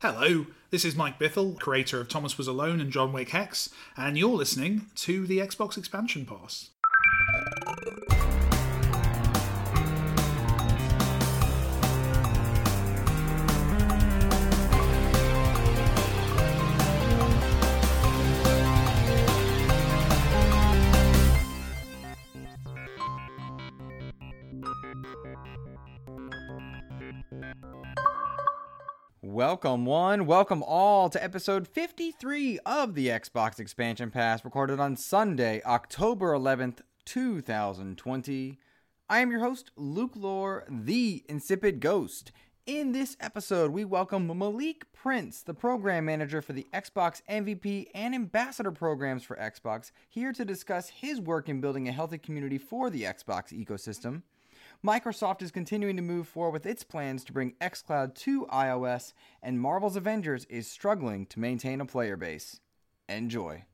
[0.00, 4.16] Hello, this is Mike Bithell, creator of Thomas Was Alone and John Wick Hex, and
[4.16, 6.70] you're listening to the Xbox Expansion Pass.
[29.60, 30.26] Welcome, one.
[30.26, 36.82] Welcome all to episode 53 of the Xbox Expansion Pass, recorded on Sunday, October 11th,
[37.04, 38.56] 2020.
[39.08, 42.30] I am your host, Luke Lore, the Insipid Ghost.
[42.66, 48.14] In this episode, we welcome Malik Prince, the program manager for the Xbox MVP and
[48.14, 52.90] Ambassador programs for Xbox, here to discuss his work in building a healthy community for
[52.90, 54.22] the Xbox ecosystem.
[54.86, 59.60] Microsoft is continuing to move forward with its plans to bring xCloud to iOS, and
[59.60, 62.60] Marvel's Avengers is struggling to maintain a player base.
[63.08, 63.64] Enjoy.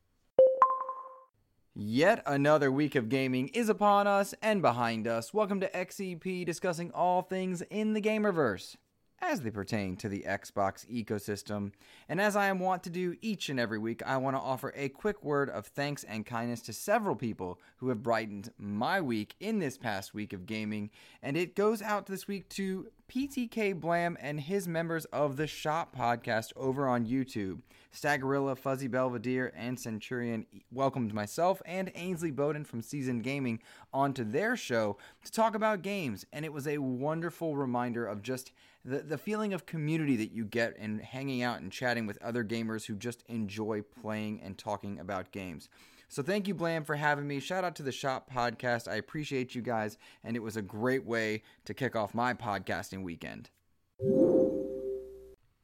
[1.75, 5.34] Yet another week of gaming is upon us and behind us.
[5.34, 8.77] Welcome to XEP discussing all things in the gamerverse
[9.25, 11.72] as they pertain to the Xbox ecosystem.
[12.08, 14.72] And as I am wont to do each and every week, I want to offer
[14.77, 19.34] a quick word of thanks and kindness to several people who have brightened my week
[19.41, 20.91] in this past week of gaming.
[21.22, 25.94] And it goes out this week to PTK Blam and his members of the Shop
[25.97, 27.61] podcast over on YouTube.
[27.94, 33.61] Stagorilla, Fuzzy Belvedere, and Centurion welcomed myself and Ainsley Bowden from Seasoned Gaming
[33.92, 36.27] onto their show to talk about games.
[36.33, 38.53] And it was a wonderful reminder of just
[38.84, 42.44] the, the feeling of community that you get in hanging out and chatting with other
[42.44, 45.68] gamers who just enjoy playing and talking about games.
[46.08, 47.41] So thank you, Blam, for having me.
[47.41, 48.86] Shout out to the Shop Podcast.
[48.86, 53.02] I appreciate you guys, and it was a great way to kick off my podcasting
[53.02, 53.50] weekend.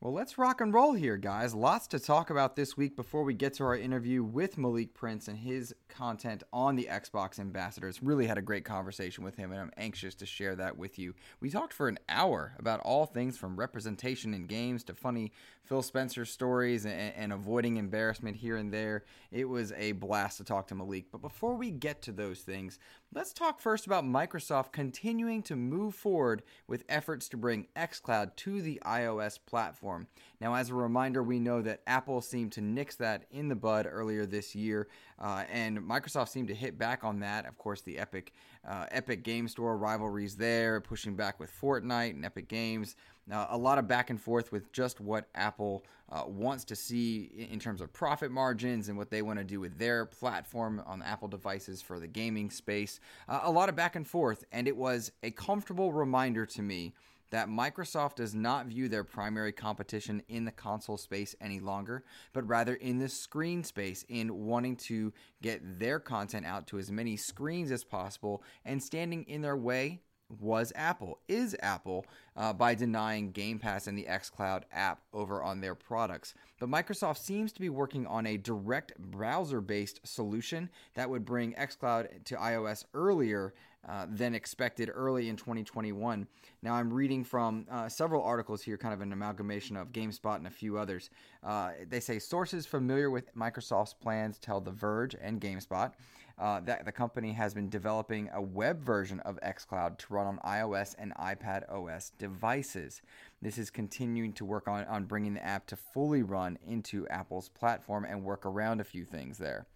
[0.03, 1.55] Well, let's rock and roll here, guys.
[1.55, 5.29] Lots to talk about this week before we get to our interview with Malik Prince
[5.29, 8.03] and his content on the Xbox ambassadors.
[8.03, 11.15] Really had a great conversation with him, and I'm anxious to share that with you.
[11.41, 15.33] We talked for an hour about all things from representation in games to funny
[15.65, 19.05] Phil Spencer stories and, and avoiding embarrassment here and there.
[19.31, 21.13] It was a blast to talk to Malik.
[21.13, 22.79] But before we get to those things,
[23.13, 28.63] let's talk first about Microsoft continuing to move forward with efforts to bring xCloud to
[28.63, 30.07] the iOS platform platform.
[30.41, 33.87] Now, as a reminder, we know that Apple seemed to nix that in the bud
[33.91, 37.47] earlier this year, uh, and Microsoft seemed to hit back on that.
[37.47, 38.33] Of course, the Epic
[38.67, 42.97] uh, Epic Game Store rivalries there, pushing back with Fortnite and Epic Games.
[43.31, 47.31] Uh, a lot of back and forth with just what Apple uh, wants to see
[47.51, 51.03] in terms of profit margins and what they want to do with their platform on
[51.03, 52.99] Apple devices for the gaming space.
[53.29, 56.93] Uh, a lot of back and forth, and it was a comfortable reminder to me
[57.31, 62.47] that Microsoft does not view their primary competition in the console space any longer, but
[62.47, 67.17] rather in the screen space, in wanting to get their content out to as many
[67.17, 70.01] screens as possible and standing in their way
[70.39, 75.61] was Apple, is Apple, uh, by denying Game Pass and the xCloud app over on
[75.61, 76.35] their products.
[76.59, 81.55] But Microsoft seems to be working on a direct browser based solution that would bring
[81.55, 83.55] xCloud to iOS earlier
[83.89, 86.27] uh, than expected early in 2021.
[86.63, 90.47] Now, I'm reading from uh, several articles here, kind of an amalgamation of GameSpot and
[90.47, 91.11] a few others.
[91.43, 95.93] Uh, they say sources familiar with Microsoft's plans tell The Verge and GameSpot
[96.41, 100.39] uh, that the company has been developing a web version of xCloud to run on
[100.39, 103.03] iOS and iPad OS devices.
[103.43, 107.51] This is continuing to work on, on bringing the app to fully run into Apple's
[107.51, 109.67] platform and work around a few things there.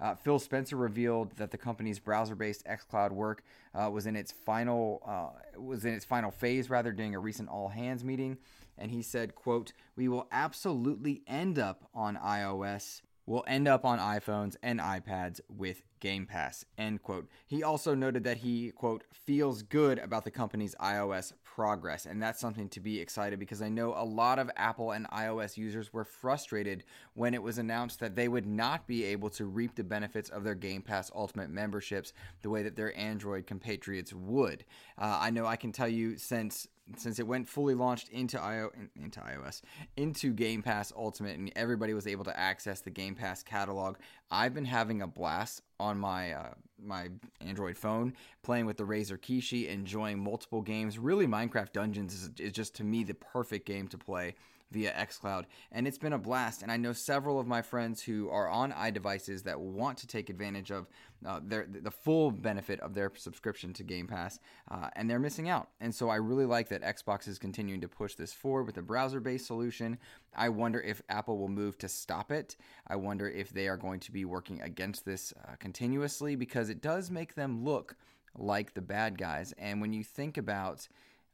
[0.00, 3.42] Uh, Phil Spencer revealed that the company's browser-based xCloud work
[3.74, 7.48] uh, was in its final uh, was in its final phase, rather during a recent
[7.48, 8.38] all-hands meeting,
[8.76, 13.98] and he said, "quote We will absolutely end up on iOS." Will end up on
[13.98, 17.28] iPhones and iPads with Game Pass, end quote.
[17.44, 22.38] He also noted that he, quote, feels good about the company's iOS progress, and that's
[22.38, 26.04] something to be excited because I know a lot of Apple and iOS users were
[26.04, 26.84] frustrated
[27.14, 30.44] when it was announced that they would not be able to reap the benefits of
[30.44, 34.66] their Game Pass Ultimate memberships the way that their Android compatriots would.
[34.98, 38.70] Uh, I know I can tell you since since it went fully launched into IO
[38.94, 39.62] into iOS
[39.96, 43.96] into Game Pass Ultimate and everybody was able to access the Game Pass catalog,
[44.30, 47.08] I've been having a blast on my uh, my
[47.40, 50.98] Android phone playing with the Razer Kishi, enjoying multiple games.
[50.98, 54.34] Really, Minecraft Dungeons is, is just to me the perfect game to play
[54.72, 56.62] via xCloud, and it's been a blast.
[56.62, 60.28] And I know several of my friends who are on iDevices that want to take
[60.28, 60.88] advantage of
[61.24, 64.38] uh, their the full benefit of their subscription to Game Pass,
[64.70, 65.68] uh, and they're missing out.
[65.80, 68.82] And so I really like that Xbox is continuing to push this forward with a
[68.82, 69.98] browser-based solution.
[70.34, 72.56] I wonder if Apple will move to stop it.
[72.86, 76.82] I wonder if they are going to be working against this uh, continuously because it
[76.82, 77.96] does make them look
[78.36, 79.54] like the bad guys.
[79.58, 80.86] And when you think about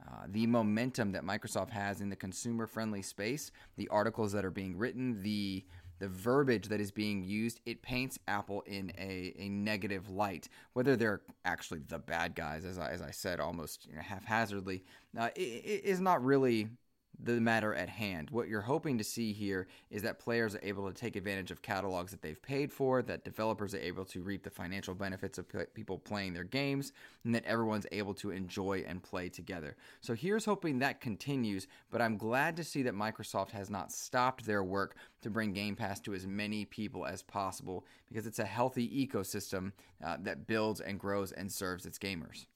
[0.05, 4.51] uh, the momentum that Microsoft has in the consumer friendly space, the articles that are
[4.51, 5.65] being written, the
[6.03, 10.49] the verbiage that is being used, it paints Apple in a, a negative light.
[10.73, 14.83] Whether they're actually the bad guys, as I, as I said, almost you know, haphazardly,
[15.17, 16.67] uh, is not really
[17.25, 18.31] the matter at hand.
[18.31, 21.63] What you're hoping to see here is that players are able to take advantage of
[21.63, 25.47] catalogs that they've paid for, that developers are able to reap the financial benefits of
[25.75, 26.93] people playing their games,
[27.25, 29.77] and that everyone's able to enjoy and play together.
[30.01, 34.45] So here's hoping that continues, but I'm glad to see that Microsoft has not stopped
[34.45, 38.45] their work to bring Game Pass to as many people as possible because it's a
[38.45, 39.73] healthy ecosystem
[40.05, 42.47] uh, that builds and grows and serves its gamers.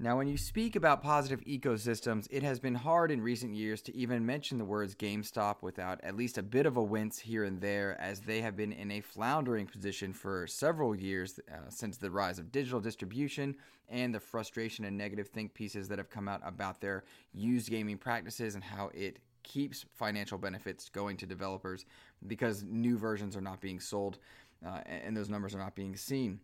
[0.00, 3.94] Now, when you speak about positive ecosystems, it has been hard in recent years to
[3.94, 7.60] even mention the words GameStop without at least a bit of a wince here and
[7.60, 12.10] there, as they have been in a floundering position for several years uh, since the
[12.10, 13.54] rise of digital distribution
[13.88, 17.96] and the frustration and negative think pieces that have come out about their used gaming
[17.96, 21.86] practices and how it keeps financial benefits going to developers
[22.26, 24.18] because new versions are not being sold
[24.66, 26.40] uh, and those numbers are not being seen.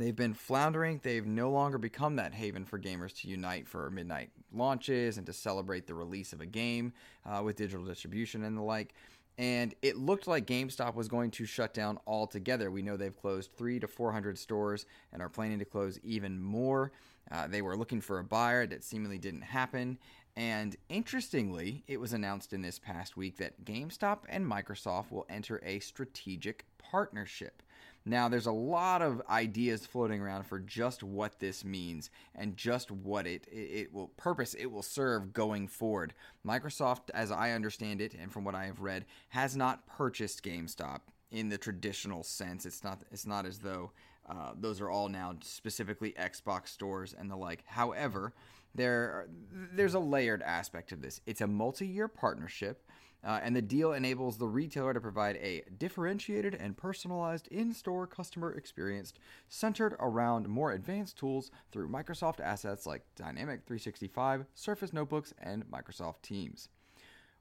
[0.00, 0.98] They've been floundering.
[1.02, 5.34] They've no longer become that haven for gamers to unite for midnight launches and to
[5.34, 6.94] celebrate the release of a game
[7.26, 8.94] uh, with digital distribution and the like.
[9.36, 12.70] And it looked like GameStop was going to shut down altogether.
[12.70, 16.92] We know they've closed three to 400 stores and are planning to close even more.
[17.30, 19.98] Uh, they were looking for a buyer that seemingly didn't happen.
[20.34, 25.60] And interestingly, it was announced in this past week that GameStop and Microsoft will enter
[25.62, 27.62] a strategic partnership.
[28.10, 32.90] Now, there's a lot of ideas floating around for just what this means and just
[32.90, 36.12] what it, it, will purpose it will serve going forward.
[36.44, 41.02] Microsoft, as I understand it, and from what I have read, has not purchased GameStop
[41.30, 42.66] in the traditional sense.
[42.66, 43.92] It's not it's not as though
[44.28, 47.62] uh, those are all now specifically Xbox stores and the like.
[47.64, 48.34] However,
[48.74, 49.28] there
[49.72, 51.20] there's a layered aspect of this.
[51.26, 52.82] It's a multi-year partnership
[53.24, 58.06] uh, and the deal enables the retailer to provide a differentiated and personalized in store
[58.06, 59.12] customer experience
[59.48, 66.22] centered around more advanced tools through Microsoft assets like Dynamic 365, Surface Notebooks, and Microsoft
[66.22, 66.68] Teams.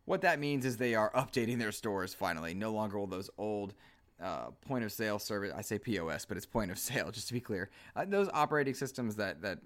[0.06, 2.54] What that means is they are updating their stores finally.
[2.54, 3.74] No longer will those old
[4.22, 7.34] uh, point of sale service, I say POS, but it's point of sale, just to
[7.34, 7.70] be clear.
[7.96, 9.60] Uh, those operating systems that, that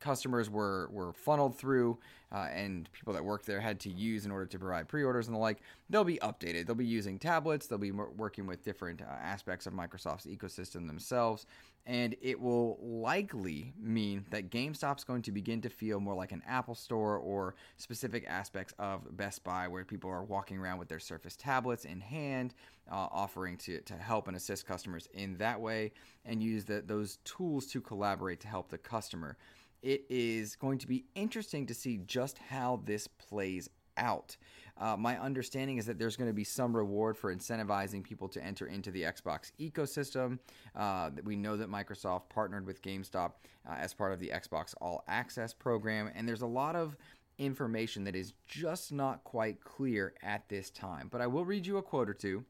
[0.00, 1.98] customers were were funneled through
[2.32, 5.34] uh, and people that worked there had to use in order to provide pre-orders and
[5.34, 5.58] the like
[5.88, 6.66] they'll be updated.
[6.66, 7.66] They'll be using tablets.
[7.66, 11.46] They'll be working with different uh, aspects of microsoft's ecosystem themselves.
[11.88, 16.42] And it will likely mean that GameStop's going to begin to feel more like an
[16.44, 20.98] Apple store or specific aspects of Best Buy where people are walking around with their
[20.98, 22.54] Surface tablets in hand,
[22.90, 25.92] uh, offering to, to help and assist customers in that way
[26.24, 29.36] and use the, those tools to collaborate to help the customer
[29.82, 34.36] it is going to be interesting to see just how this plays out.
[34.78, 38.42] Uh, my understanding is that there's going to be some reward for incentivizing people to
[38.44, 40.38] enter into the Xbox ecosystem.
[40.74, 43.32] Uh, we know that Microsoft partnered with GameStop
[43.68, 46.96] uh, as part of the Xbox All Access program, and there's a lot of
[47.38, 51.08] information that is just not quite clear at this time.
[51.10, 52.44] But I will read you a quote or two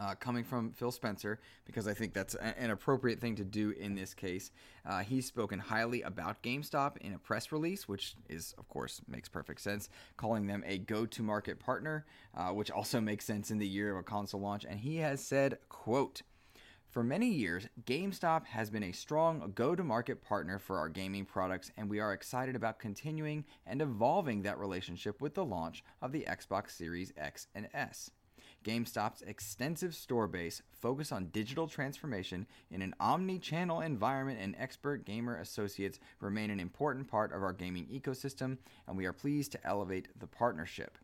[0.00, 3.70] uh, coming from Phil Spencer because I think that's a- an appropriate thing to do
[3.70, 4.50] in this case.
[4.86, 9.28] Uh, he's spoken highly about GameStop in a press release, which is, of course, makes
[9.28, 13.58] perfect sense, calling them a go to market partner, uh, which also makes sense in
[13.58, 14.64] the year of a console launch.
[14.64, 16.22] And he has said, quote,
[16.88, 21.24] for many years, GameStop has been a strong go to market partner for our gaming
[21.24, 26.10] products, and we are excited about continuing and evolving that relationship with the launch of
[26.10, 28.10] the Xbox Series X and S.
[28.64, 35.38] GameStop's extensive store base focus on digital transformation in an omni-channel environment and expert gamer
[35.38, 40.08] associates remain an important part of our gaming ecosystem, and we are pleased to elevate
[40.18, 40.98] the partnership.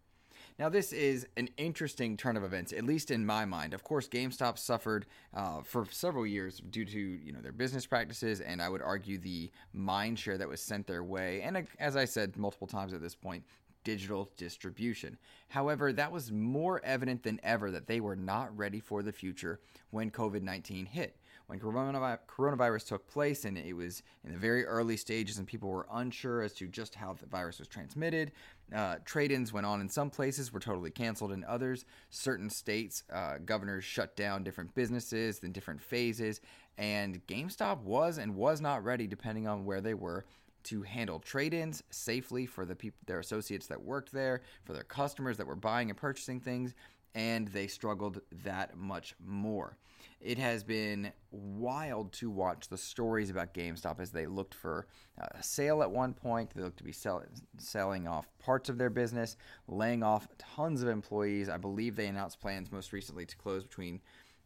[0.59, 3.75] Now, this is an interesting turn of events, at least in my mind.
[3.75, 8.41] Of course, GameStop suffered uh, for several years due to you know their business practices,
[8.41, 11.43] and I would argue the mind share that was sent their way.
[11.43, 13.45] And uh, as I said multiple times at this point,
[13.87, 15.17] digital distribution.
[15.49, 19.61] However, that was more evident than ever that they were not ready for the future
[19.91, 21.17] when COVID 19 hit.
[21.47, 25.87] When coronavirus took place and it was in the very early stages and people were
[25.93, 28.33] unsure as to just how the virus was transmitted,
[28.75, 31.85] uh, trade ins went on in some places, were totally canceled in others.
[32.11, 36.41] Certain states, uh, governors shut down different businesses in different phases,
[36.77, 40.25] and GameStop was and was not ready, depending on where they were,
[40.67, 45.37] to handle trade-ins safely for the people, their associates that worked there, for their customers
[45.37, 46.75] that were buying and purchasing things,
[47.15, 49.77] and they struggled that much more.
[50.21, 54.87] It has been wild to watch the stories about GameStop as they looked for
[55.19, 56.51] a sale at one point.
[56.55, 57.25] They looked to be sell-
[57.59, 59.37] selling off parts of their business,
[59.69, 61.49] laying off tons of employees.
[61.49, 64.01] I believe they announced plans most recently to close between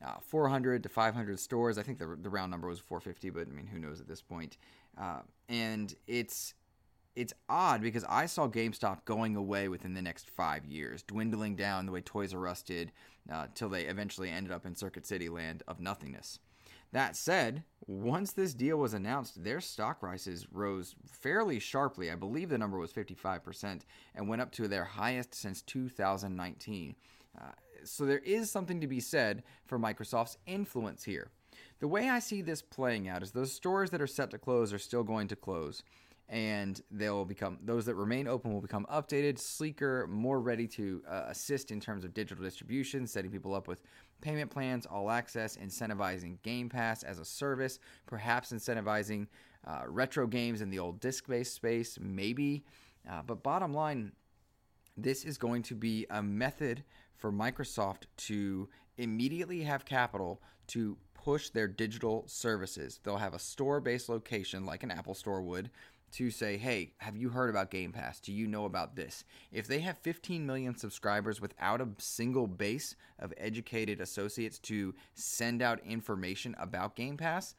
[0.04, 1.78] uh, 400 to 500 stores.
[1.78, 4.22] I think the, the round number was 450, but I mean, who knows at this
[4.22, 4.56] point.
[5.00, 6.54] Uh, and it's
[7.16, 11.86] it's odd because I saw GameStop going away within the next five years, dwindling down
[11.86, 12.92] the way Toys R Us did,
[13.30, 16.38] uh, till they eventually ended up in Circuit City land of nothingness.
[16.92, 22.10] That said, once this deal was announced, their stock prices rose fairly sharply.
[22.10, 23.82] I believe the number was 55%
[24.14, 26.96] and went up to their highest since 2019.
[27.40, 27.44] Uh,
[27.84, 31.30] so there is something to be said for Microsoft's influence here.
[31.80, 34.72] The way I see this playing out is those stores that are set to close
[34.72, 35.82] are still going to close
[36.30, 41.24] and they'll become those that remain open will become updated, sleeker, more ready to uh,
[41.26, 43.80] assist in terms of digital distribution, setting people up with
[44.20, 49.26] payment plans, all access, incentivizing Game Pass as a service, perhaps incentivizing
[49.66, 52.62] uh, retro games in the old disc based space, maybe.
[53.10, 54.12] Uh, but bottom line,
[54.96, 56.84] this is going to be a method
[57.16, 58.68] for Microsoft to
[58.98, 63.00] immediately have capital to push their digital services.
[63.02, 65.70] They'll have a store based location like an Apple Store would
[66.12, 68.18] to say, hey, have you heard about Game Pass?
[68.18, 69.24] Do you know about this?
[69.52, 75.62] If they have 15 million subscribers without a single base of educated associates to send
[75.62, 77.54] out information about Game Pass,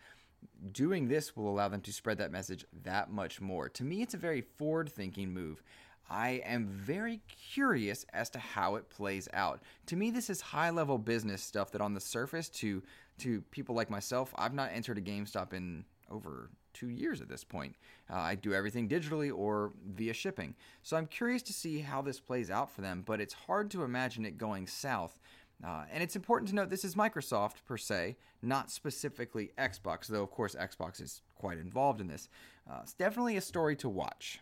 [0.74, 3.70] doing this will allow them to spread that message that much more.
[3.70, 5.64] To me, it's a very forward thinking move.
[6.10, 7.22] I am very
[7.54, 9.62] curious as to how it plays out.
[9.86, 12.84] To me, this is high level business stuff that on the surface to
[13.20, 17.44] to people like myself, I've not entered a GameStop in over two years at this
[17.44, 17.76] point.
[18.10, 20.56] Uh, I do everything digitally or via shipping.
[20.84, 23.84] So I'm curious to see how this plays out for them, but it's hard to
[23.84, 25.20] imagine it going south.
[25.64, 30.24] Uh, and it's important to note this is Microsoft per se, not specifically Xbox, though
[30.24, 32.30] of course Xbox is quite involved in this.
[32.70, 34.40] Uh, it's definitely a story to watch.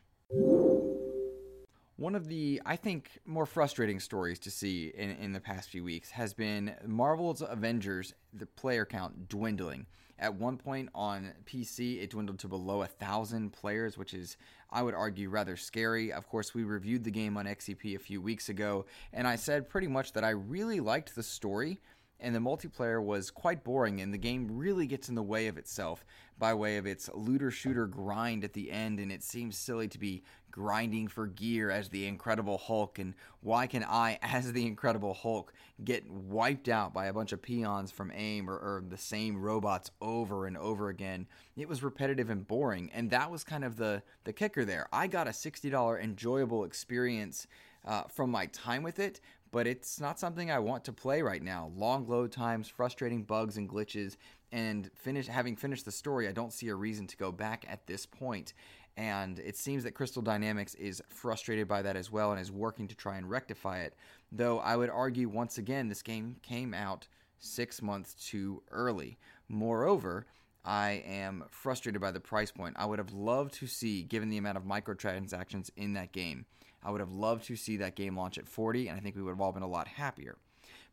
[2.00, 5.84] One of the, I think, more frustrating stories to see in, in the past few
[5.84, 9.86] weeks has been Marvel's Avengers, the player count dwindling.
[10.18, 14.38] At one point on PC, it dwindled to below a thousand players, which is,
[14.72, 16.14] I would argue, rather scary.
[16.14, 19.68] Of course, we reviewed the game on XEP a few weeks ago, and I said
[19.68, 21.82] pretty much that I really liked the story
[22.20, 25.58] and the multiplayer was quite boring and the game really gets in the way of
[25.58, 26.06] itself
[26.38, 30.00] by way of its looter shooter grind at the end and it seems silly to
[30.00, 35.14] be grinding for gear as the incredible hulk and why can i as the incredible
[35.14, 39.40] hulk get wiped out by a bunch of peons from aim or, or the same
[39.42, 41.28] robots over and over again?
[41.56, 44.88] It was repetitive and boring and that was kind of the the kicker there.
[44.92, 47.48] I got a $60 enjoyable experience
[47.86, 51.42] uh, from my time with it, but it's not something I want to play right
[51.42, 51.72] now.
[51.76, 54.16] Long load times, frustrating bugs and glitches,
[54.52, 57.88] and finish having finished the story, I don't see a reason to go back at
[57.88, 58.54] this point.
[58.98, 62.88] And it seems that Crystal Dynamics is frustrated by that as well and is working
[62.90, 63.96] to try and rectify it.
[64.32, 67.08] Though I would argue once again, this game came out
[67.40, 69.18] six months too early.
[69.48, 70.26] Moreover,
[70.66, 72.76] I am frustrated by the price point.
[72.78, 76.46] I would have loved to see, given the amount of microtransactions in that game,
[76.84, 79.22] I would have loved to see that game launch at 40, and I think we
[79.22, 80.38] would have all been a lot happier.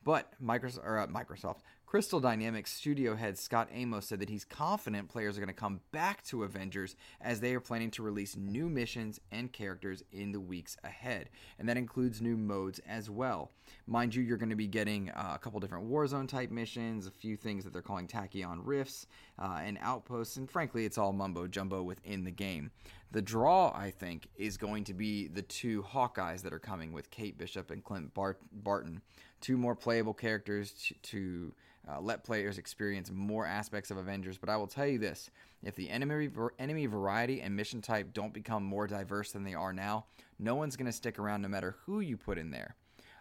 [0.04, 5.08] But Microsoft, or, uh, Microsoft, Crystal Dynamics studio head Scot Amos said that he's confident
[5.08, 8.68] players are going to come back to Avengers as they are planning to release new
[8.68, 11.30] missions and characters in the weeks ahead.
[11.60, 13.52] And that includes new modes as well.
[13.86, 17.10] Mind you, you're going to be getting uh, a couple different Warzone type missions, a
[17.12, 19.06] few things that they're calling tachyon rifts,
[19.38, 22.72] uh, and outposts, and frankly, it's all mumbo jumbo within the game.
[23.12, 27.12] The draw, I think, is going to be the two Hawkeyes that are coming with
[27.12, 29.02] Kate Bishop and Clint Bart- Barton.
[29.40, 31.54] Two more playable characters to, to
[31.88, 34.38] uh, let players experience more aspects of Avengers.
[34.38, 35.30] But I will tell you this
[35.62, 36.28] if the enemy,
[36.58, 40.06] enemy variety and mission type don't become more diverse than they are now,
[40.38, 42.76] no one's going to stick around no matter who you put in there.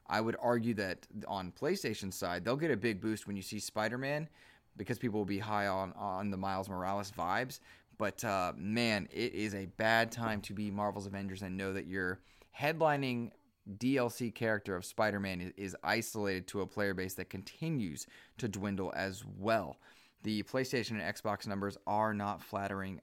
[0.07, 3.60] I would argue that on PlayStation side, they'll get a big boost when you see
[3.60, 4.29] Spider Man
[4.77, 7.60] because people will be high on, on the Miles Morales vibes.
[7.98, 11.88] But uh, man, it is a bad time to be Marvel's Avengers and know that
[11.88, 12.19] you're
[12.60, 13.31] headlining
[13.77, 18.05] DLC character of Spider Man is, is isolated to a player base that continues
[18.38, 19.77] to dwindle as well.
[20.24, 23.00] The PlayStation and Xbox numbers are not flattering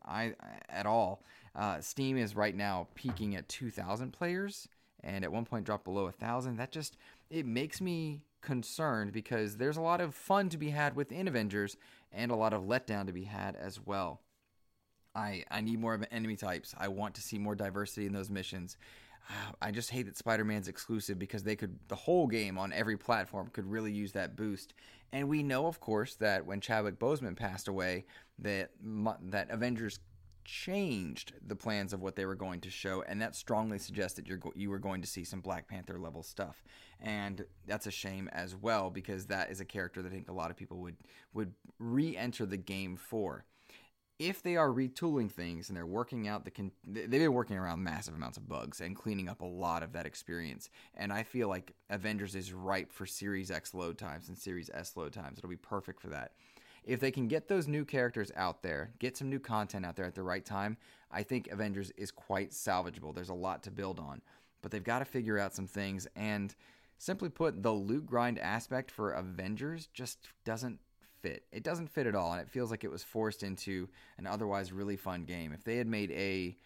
[0.69, 1.23] at all.
[1.55, 4.69] Uh, Steam is right now peaking at 2,000 players,
[5.05, 6.57] and at one point dropped below 1,000.
[6.57, 6.97] That just
[7.31, 11.77] it makes me concerned because there's a lot of fun to be had within Avengers
[12.11, 14.21] and a lot of letdown to be had as well.
[15.15, 16.75] I I need more of enemy types.
[16.77, 18.77] I want to see more diversity in those missions.
[19.61, 23.49] I just hate that Spider-Man's exclusive because they could the whole game on every platform
[23.53, 24.75] could really use that boost.
[25.13, 28.07] And we know, of course, that when Chadwick Boseman passed away,
[28.39, 28.71] that
[29.31, 30.01] that Avengers
[30.45, 34.27] changed the plans of what they were going to show, and that strongly suggests that
[34.27, 36.63] you're you were going to see some Black Panther level stuff,
[37.01, 40.33] and that's a shame as well because that is a character that I think a
[40.33, 40.97] lot of people would
[41.35, 43.45] would re-enter the game for
[44.29, 47.83] if they are retooling things and they're working out the con- they've been working around
[47.83, 50.71] massive amounts of bugs and cleaning up a lot of that experience.
[50.95, 54.97] And i feel like avengers is ripe for series x load times and series s
[54.97, 55.39] load times.
[55.39, 56.33] It'll be perfect for that.
[56.85, 60.07] If they can get those new characters out there get some new content out there
[60.07, 60.77] at the right time
[61.11, 63.15] i think avengers is quite salvageable.
[63.15, 64.23] There's a lot to build on
[64.63, 66.07] but they've got to figure out some things.
[66.17, 66.55] And
[66.97, 70.79] simply put the loot grind aspect for avengers just doesn't
[71.23, 71.45] fit.
[71.53, 73.89] It doesn't fit at all, and it feels like it was forced into
[74.19, 75.53] an otherwise really fun game.
[75.53, 76.57] If they had made a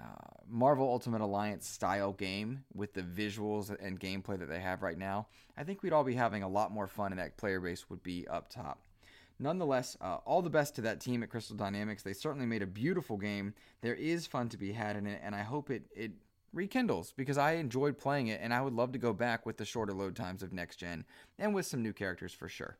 [0.00, 0.04] uh,
[0.48, 5.26] Marvel Ultimate Alliance style game with the visuals and gameplay that they have right now,
[5.56, 8.02] I think we'd all be having a lot more fun, and that player base would
[8.02, 8.80] be up top.
[9.40, 12.02] Nonetheless, uh, all the best to that team at Crystal Dynamics.
[12.02, 13.54] They certainly made a beautiful game.
[13.82, 16.12] There is fun to be had in it, and I hope it it
[16.52, 19.64] rekindles because I enjoyed playing it, and I would love to go back with the
[19.64, 21.04] shorter load times of next gen
[21.38, 22.78] and with some new characters for sure.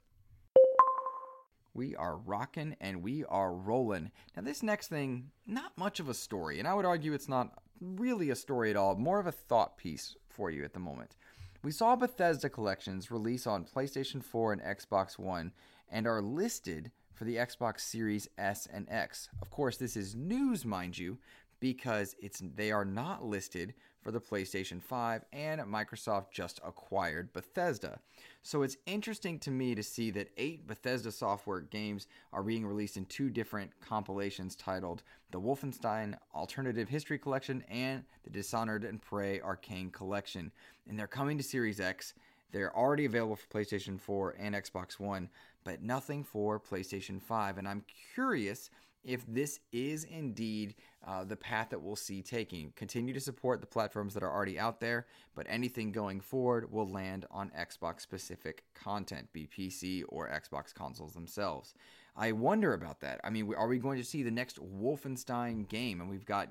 [1.79, 4.11] We are rocking and we are rolling.
[4.35, 7.63] Now, this next thing, not much of a story, and I would argue it's not
[7.81, 11.15] really a story at all, more of a thought piece for you at the moment.
[11.63, 15.53] We saw Bethesda collections release on PlayStation 4 and Xbox One
[15.89, 19.29] and are listed for the Xbox Series S and X.
[19.41, 21.19] Of course, this is news, mind you,
[21.61, 27.99] because it's they are not listed for the PlayStation 5 and Microsoft just acquired Bethesda.
[28.43, 32.97] So it's interesting to me to see that 8 Bethesda software games are being released
[32.97, 39.41] in two different compilations titled the Wolfenstein Alternative History Collection and the Dishonored and Prey
[39.41, 40.51] Arcane Collection.
[40.89, 42.15] And they're coming to Series X.
[42.51, 45.29] They're already available for PlayStation 4 and Xbox One,
[45.65, 47.59] but nothing for PlayStation 5.
[47.59, 48.71] And I'm curious
[49.09, 50.75] if this is indeed
[51.07, 52.73] uh, the path that we'll see taking.
[52.77, 56.87] Continue to support the platforms that are already out there, but anything going forward will
[56.87, 61.73] land on Xbox specific content, be PC or Xbox consoles themselves.
[62.15, 63.19] I wonder about that.
[63.25, 66.03] I mean, are we going to see the next Wolfenstein game?
[66.03, 66.51] And we've got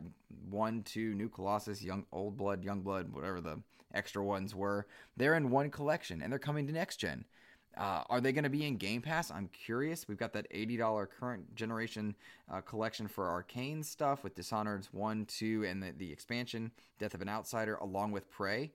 [0.49, 3.61] one, two, New Colossus, Young Old Blood, Young Blood, whatever the
[3.93, 4.87] extra ones were.
[5.15, 7.25] They're in one collection, and they're coming to next gen.
[7.77, 9.29] Uh, are they going to be in Game Pass?
[9.29, 10.07] I'm curious.
[10.07, 12.15] We've got that $80 current generation
[12.51, 17.21] uh, collection for arcane stuff with Dishonored's 1, 2, and the, the expansion, Death of
[17.21, 18.71] an Outsider, along with Prey.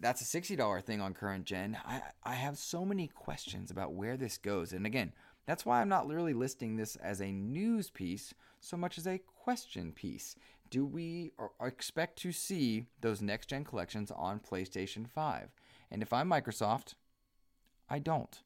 [0.00, 1.76] That's a $60 thing on current gen.
[1.86, 4.72] I, I have so many questions about where this goes.
[4.72, 5.12] And again,
[5.46, 9.20] that's why I'm not literally listing this as a news piece so much as a
[9.42, 10.36] question piece.
[10.70, 11.32] Do we
[11.62, 15.50] expect to see those next gen collections on PlayStation 5?
[15.90, 16.94] And if I'm Microsoft,
[17.88, 18.42] I don't.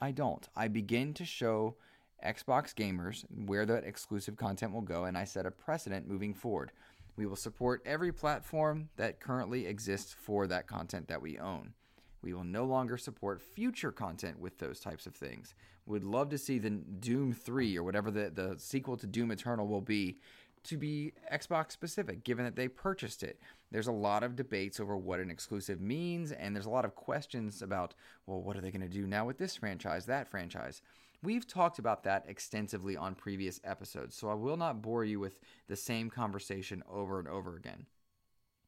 [0.00, 0.48] I don't.
[0.56, 1.76] I begin to show
[2.24, 6.72] Xbox gamers where that exclusive content will go, and I set a precedent moving forward.
[7.16, 11.74] We will support every platform that currently exists for that content that we own.
[12.22, 15.54] We will no longer support future content with those types of things.
[15.86, 19.66] Would love to see the Doom 3 or whatever the, the sequel to Doom Eternal
[19.66, 20.18] will be
[20.64, 23.40] to be Xbox specific, given that they purchased it.
[23.70, 26.94] There's a lot of debates over what an exclusive means, and there's a lot of
[26.94, 27.94] questions about,
[28.26, 30.82] well, what are they going to do now with this franchise, that franchise?
[31.22, 35.40] We've talked about that extensively on previous episodes, so I will not bore you with
[35.66, 37.86] the same conversation over and over again.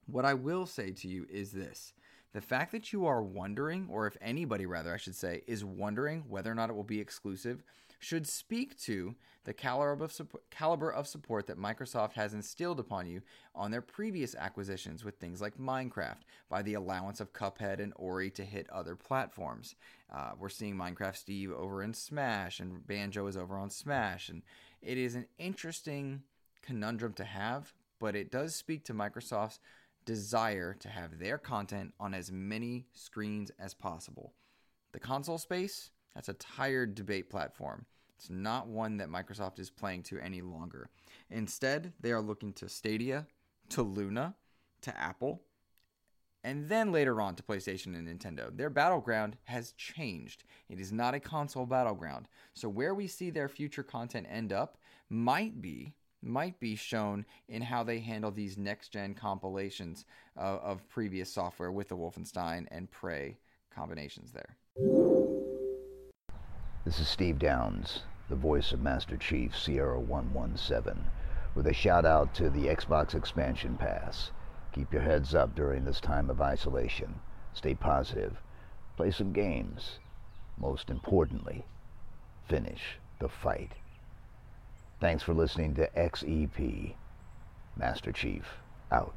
[0.06, 1.92] What I will say to you is this
[2.32, 6.24] the fact that you are wondering, or if anybody rather, I should say, is wondering
[6.28, 7.62] whether or not it will be exclusive
[8.00, 13.06] should speak to the caliber of, support, caliber of support that Microsoft has instilled upon
[13.06, 13.22] you
[13.54, 18.30] on their previous acquisitions with things like Minecraft by the allowance of Cuphead and Ori
[18.30, 19.76] to hit other platforms.
[20.12, 24.42] Uh, we're seeing Minecraft Steve over in Smash, and Banjo is over on Smash, and
[24.82, 26.22] it is an interesting
[26.62, 29.60] conundrum to have, but it does speak to Microsoft's
[30.06, 34.32] desire to have their content on as many screens as possible.
[34.92, 37.86] The console space, that's a tired debate platform.
[38.16, 40.90] It's not one that Microsoft is playing to any longer.
[41.30, 43.26] Instead, they are looking to Stadia,
[43.70, 44.34] to Luna,
[44.82, 45.42] to Apple,
[46.44, 48.54] and then later on to PlayStation and Nintendo.
[48.54, 50.44] Their battleground has changed.
[50.68, 52.28] It is not a console battleground.
[52.54, 57.62] So where we see their future content end up might be might be shown in
[57.62, 60.04] how they handle these next gen compilations
[60.36, 63.38] uh, of previous software with the Wolfenstein and Prey
[63.74, 64.58] combinations there.
[66.82, 71.04] This is Steve Downes, the voice of Master Chief Sierra 117,
[71.54, 74.30] with a shout out to the Xbox Expansion Pass.
[74.72, 77.20] Keep your heads up during this time of isolation.
[77.52, 78.40] Stay positive.
[78.96, 79.98] Play some games.
[80.56, 81.66] Most importantly,
[82.48, 83.72] finish the fight.
[85.00, 86.94] Thanks for listening to XEP.
[87.76, 88.56] Master Chief,
[88.90, 89.14] out.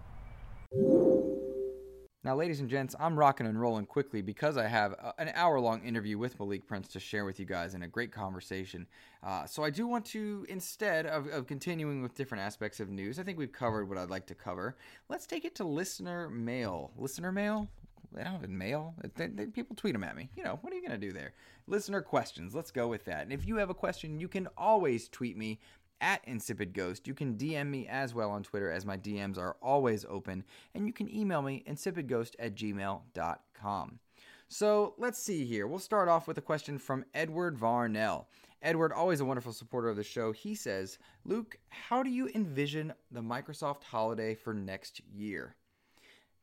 [2.26, 5.60] Now, ladies and gents, I'm rocking and rolling quickly because I have a, an hour
[5.60, 8.88] long interview with Malik Prince to share with you guys in a great conversation.
[9.22, 13.20] Uh, so, I do want to, instead of, of continuing with different aspects of news,
[13.20, 14.78] I think we've covered what I'd like to cover.
[15.10, 16.92] Let's take it to listener mail.
[16.98, 17.68] Listener mail?
[18.14, 18.94] They don't have mail.
[19.16, 20.30] They, they, people tweet them at me.
[20.38, 21.34] You know, what are you going to do there?
[21.68, 22.56] Listener questions.
[22.56, 23.24] Let's go with that.
[23.24, 25.60] And if you have a question, you can always tweet me
[26.02, 27.08] at Insipid Ghost.
[27.08, 30.44] You can DM me as well on Twitter, as my DMs are always open.
[30.74, 34.00] And you can email me, insipidghost at gmail.com.
[34.48, 35.66] So let's see here.
[35.66, 38.26] We'll start off with a question from Edward Varnell.
[38.62, 42.94] Edward, always a wonderful supporter of the show, he says, Luke, how do you envision
[43.12, 45.56] the Microsoft holiday for next year?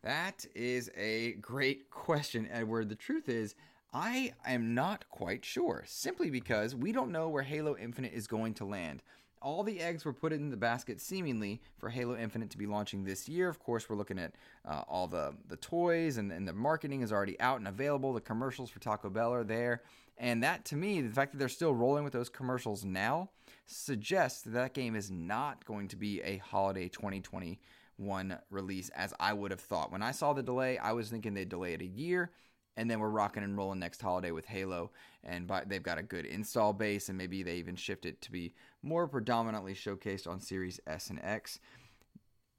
[0.02, 2.88] That is a great question, Edward.
[2.88, 3.54] The truth is,
[3.92, 8.54] I am not quite sure, simply because we don't know where Halo Infinite is going
[8.54, 9.02] to land
[9.42, 13.04] all the eggs were put in the basket seemingly for Halo Infinite to be launching
[13.04, 13.48] this year.
[13.48, 14.34] Of course, we're looking at
[14.66, 18.12] uh, all the, the toys and, and the marketing is already out and available.
[18.12, 19.82] The commercials for Taco Bell are there.
[20.18, 23.30] And that, to me, the fact that they're still rolling with those commercials now
[23.66, 29.32] suggests that that game is not going to be a holiday 2021 release as I
[29.32, 29.90] would have thought.
[29.90, 32.30] When I saw the delay, I was thinking they'd delay it a year
[32.76, 34.90] and then we're rocking and rolling next holiday with Halo.
[35.24, 38.32] And by, they've got a good install base, and maybe they even shift it to
[38.32, 41.58] be more predominantly showcased on Series S and X.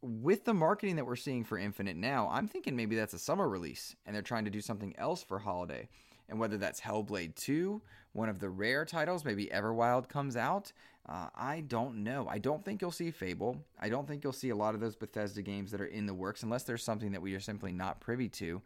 [0.02, 3.47] With the marketing that we're seeing for Infinite now, I'm thinking maybe that's a summer
[3.47, 5.88] release, and they're trying to do something else for holiday.
[6.30, 7.82] And whether that's Hellblade 2,
[8.13, 10.71] one of the rare titles, maybe Everwild comes out,
[11.08, 12.28] uh, I don't know.
[12.30, 13.58] I don't think you'll see Fable.
[13.80, 16.13] I don't think you'll see a lot of those Bethesda games that are in the
[16.13, 18.62] works, unless there's something that we are simply not privy to.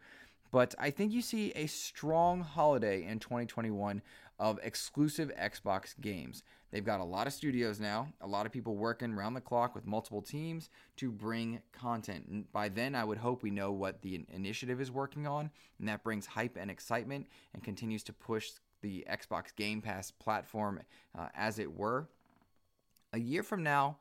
[0.55, 4.01] But I think you see a strong holiday in 2021
[4.39, 6.43] of exclusive Xbox games.
[6.71, 9.75] They've got a lot of studios now, a lot of people working around the clock
[9.75, 12.27] with multiple teams to bring content.
[12.29, 15.89] And by then, I would hope we know what the initiative is working on, and
[15.89, 20.79] that brings hype and excitement and continues to push the Xbox Game Pass platform,
[21.19, 22.07] uh, as it were.
[23.11, 23.97] A year from now,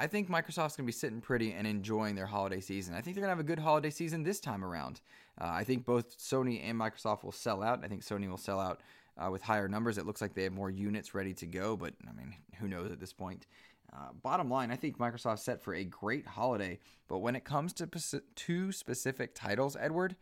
[0.00, 2.94] I think Microsoft's going to be sitting pretty and enjoying their holiday season.
[2.94, 5.02] I think they're going to have a good holiday season this time around.
[5.40, 7.84] Uh, I think both Sony and Microsoft will sell out.
[7.84, 8.80] I think Sony will sell out
[9.16, 9.98] uh, with higher numbers.
[9.98, 12.90] It looks like they have more units ready to go, but I mean, who knows
[12.90, 13.46] at this point?
[13.92, 17.72] Uh, bottom line, I think Microsoft's set for a great holiday, but when it comes
[17.74, 17.88] to
[18.36, 20.14] two specific titles, Edward,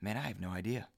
[0.00, 0.88] man, I have no idea.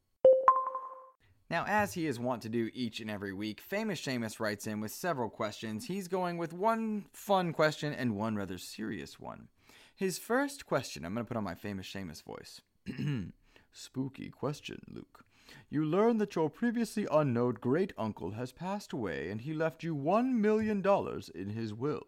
[1.50, 4.80] Now, as he is wont to do each and every week, Famous Seamus writes in
[4.80, 5.84] with several questions.
[5.84, 9.48] He's going with one fun question and one rather serious one.
[9.94, 12.62] His first question, I'm going to put on my Famous Seamus voice.
[13.76, 15.24] Spooky question, Luke.
[15.68, 19.96] You learn that your previously unknown great uncle has passed away and he left you
[19.96, 22.06] one million dollars in his will.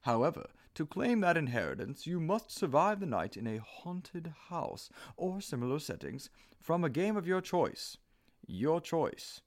[0.00, 5.42] However, to claim that inheritance, you must survive the night in a haunted house or
[5.42, 6.30] similar settings
[6.62, 7.98] from a game of your choice.
[8.46, 9.42] Your choice.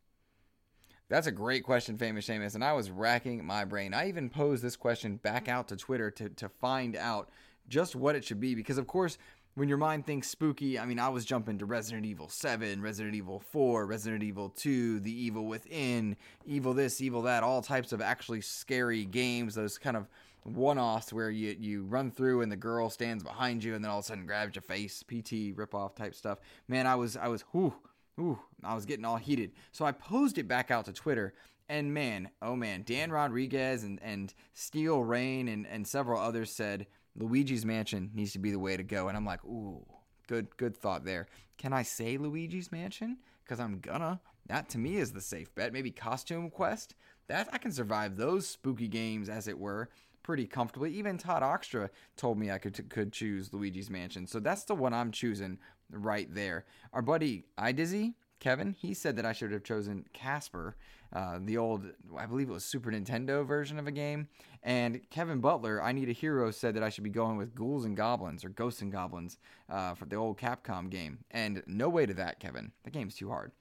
[1.10, 3.94] That's a great question, Famous Seamus, and I was racking my brain.
[3.94, 7.30] I even posed this question back out to Twitter to, to find out
[7.68, 9.18] just what it should be, because of course,
[9.56, 13.16] when your mind thinks spooky, I mean, I was jumping to Resident Evil 7, Resident
[13.16, 16.16] Evil 4, Resident Evil 2, The Evil Within,
[16.46, 20.08] Evil this, Evil that, all types of actually scary games, those kind of
[20.44, 23.90] one offs where you, you run through and the girl stands behind you and then
[23.90, 26.40] all of a sudden grabs your face, PT ripoff type stuff.
[26.68, 27.74] Man, I was, I was, whew,
[28.20, 29.52] Ooh, I was getting all heated.
[29.72, 31.34] So I posed it back out to Twitter.
[31.68, 36.88] And man, oh man, Dan Rodriguez and, and Steel Rain and, and several others said
[37.18, 39.08] Luigi's Mansion needs to be the way to go.
[39.08, 39.86] And I'm like, ooh,
[40.28, 41.28] good good thought there.
[41.58, 43.18] Can I say Luigi's Mansion?
[43.44, 44.20] Because I'm gonna.
[44.48, 45.74] That to me is the safe bet.
[45.74, 46.96] Maybe Costume Quest.
[47.28, 49.90] That I can survive those spooky games, as it were,
[50.22, 50.92] pretty comfortably.
[50.94, 54.28] Even Todd Oxtra told me I could could choose Luigi's Mansion.
[54.28, 55.58] So that's the one I'm choosing
[55.90, 56.66] right there.
[56.94, 58.14] Our buddy iDizzy
[58.46, 58.76] Kevin.
[58.78, 60.76] He said that I should have chosen Casper,
[61.12, 61.84] uh, the old,
[62.16, 64.28] I believe it was Super Nintendo version of a game.
[64.62, 67.86] And Kevin Butler, I Need a Hero, said that I should be going with Ghouls
[67.86, 71.18] and Goblins or Ghosts and Goblins uh, for the old Capcom game.
[71.32, 72.72] And no way to that, Kevin.
[72.84, 73.52] The game's too hard.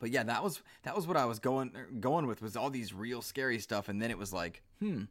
[0.00, 1.70] But yeah, that was that was what I was going
[2.00, 5.04] going with was all these real scary stuff, and then it was like, hmm,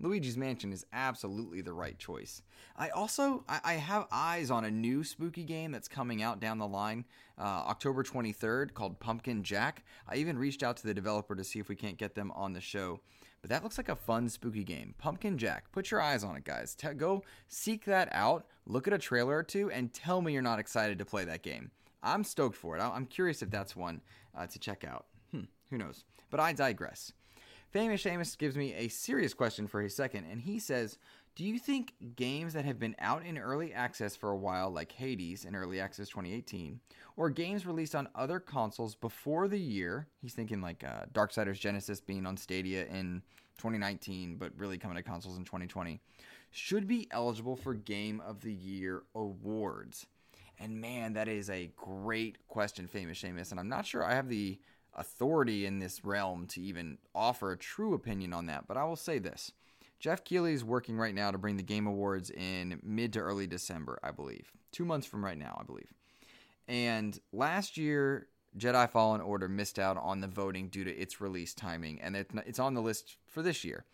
[0.00, 2.42] Luigi's Mansion is absolutely the right choice.
[2.76, 6.58] I also I, I, have eyes on a new spooky game that's coming out down
[6.58, 7.04] the line,
[7.38, 9.84] uh, October 23rd, called Pumpkin Jack.
[10.08, 12.54] I even reached out to the developer to see if we can't get them on
[12.54, 13.00] the show.
[13.42, 14.94] But that looks like a fun spooky game.
[14.98, 15.70] Pumpkin Jack.
[15.72, 16.76] Put your eyes on it, guys.
[16.96, 18.46] Go seek that out.
[18.66, 21.42] Look at a trailer or two, and tell me you're not excited to play that
[21.42, 21.70] game.
[22.02, 22.80] I'm stoked for it.
[22.80, 24.00] I'm curious if that's one
[24.36, 25.06] uh, to check out.
[25.30, 26.04] Hmm, who knows?
[26.30, 27.12] But I digress.
[27.70, 30.98] Famous Seamus gives me a serious question for his second, and he says,
[31.36, 34.90] Do you think games that have been out in early access for a while, like
[34.90, 36.80] Hades in early access 2018,
[37.16, 42.00] or games released on other consoles before the year, he's thinking like uh, Darksiders Genesis
[42.00, 43.22] being on Stadia in
[43.58, 46.00] 2019, but really coming to consoles in 2020,
[46.50, 50.06] should be eligible for Game of the Year awards?
[50.58, 54.28] And man, that is a great question, Famous Seamus, and I'm not sure I have
[54.28, 54.58] the
[55.00, 58.96] authority in this realm to even offer a true opinion on that, but I will
[58.96, 59.52] say this.
[59.98, 63.46] Geoff Keighley is working right now to bring the Game Awards in mid to early
[63.46, 64.52] December, I believe.
[64.72, 65.92] Two months from right now, I believe.
[66.68, 71.54] And last year, Jedi Fallen Order missed out on the voting due to its release
[71.54, 73.84] timing, and it's on the list for this year.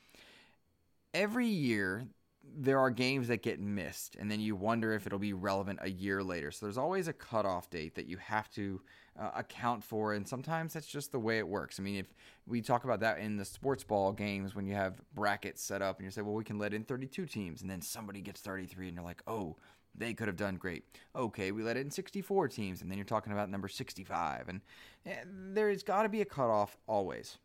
[1.12, 2.07] Every year,
[2.54, 5.90] there are games that get missed, and then you wonder if it'll be relevant a
[5.90, 6.50] year later.
[6.50, 8.80] So there's always a cutoff date that you have to
[9.18, 11.78] uh, account for, and sometimes that's just the way it works.
[11.78, 12.14] I mean, if
[12.46, 15.98] we talk about that in the sports ball games when you have brackets set up
[15.98, 18.88] and you say, well, we can let in 32 teams, and then somebody gets 33,
[18.88, 19.56] and you're like, oh,
[19.98, 20.85] they could have done great.
[21.14, 24.61] Okay, we let in 64 teams, and then you're talking about number 65, and
[25.06, 25.14] eh,
[25.52, 27.38] there's got to be a cutoff always.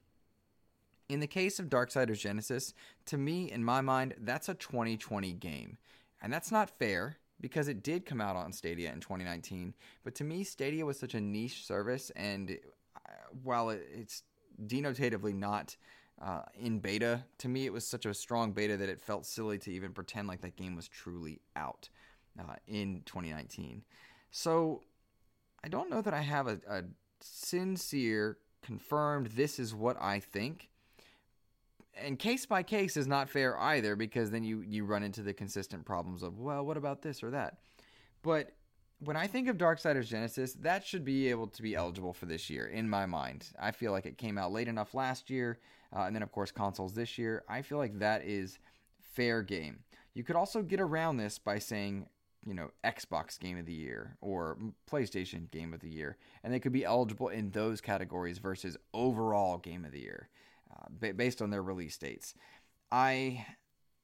[1.12, 2.74] In the case of Darksiders Genesis,
[3.08, 5.78] to me, in my mind, that's a 2020 game.
[6.22, 9.74] And that's not fair because it did come out on Stadia in 2019.
[10.06, 12.58] But to me, Stadia was such a niche service, and
[12.96, 13.10] uh,
[13.44, 14.24] while it's
[14.66, 15.76] denotatively not
[16.22, 19.58] uh, in beta, to me it was such a strong beta that it felt silly
[19.58, 21.90] to even pretend like that game was truly out
[22.40, 23.84] uh, in 2019.
[24.30, 24.84] So
[25.62, 26.84] I don't know that I have a, a
[27.20, 30.70] sincere, confirmed, this is what I think
[32.04, 35.34] and case by case is not fair either because then you you run into the
[35.34, 37.60] consistent problems of well what about this or that
[38.22, 38.52] but
[39.04, 42.50] when I think of Darksiders Genesis, that should be able to be eligible for this
[42.50, 43.48] year, in my mind.
[43.60, 45.58] I feel like it came out late enough last year,
[45.96, 47.44] uh, and then, of course, consoles this year.
[47.50, 48.60] I feel like that is
[49.00, 49.80] fair game.
[50.14, 52.08] You could also get around this by saying,
[52.46, 54.58] you know, Xbox Game of the Year or
[54.90, 59.58] PlayStation Game of the Year, and they could be eligible in those categories versus overall
[59.58, 60.30] Game of the Year
[60.72, 62.34] uh, based on their release dates.
[62.92, 63.46] I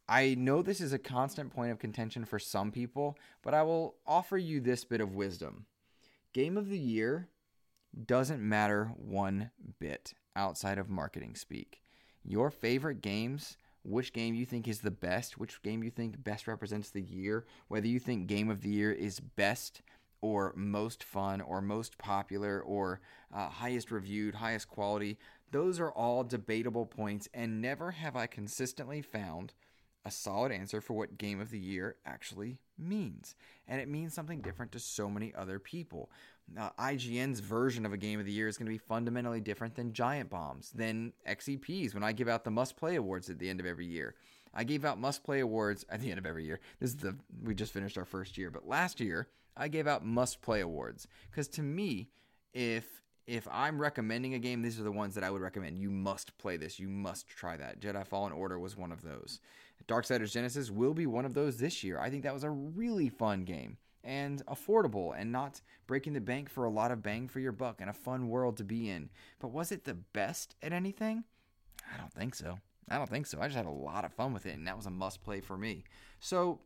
[0.09, 3.95] I know this is a constant point of contention for some people, but I will
[4.05, 5.65] offer you this bit of wisdom.
[6.33, 7.27] Game of the year
[8.05, 11.81] doesn't matter one bit outside of marketing speak.
[12.23, 16.47] Your favorite games, which game you think is the best, which game you think best
[16.47, 19.81] represents the year, whether you think game of the year is best
[20.21, 23.01] or most fun or most popular or
[23.33, 25.17] uh, highest reviewed, highest quality,
[25.51, 29.53] those are all debatable points, and never have I consistently found
[30.05, 33.35] a solid answer for what game of the year actually means.
[33.67, 36.09] And it means something different to so many other people.
[36.57, 39.75] Uh, IGN's version of a game of the year is going to be fundamentally different
[39.75, 43.49] than Giant Bomb's, than XEP's when I give out the must play awards at the
[43.49, 44.15] end of every year.
[44.53, 46.61] I gave out must play awards at the end of every year.
[46.79, 50.05] This is the we just finished our first year, but last year I gave out
[50.05, 52.07] must play awards because to me,
[52.53, 55.77] if if I'm recommending a game, these are the ones that I would recommend.
[55.77, 56.79] You must play this.
[56.79, 57.81] You must try that.
[57.81, 59.41] Jedi Fallen Order was one of those.
[59.87, 61.99] Darksiders Genesis will be one of those this year.
[61.99, 66.49] I think that was a really fun game and affordable and not breaking the bank
[66.49, 69.09] for a lot of bang for your buck and a fun world to be in.
[69.39, 71.25] But was it the best at anything?
[71.93, 72.59] I don't think so.
[72.89, 73.39] I don't think so.
[73.41, 75.41] I just had a lot of fun with it, and that was a must play
[75.41, 75.83] for me.
[76.21, 76.61] So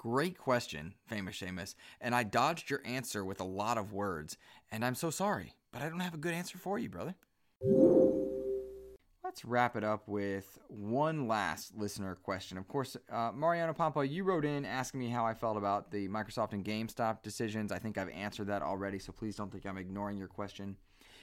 [0.00, 1.74] Great question, famous Seamus.
[2.00, 4.38] And I dodged your answer with a lot of words.
[4.72, 7.14] And I'm so sorry, but I don't have a good answer for you, brother.
[9.22, 12.56] Let's wrap it up with one last listener question.
[12.56, 16.08] Of course, uh, Mariano Pampa, you wrote in asking me how I felt about the
[16.08, 17.70] Microsoft and GameStop decisions.
[17.70, 20.78] I think I've answered that already, so please don't think I'm ignoring your question.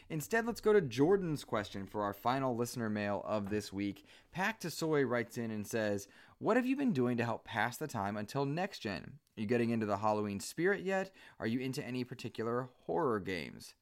[0.10, 4.06] Instead, let's go to Jordan's question for our final listener mail of this week.
[4.32, 6.08] Pack to Soy writes in and says,
[6.40, 9.14] What have you been doing to help pass the time until next gen?
[9.38, 11.10] Are you getting into the Halloween spirit yet?
[11.40, 13.74] Are you into any particular horror games?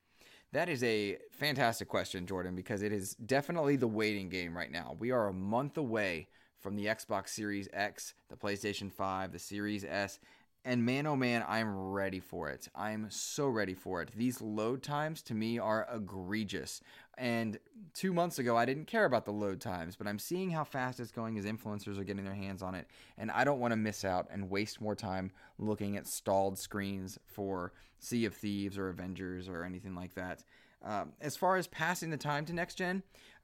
[0.53, 4.95] That is a fantastic question, Jordan, because it is definitely the waiting game right now.
[4.97, 6.29] We are a month away
[6.61, 10.19] from the Xbox Series X, the PlayStation 5, the Series S,
[10.63, 12.67] and man, oh man, I'm ready for it.
[12.73, 14.11] I'm so ready for it.
[14.15, 16.81] These load times to me are egregious.
[17.17, 17.59] And
[17.93, 20.99] two months ago, I didn't care about the load times, but I'm seeing how fast
[20.99, 22.87] it's going as influencers are getting their hands on it.
[23.17, 27.17] And I don't want to miss out and waste more time looking at stalled screens
[27.25, 30.43] for Sea of Thieves or Avengers or anything like that.
[30.83, 33.01] Um, as far as passing the time to next gen,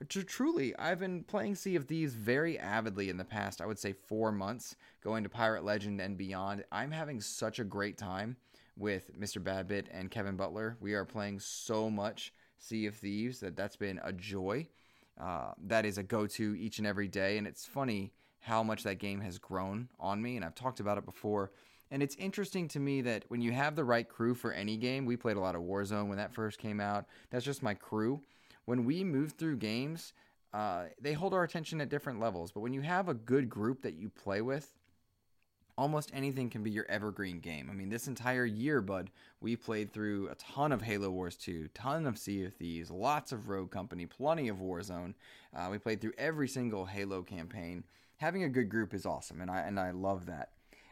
[0.08, 3.80] tr- truly, I've been playing Sea of Thieves very avidly in the past, I would
[3.80, 6.64] say four months, going to Pirate Legend and beyond.
[6.72, 8.36] I'm having such a great time
[8.78, 9.42] with Mr.
[9.42, 10.78] Badbit and Kevin Butler.
[10.80, 12.32] We are playing so much
[12.62, 14.68] Sea of Thieves that that's been a joy.
[15.20, 17.38] Uh, that is a go to each and every day.
[17.38, 20.36] And it's funny how much that game has grown on me.
[20.36, 21.52] And I've talked about it before
[21.92, 25.06] and it's interesting to me that when you have the right crew for any game,
[25.06, 27.06] we played a lot of Warzone when that first came out.
[27.30, 28.22] That's just my crew.
[28.64, 30.14] When we move through games,
[30.54, 32.54] uh, they hold our attention at different levels.
[32.54, 34.74] But when you have a good group that you play with,
[35.82, 37.68] almost anything can be your evergreen game.
[37.68, 39.10] I mean, this entire year, bud,
[39.42, 43.32] we played through a ton of Halo Wars 2, ton of Sea of Thieves, lots
[43.32, 45.16] of Rogue Company, plenty of Warzone.
[45.56, 47.84] Uh, we played through every single Halo campaign.
[48.18, 50.50] Having a good group is awesome, and I and I love that.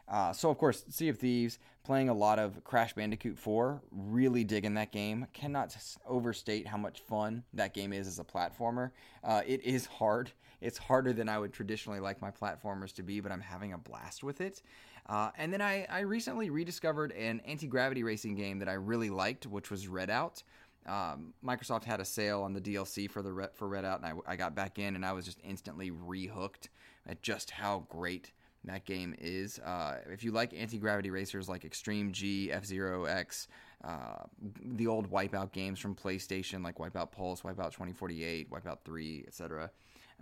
[0.09, 4.43] Uh, so of course, Sea of Thieves, playing a lot of Crash Bandicoot 4, really
[4.43, 5.27] digging that game.
[5.33, 5.75] Cannot
[6.07, 8.91] overstate how much fun that game is as a platformer.
[9.23, 10.31] Uh, it is hard.
[10.61, 13.77] It's harder than I would traditionally like my platformers to be, but I'm having a
[13.77, 14.61] blast with it.
[15.07, 19.09] Uh, and then I, I, recently rediscovered an anti gravity racing game that I really
[19.09, 20.43] liked, which was Redout.
[20.85, 24.35] Um, Microsoft had a sale on the DLC for the for Redout, and I, I
[24.35, 26.67] got back in, and I was just instantly rehooked
[27.07, 28.31] at just how great
[28.65, 29.59] that game is.
[29.59, 33.47] Uh, if you like anti gravity racers like Extreme G, F Zero X,
[33.83, 34.23] uh,
[34.61, 39.71] the old Wipeout games from PlayStation like Wipeout Pulse, Wipeout 2048, Wipeout 3, etc.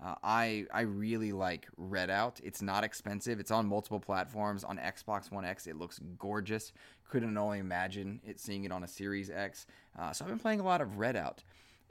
[0.03, 2.39] Uh, I I really like Redout.
[2.43, 3.39] It's not expensive.
[3.39, 4.63] It's on multiple platforms.
[4.63, 6.71] On Xbox One X, it looks gorgeous.
[7.09, 9.65] Couldn't only imagine it seeing it on a Series X.
[9.97, 11.39] Uh, so I've been playing a lot of Redout.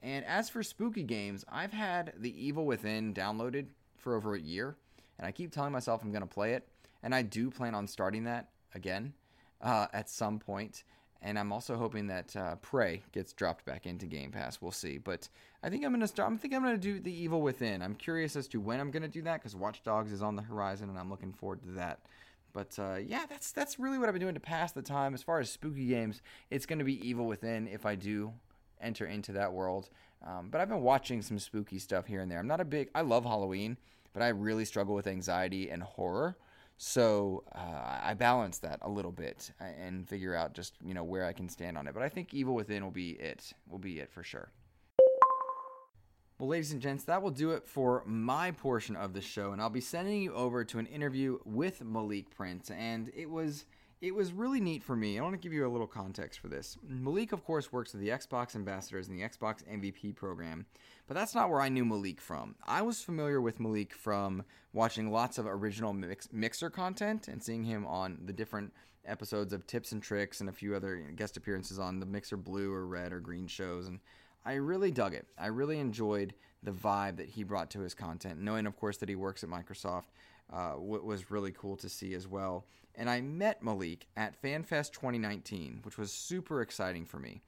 [0.03, 4.77] And as for spooky games, I've had The Evil Within downloaded for over a year
[5.19, 6.69] and I keep telling myself I'm going to play it,
[7.03, 9.13] and I do plan on starting that again
[9.61, 10.85] uh, at some point.
[11.23, 14.61] And I'm also hoping that uh, Prey gets dropped back into Game Pass.
[14.61, 15.29] We'll see, but
[15.63, 16.31] I think I'm gonna start.
[16.31, 17.81] I think I'm gonna do The Evil Within.
[17.83, 20.43] I'm curious as to when I'm gonna do that because Watch Dogs is on the
[20.43, 22.01] horizon, and I'm looking forward to that.
[22.53, 25.15] But uh, yeah, that's that's really what I've been doing to pass the time.
[25.15, 28.33] As far as spooky games, it's going to be Evil Within if I do
[28.81, 29.91] enter into that world.
[30.27, 32.39] Um, but I've been watching some spooky stuff here and there.
[32.39, 32.89] I'm not a big.
[32.95, 33.77] I love Halloween
[34.17, 36.39] but I really struggle with anxiety and horror.
[36.79, 41.27] So uh, I balance that a little bit and figure out just you know where
[41.27, 41.93] I can stand on it.
[41.93, 43.53] But I think Evil Within will be it.
[43.69, 44.51] Will be it for sure.
[46.39, 49.61] Well, ladies and gents, that will do it for my portion of the show, and
[49.61, 53.67] I'll be sending you over to an interview with Malik Prince, and it was
[54.01, 55.19] it was really neat for me.
[55.19, 56.79] I want to give you a little context for this.
[56.89, 60.65] Malik, of course, works with the Xbox ambassadors in the Xbox MVP program,
[61.07, 62.57] but that's not where I knew Malik from.
[62.67, 67.65] I was familiar with Malik from watching lots of original mix- Mixer content and seeing
[67.65, 68.73] him on the different
[69.07, 72.73] episodes of Tips and Tricks and a few other guest appearances on the Mixer Blue
[72.73, 73.87] or Red or Green shows.
[73.87, 74.01] And
[74.45, 75.27] I really dug it.
[75.39, 79.09] I really enjoyed the vibe that he brought to his content, knowing, of course, that
[79.09, 80.07] he works at Microsoft.
[80.53, 82.67] Uh, was really cool to see as well.
[82.95, 87.43] And I met Malik at FanFest 2019, which was super exciting for me.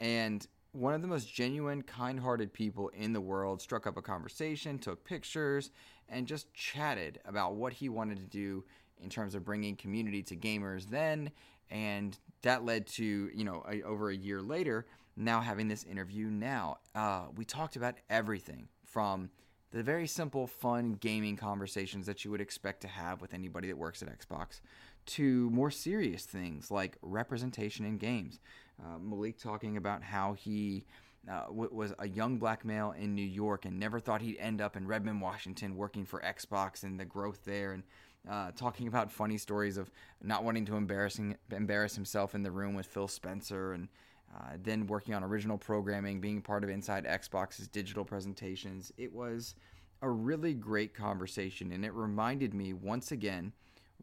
[0.00, 4.02] And one of the most genuine, kind hearted people in the world struck up a
[4.02, 5.70] conversation, took pictures,
[6.08, 8.64] and just chatted about what he wanted to do
[9.02, 11.30] in terms of bringing community to gamers then.
[11.70, 16.26] And that led to, you know, a, over a year later, now having this interview
[16.26, 16.78] now.
[16.94, 19.30] Uh, we talked about everything from
[19.70, 23.76] the very simple, fun gaming conversations that you would expect to have with anybody that
[23.76, 24.60] works at Xbox
[25.06, 28.40] to more serious things like representation in games.
[28.82, 30.84] Uh, Malik talking about how he
[31.30, 34.60] uh, w- was a young black male in New York and never thought he'd end
[34.60, 37.82] up in Redmond, Washington, working for Xbox and the growth there, and
[38.28, 39.90] uh, talking about funny stories of
[40.22, 43.88] not wanting to embarrassing embarrass himself in the room with Phil Spencer, and
[44.34, 48.92] uh, then working on original programming, being part of Inside Xbox's digital presentations.
[48.96, 49.54] It was
[50.02, 53.52] a really great conversation, and it reminded me once again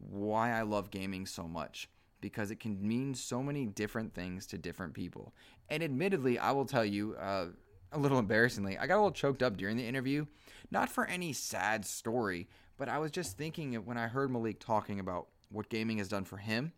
[0.10, 1.88] why I love gaming so much
[2.26, 5.32] because it can mean so many different things to different people.
[5.70, 7.50] And admittedly, I will tell you, uh,
[7.92, 10.26] a little embarrassingly, I got a little choked up during the interview,
[10.72, 15.00] not for any sad story, but I was just thinking when I heard Malik talking
[15.00, 16.74] about what gaming has done for him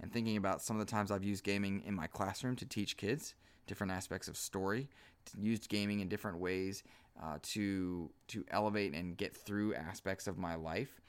[0.00, 2.96] and thinking about some of the times I've used gaming in my classroom to teach
[2.96, 3.36] kids
[3.68, 4.88] different aspects of story,
[5.38, 6.82] used gaming in different ways
[7.22, 11.00] uh, to to elevate and get through aspects of my life.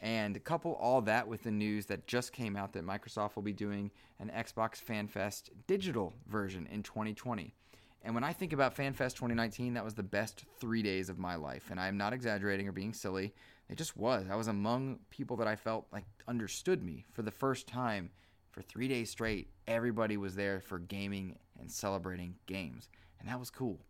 [0.00, 3.52] And couple all that with the news that just came out that Microsoft will be
[3.52, 3.90] doing
[4.20, 7.54] an Xbox FanFest digital version in 2020.
[8.02, 11.34] And when I think about FanFest 2019, that was the best three days of my
[11.34, 11.64] life.
[11.70, 13.34] And I'm not exaggerating or being silly.
[13.68, 14.26] It just was.
[14.30, 18.10] I was among people that I felt like understood me for the first time
[18.50, 19.50] for three days straight.
[19.66, 22.88] Everybody was there for gaming and celebrating games.
[23.20, 23.80] And that was cool.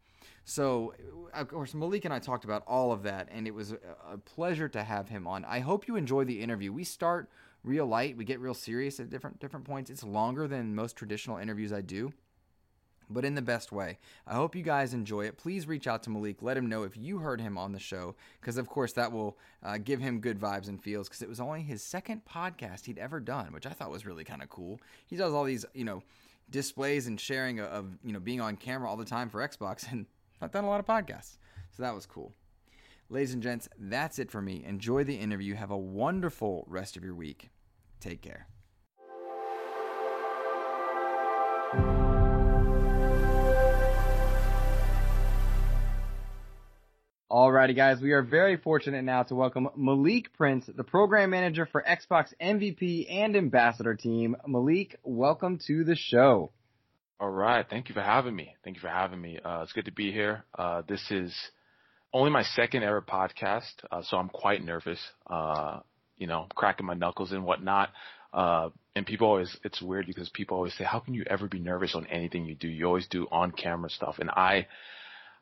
[0.48, 0.94] So,
[1.34, 3.72] of course, Malik and I talked about all of that, and it was
[4.10, 5.44] a pleasure to have him on.
[5.44, 6.72] I hope you enjoy the interview.
[6.72, 7.28] We start
[7.62, 9.90] real light, we get real serious at different different points.
[9.90, 12.14] It's longer than most traditional interviews I do,
[13.10, 13.98] but in the best way.
[14.26, 15.36] I hope you guys enjoy it.
[15.36, 16.40] Please reach out to Malik.
[16.40, 19.36] Let him know if you heard him on the show, because of course that will
[19.62, 21.10] uh, give him good vibes and feels.
[21.10, 24.24] Because it was only his second podcast he'd ever done, which I thought was really
[24.24, 24.80] kind of cool.
[25.08, 26.02] He does all these, you know,
[26.50, 30.06] displays and sharing of, you know being on camera all the time for Xbox, and
[30.40, 31.36] I've done a lot of podcasts.
[31.70, 32.32] So that was cool.
[33.10, 34.64] Ladies and gents, that's it for me.
[34.64, 35.54] Enjoy the interview.
[35.54, 37.48] Have a wonderful rest of your week.
[38.00, 38.46] Take care.
[47.30, 51.84] Alrighty, guys, we are very fortunate now to welcome Malik Prince, the program manager for
[51.86, 54.34] Xbox MVP and Ambassador team.
[54.46, 56.52] Malik, welcome to the show.
[57.20, 57.66] All right.
[57.68, 58.54] Thank you for having me.
[58.62, 59.40] Thank you for having me.
[59.44, 60.44] Uh, it's good to be here.
[60.56, 61.34] Uh, this is
[62.12, 65.00] only my second ever podcast, uh, so I'm quite nervous.
[65.26, 65.80] Uh,
[66.16, 67.90] you know, cracking my knuckles and whatnot.
[68.32, 71.58] Uh, and people always, it's weird because people always say, how can you ever be
[71.58, 72.68] nervous on anything you do?
[72.68, 74.16] You always do on camera stuff.
[74.20, 74.68] And I,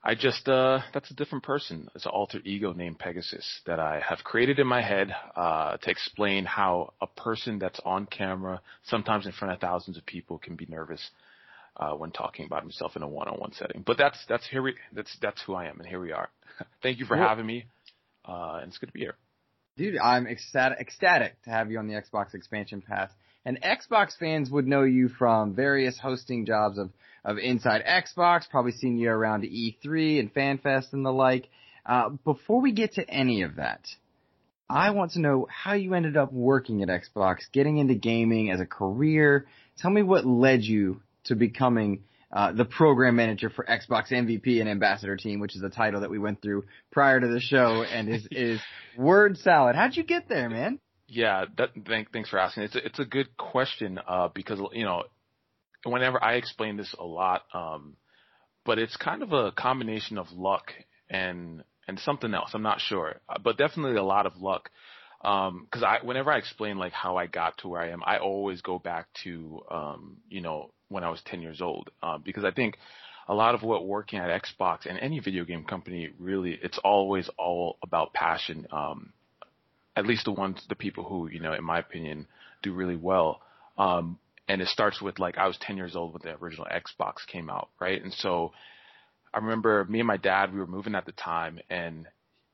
[0.03, 1.91] I just, uh, that's a different person.
[1.95, 5.91] It's an alter ego named Pegasus that I have created in my head, uh, to
[5.91, 10.57] explain how a person that's on camera, sometimes in front of thousands of people can
[10.57, 11.11] be nervous
[11.77, 13.83] uh, when talking about himself in a one-on-one setting.
[13.87, 16.29] But that's that's here we that's that's who I am, and here we are.
[16.83, 17.27] Thank you for cool.
[17.27, 17.66] having me,
[18.27, 19.16] uh, and it's good to be here.
[19.77, 23.11] Dude, I'm ecstatic, ecstatic to have you on the Xbox Expansion Pass.
[23.45, 26.91] And Xbox fans would know you from various hosting jobs of,
[27.24, 31.49] of Inside Xbox, probably seen you around E3 and FanFest and the like.
[31.85, 33.87] Uh, before we get to any of that,
[34.68, 38.59] I want to know how you ended up working at Xbox, getting into gaming as
[38.59, 39.47] a career.
[39.79, 44.68] Tell me what led you to becoming uh, the program manager for Xbox MVP and
[44.68, 48.09] Ambassador Team, which is a title that we went through prior to the show, and
[48.09, 48.61] is is
[48.97, 49.77] word salad.
[49.77, 50.81] How'd you get there, man?
[51.09, 52.64] Yeah, that, thank, thanks for asking.
[52.64, 55.05] It's a, it's a good question uh, because you know,
[55.85, 57.97] whenever I explain this a lot, um,
[58.64, 60.72] but it's kind of a combination of luck
[61.09, 62.51] and and something else.
[62.55, 64.70] I'm not sure, uh, but definitely a lot of luck.
[65.22, 68.18] Because um, I, whenever I explain like how I got to where I am, I
[68.18, 71.91] always go back to, um, you know, when I was 10 years old.
[72.03, 72.76] Um, because I think
[73.28, 77.28] a lot of what working at Xbox and any video game company really, it's always
[77.39, 78.66] all about passion.
[78.70, 79.12] Um,
[79.97, 82.26] at least the ones, the people who, you know, in my opinion,
[82.62, 83.41] do really well.
[83.78, 84.18] Um,
[84.49, 87.51] and it starts with like I was 10 years old when the original Xbox came
[87.51, 88.03] out, right?
[88.03, 88.53] And so
[89.34, 92.07] I remember me and my dad, we were moving at the time, and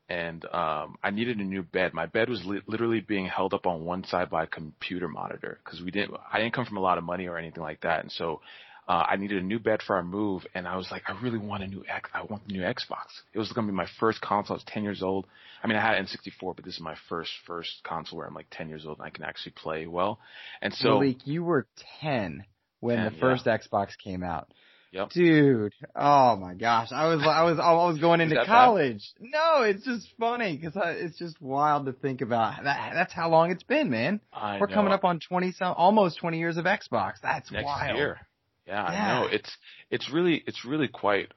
[0.09, 1.93] and um, I needed a new bed.
[1.93, 5.59] My bed was li- literally being held up on one side by a computer monitor
[5.63, 6.15] because we didn't.
[6.31, 8.41] I didn't come from a lot of money or anything like that, and so
[8.87, 10.45] uh, I needed a new bed for our move.
[10.53, 12.09] And I was like, I really want a new X.
[12.13, 13.07] I want the new Xbox.
[13.33, 14.55] It was going to be my first console.
[14.55, 15.25] I was 10 years old.
[15.63, 18.33] I mean, I had an N64, but this is my first first console where I'm
[18.33, 20.19] like 10 years old and I can actually play well.
[20.61, 21.65] And so, Malik, you were
[22.01, 22.43] 10
[22.81, 23.57] when 10, the first yeah.
[23.57, 24.51] Xbox came out.
[24.93, 25.09] Yep.
[25.09, 29.01] Dude, oh my gosh, I was I was I was going into college.
[29.19, 29.29] Bad?
[29.33, 32.63] No, it's just funny because it's just wild to think about.
[32.63, 34.21] That, that's how long it's been, man.
[34.31, 34.75] I We're know.
[34.75, 37.13] coming up on twenty some, almost twenty years of Xbox.
[37.23, 37.97] That's Next wild.
[37.97, 38.19] Year.
[38.67, 39.27] Yeah, yeah, I know.
[39.31, 39.57] It's
[39.89, 41.29] it's really it's really quite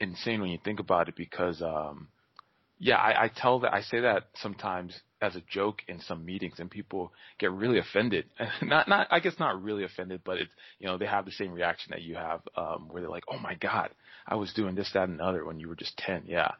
[0.00, 2.08] insane when you think about it because um
[2.78, 6.58] yeah, I, I tell that I say that sometimes as a joke in some meetings,
[6.58, 8.26] and people get really offended.
[8.62, 11.52] not, not, I guess not really offended, but it's, you know, they have the same
[11.52, 13.90] reaction that you have, um, where they're like, "Oh my God,
[14.26, 16.24] I was doing this, that, and other when you were just ten.
[16.26, 16.52] Yeah.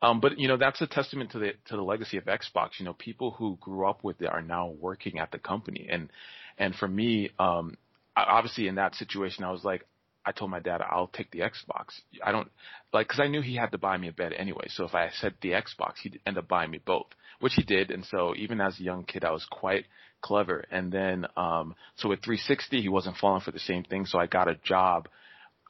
[0.00, 2.78] Um, but you know, that's a testament to the to the legacy of Xbox.
[2.78, 6.08] You know, people who grew up with it are now working at the company, and
[6.56, 7.76] and for me, um,
[8.16, 9.86] obviously in that situation, I was like,
[10.28, 12.00] I told my dad I'll take the Xbox.
[12.22, 12.50] I don't
[12.92, 14.66] like because I knew he had to buy me a bed anyway.
[14.68, 17.06] So if I said the Xbox, he'd end up buying me both,
[17.40, 17.90] which he did.
[17.90, 19.86] And so even as a young kid, I was quite
[20.20, 20.64] clever.
[20.70, 24.06] And then um, so with 360, he wasn't falling for the same thing.
[24.06, 25.08] So I got a job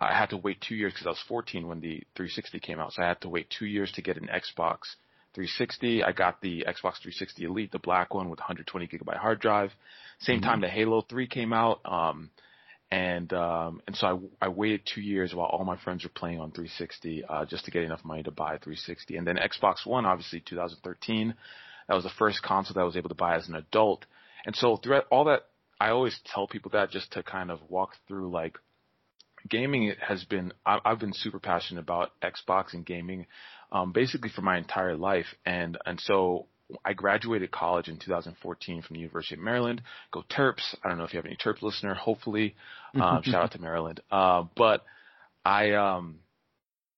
[0.01, 2.93] I had to wait two years because I was 14 when the 360 came out,
[2.93, 4.95] so I had to wait two years to get an Xbox
[5.35, 6.05] 360.
[6.05, 9.73] I got the Xbox 360 Elite, the black one with 120 gigabyte hard drive.
[10.21, 10.45] Same mm-hmm.
[10.45, 11.81] time the Halo 3 came out.
[11.85, 12.31] Um,
[12.91, 16.41] and um, and so I, I waited two years while all my friends were playing
[16.41, 19.17] on 360 uh, just to get enough money to buy a 360.
[19.17, 21.35] And then Xbox One, obviously 2013,
[21.89, 24.07] that was the first console that I was able to buy as an adult.
[24.47, 25.43] And so throughout all that,
[25.81, 28.59] I always tell people that just to kind of walk through like
[29.49, 33.27] gaming has been I, I've been super passionate about Xbox and gaming
[33.71, 36.47] um, basically for my entire life, and and so
[36.85, 39.83] I graduated college in 2014 from the University of Maryland.
[40.13, 40.75] Go Terps!
[40.83, 41.95] I don't know if you have any Terps listener.
[41.95, 42.55] Hopefully,
[42.95, 44.01] um, shout out to Maryland.
[44.11, 44.85] Uh, but
[45.45, 46.21] I um,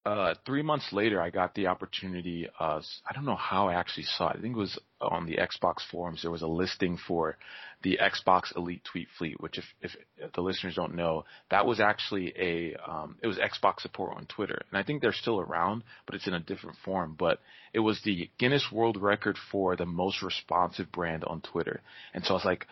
[0.06, 2.48] uh, three months later, I got the opportunity.
[2.58, 4.36] Uh, I don't know how I actually saw it.
[4.38, 6.22] I think it was on the Xbox forums.
[6.22, 7.36] There was a listing for
[7.82, 11.80] the Xbox Elite Tweet Fleet, which, if, if, if the listeners don't know, that was
[11.80, 15.84] actually a um, it was Xbox support on Twitter, and I think they're still around,
[16.06, 17.14] but it's in a different form.
[17.18, 17.40] But
[17.74, 21.82] it was the Guinness World Record for the most responsive brand on Twitter,
[22.14, 22.66] and so I was like,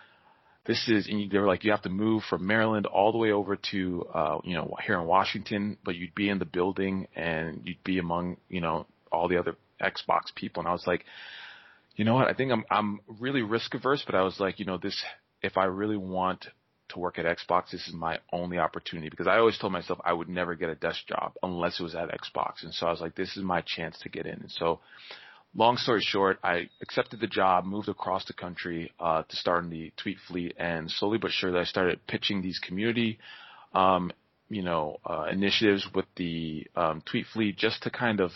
[0.68, 3.32] this is, and they were like, you have to move from Maryland all the way
[3.32, 7.62] over to, uh, you know, here in Washington, but you'd be in the building and
[7.64, 10.60] you'd be among, you know, all the other Xbox people.
[10.60, 11.06] And I was like,
[11.96, 12.28] you know what?
[12.28, 15.02] I think I'm, I'm really risk averse, but I was like, you know, this,
[15.40, 16.44] if I really want
[16.90, 20.12] to work at Xbox, this is my only opportunity because I always told myself I
[20.12, 22.62] would never get a desk job unless it was at Xbox.
[22.62, 24.34] And so I was like, this is my chance to get in.
[24.34, 24.80] And so
[25.58, 29.70] long story short, I accepted the job, moved across the country uh, to start in
[29.70, 33.18] the tweet fleet, and slowly but surely I started pitching these community,
[33.74, 34.12] um,
[34.48, 38.30] you know, uh, initiatives with the um, tweet fleet just to kind of,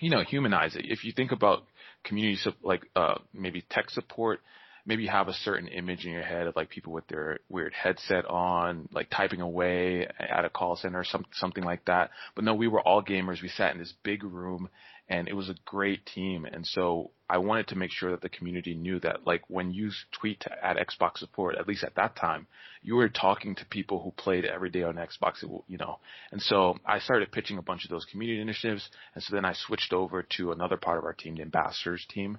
[0.00, 0.84] you know, humanize it.
[0.86, 1.62] If you think about
[2.02, 4.40] community like uh, maybe tech support,
[4.84, 7.72] maybe you have a certain image in your head of like people with their weird
[7.72, 12.10] headset on, like typing away at a call center or some, something like that.
[12.34, 13.40] But no, we were all gamers.
[13.40, 14.68] We sat in this big room
[15.12, 16.46] and it was a great team.
[16.46, 19.90] And so I wanted to make sure that the community knew that, like, when you
[20.10, 22.46] tweet at Xbox support, at least at that time,
[22.82, 25.98] you were talking to people who played every day on Xbox, you know.
[26.30, 28.88] And so I started pitching a bunch of those community initiatives.
[29.14, 32.38] And so then I switched over to another part of our team, the ambassadors team.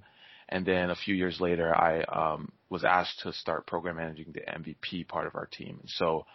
[0.49, 4.41] And then a few years later, I um, was asked to start program managing the
[4.41, 5.77] MVP part of our team.
[5.79, 6.25] And so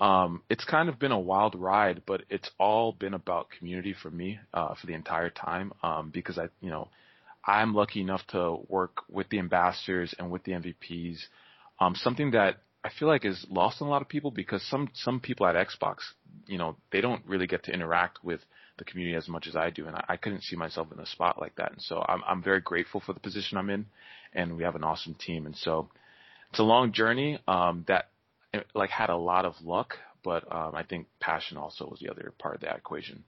[0.00, 4.10] um, it's kind of been a wild ride, but it's all been about community for
[4.10, 6.88] me uh, for the entire time um, because I, you know,
[7.46, 11.18] I'm lucky enough to work with the ambassadors and with the MVPs.
[11.78, 14.88] Um, something that I feel like is lost on a lot of people because some
[14.94, 15.98] some people at Xbox,
[16.46, 18.40] you know, they don't really get to interact with
[18.78, 21.06] the community as much as I do, and I, I couldn't see myself in a
[21.06, 21.72] spot like that.
[21.72, 23.86] And so I'm I'm very grateful for the position I'm in,
[24.32, 25.46] and we have an awesome team.
[25.46, 25.88] And so
[26.50, 28.08] it's a long journey um, that
[28.74, 32.32] like had a lot of luck, but um, I think passion also was the other
[32.38, 33.24] part of that equation.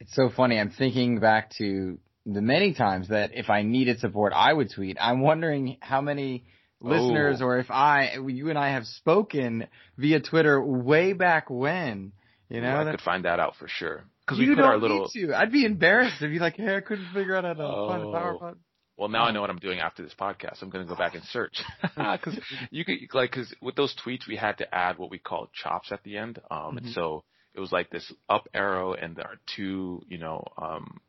[0.00, 0.58] It's so funny.
[0.58, 4.96] I'm thinking back to the many times that if I needed support, I would tweet.
[5.00, 6.44] I'm wondering how many
[6.80, 7.46] listeners oh.
[7.46, 9.66] or if I, you and I have spoken
[9.96, 12.12] via Twitter way back when.
[12.48, 14.04] You know, well, I could find that out for sure.
[14.26, 15.08] Because we put our little.
[15.14, 15.34] Need to.
[15.34, 17.88] I'd be embarrassed if you like, hey, I couldn't figure out how to oh.
[17.88, 18.58] find a power button.
[19.00, 20.60] Well, now I know what I'm doing after this podcast.
[20.60, 22.38] I'm going to go back and search because
[22.70, 25.90] you could like because with those tweets we had to add what we call chops
[25.90, 26.38] at the end.
[26.50, 26.76] Um, mm-hmm.
[26.78, 27.24] and so
[27.54, 31.00] it was like this up arrow and there are two, you know, um,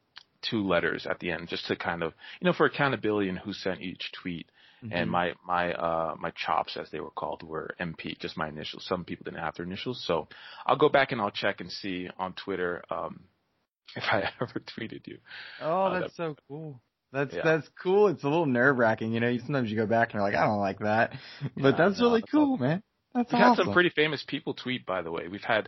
[0.42, 3.52] two letters at the end just to kind of, you know, for accountability and who
[3.52, 4.50] sent each tweet.
[4.82, 4.94] Mm-hmm.
[4.94, 8.86] And my my uh my chops as they were called were MP, just my initials.
[8.88, 10.30] Some people didn't have their initials, so
[10.66, 13.26] I'll go back and I'll check and see on Twitter um
[13.98, 15.18] if I ever tweeted you.
[15.62, 16.82] Oh, uh, that's that, so cool.
[17.12, 17.42] That's yeah.
[17.44, 18.08] that's cool.
[18.08, 19.36] It's a little nerve wracking, you know.
[19.38, 21.12] Sometimes you go back and you're like, I don't like that,
[21.56, 22.82] but yeah, that's no, really cool, man.
[23.14, 23.56] That's We've awesome.
[23.58, 25.28] had some pretty famous people tweet, by the way.
[25.28, 25.68] We've had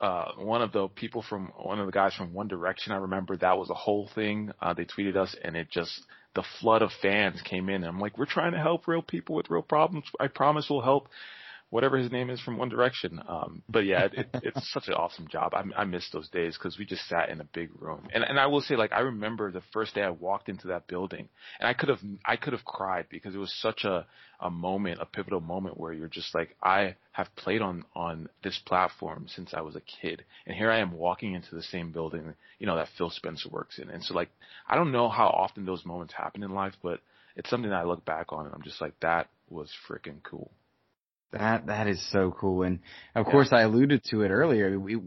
[0.00, 2.92] uh, one of the people from one of the guys from One Direction.
[2.92, 4.50] I remember that was a whole thing.
[4.60, 6.04] Uh, they tweeted us, and it just
[6.34, 7.76] the flood of fans came in.
[7.76, 10.04] And I'm like, we're trying to help real people with real problems.
[10.20, 11.08] I promise we'll help
[11.74, 13.20] whatever his name is from One Direction.
[13.26, 15.54] Um, but yeah, it, it's such an awesome job.
[15.54, 18.06] I, I miss those days because we just sat in a big room.
[18.14, 20.86] And and I will say, like, I remember the first day I walked into that
[20.86, 24.06] building, and I could have I could have cried because it was such a
[24.38, 28.60] a moment, a pivotal moment where you're just like, I have played on on this
[28.64, 32.34] platform since I was a kid, and here I am walking into the same building,
[32.60, 33.90] you know, that Phil Spencer works in.
[33.90, 34.30] And so, like,
[34.68, 37.00] I don't know how often those moments happen in life, but
[37.34, 40.52] it's something that I look back on and I'm just like, that was freaking cool.
[41.36, 42.78] That that is so cool, and
[43.14, 43.32] of yeah.
[43.32, 44.78] course I alluded to it earlier.
[44.78, 44.98] We,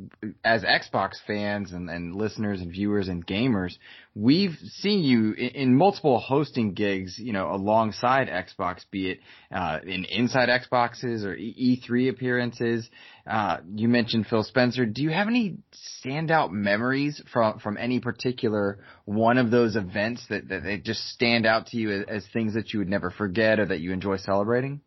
[0.44, 3.78] as Xbox fans and, and listeners and viewers and gamers,
[4.14, 7.18] we've seen you in, in multiple hosting gigs.
[7.18, 9.20] You know, alongside Xbox, be it
[9.52, 12.90] uh, in inside Xboxes or E3 appearances.
[13.26, 14.86] Uh, you mentioned Phil Spencer.
[14.86, 15.58] Do you have any
[16.06, 21.46] standout memories from from any particular one of those events that that they just stand
[21.46, 24.18] out to you as, as things that you would never forget or that you enjoy
[24.18, 24.82] celebrating?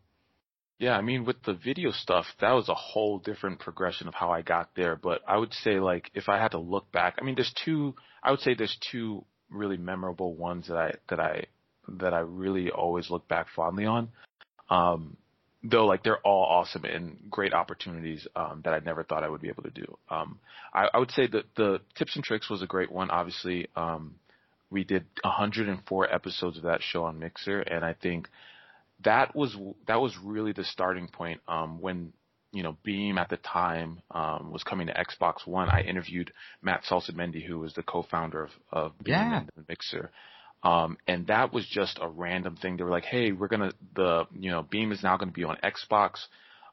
[0.81, 4.31] Yeah, I mean, with the video stuff, that was a whole different progression of how
[4.31, 4.95] I got there.
[4.95, 7.93] But I would say, like, if I had to look back, I mean, there's two.
[8.23, 11.45] I would say there's two really memorable ones that I that I
[11.99, 14.09] that I really always look back fondly on.
[14.71, 15.17] Um,
[15.63, 19.41] though, like, they're all awesome and great opportunities um, that I never thought I would
[19.41, 19.99] be able to do.
[20.09, 20.39] Um,
[20.73, 23.11] I, I would say that the tips and tricks was a great one.
[23.11, 24.15] Obviously, um,
[24.71, 28.29] we did 104 episodes of that show on Mixer, and I think
[29.03, 29.55] that was
[29.87, 32.13] that was really the starting point um, when
[32.51, 35.69] you know Beam at the time um, was coming to Xbox One.
[35.69, 36.31] I interviewed
[36.61, 39.39] Matt Salsamendi, who was the co-founder of, of Beam yeah.
[39.39, 40.11] and the Mixer.
[40.63, 42.77] Um, and that was just a random thing.
[42.77, 45.57] They were like, "Hey, we're gonna the you know Beam is now gonna be on
[45.63, 46.25] Xbox,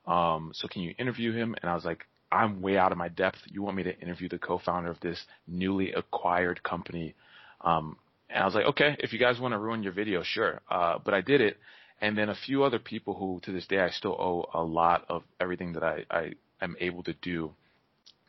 [0.06, 3.08] um, so can you interview him?" And I was like, "I'm way out of my
[3.08, 3.38] depth.
[3.46, 7.14] You want me to interview the co-founder of this newly acquired company?"
[7.62, 7.96] Um,
[8.28, 10.98] and I was like, "Okay, if you guys want to ruin your video, sure." Uh,
[11.02, 11.56] but I did it,
[12.00, 15.04] and then a few other people who to this day I still owe a lot
[15.08, 17.52] of everything that I, I am able to do.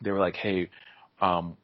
[0.02, 0.70] They were like, hey,
[1.20, 1.56] um,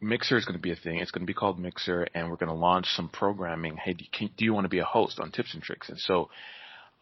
[0.00, 0.98] Mixer is going to be a thing.
[0.98, 3.76] It's going to be called Mixer, and we're going to launch some programming.
[3.76, 5.90] Hey, do you, can, do you want to be a host on Tips and Tricks?
[5.90, 6.30] And so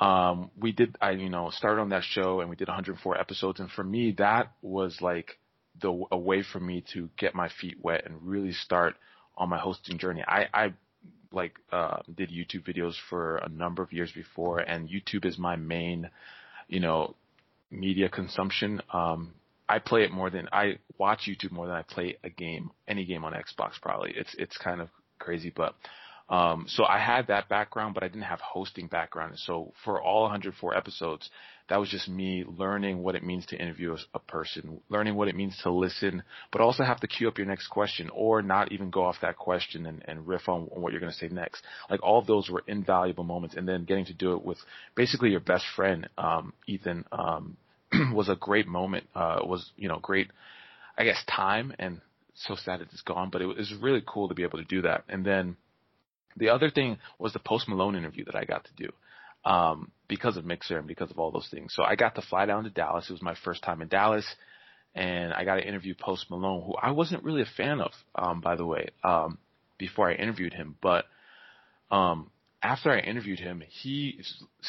[0.01, 0.97] um, we did.
[1.01, 3.61] I you know started on that show, and we did 104 episodes.
[3.61, 5.39] And for me, that was like
[5.81, 8.97] the a way for me to get my feet wet and really start
[9.37, 10.23] on my hosting journey.
[10.27, 10.73] I, I
[11.35, 15.57] like uh, did YouTube videos for a number of years before, and YouTube is my
[15.57, 16.11] main,
[16.69, 17.15] you know,
[17.71, 18.81] media consumption.
[18.93, 19.35] Um,
[19.69, 23.05] I play it more than I watch YouTube more than I play a game, any
[23.05, 23.81] game on Xbox.
[23.81, 25.75] Probably it's it's kind of crazy, but
[26.29, 29.39] um, so I had that background, but I didn't have hosting background.
[29.39, 31.29] So for all 104 episodes,
[31.69, 35.29] that was just me learning what it means to interview a, a person, learning what
[35.29, 38.73] it means to listen, but also have to queue up your next question or not
[38.73, 41.29] even go off that question and, and riff on, on what you're going to say
[41.29, 41.63] next.
[41.91, 43.55] Like all of those were invaluable moments.
[43.55, 44.59] And then getting to do it with
[44.95, 47.57] basically your best friend, um, Ethan, um,
[48.15, 49.07] was a great moment.
[49.15, 50.31] Uh, was, you know, great,
[50.97, 52.01] I guess, time and
[52.35, 55.05] so sad it's gone, but it was really cool to be able to do that.
[55.09, 55.57] And then,
[56.37, 58.91] the other thing was the Post Malone interview that I got to do
[59.49, 61.75] um, because of Mixer and because of all those things.
[61.75, 63.09] So I got to fly down to Dallas.
[63.09, 64.27] It was my first time in Dallas,
[64.95, 68.41] and I got to interview Post Malone, who I wasn't really a fan of, um,
[68.41, 69.39] by the way, um,
[69.79, 70.77] before I interviewed him.
[70.81, 71.05] But
[71.91, 72.31] um,
[72.63, 74.23] after I interviewed him, he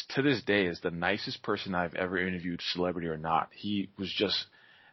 [0.09, 3.49] to this day is the nicest person I've ever interviewed, celebrity or not.
[3.53, 4.45] He was just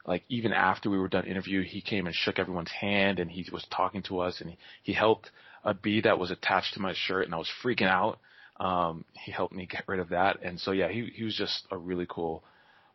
[0.06, 3.46] like even after we were done interview, he came and shook everyone's hand and he
[3.52, 5.30] was talking to us and he, he helped
[5.64, 8.18] a bee that was attached to my shirt and I was freaking out.
[8.58, 10.42] Um, he helped me get rid of that.
[10.42, 12.44] And so yeah, he, he was just a really cool,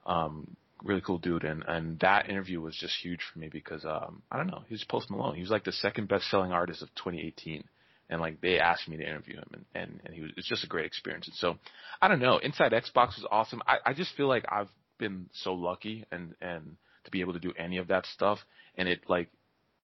[0.06, 1.44] um, really cool dude.
[1.44, 4.74] And, and that interview was just huge for me because, um, I don't know, he
[4.74, 5.36] was Post Malone.
[5.36, 7.64] He was like the second best selling artist of 2018.
[8.10, 10.64] And like they asked me to interview him and, and, and he was, it's just
[10.64, 11.28] a great experience.
[11.28, 11.58] And so
[12.02, 13.62] I don't know, Inside Xbox was awesome.
[13.68, 17.40] I, I just feel like I've been so lucky and, and to be able to
[17.40, 18.40] do any of that stuff.
[18.78, 19.30] And it like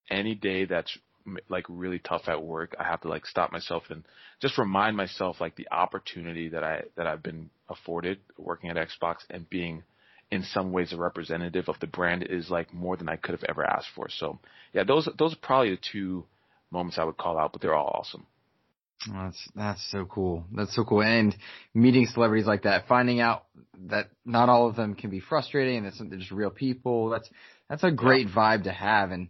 [0.09, 0.97] any day that's
[1.49, 4.03] like really tough at work, I have to like stop myself and
[4.41, 9.17] just remind myself like the opportunity that I that I've been afforded working at Xbox
[9.29, 9.83] and being
[10.31, 13.43] in some ways a representative of the brand is like more than I could have
[13.47, 14.09] ever asked for.
[14.09, 14.39] So
[14.73, 16.25] yeah, those those are probably the two
[16.71, 18.25] moments I would call out, but they're all awesome.
[19.09, 20.45] Oh, that's that's so cool.
[20.55, 21.01] That's so cool.
[21.01, 21.35] And
[21.73, 23.43] meeting celebrities like that, finding out
[23.89, 27.09] that not all of them can be frustrating and that they're just real people.
[27.09, 27.29] That's
[27.69, 28.33] that's a great yeah.
[28.33, 29.11] vibe to have.
[29.11, 29.29] And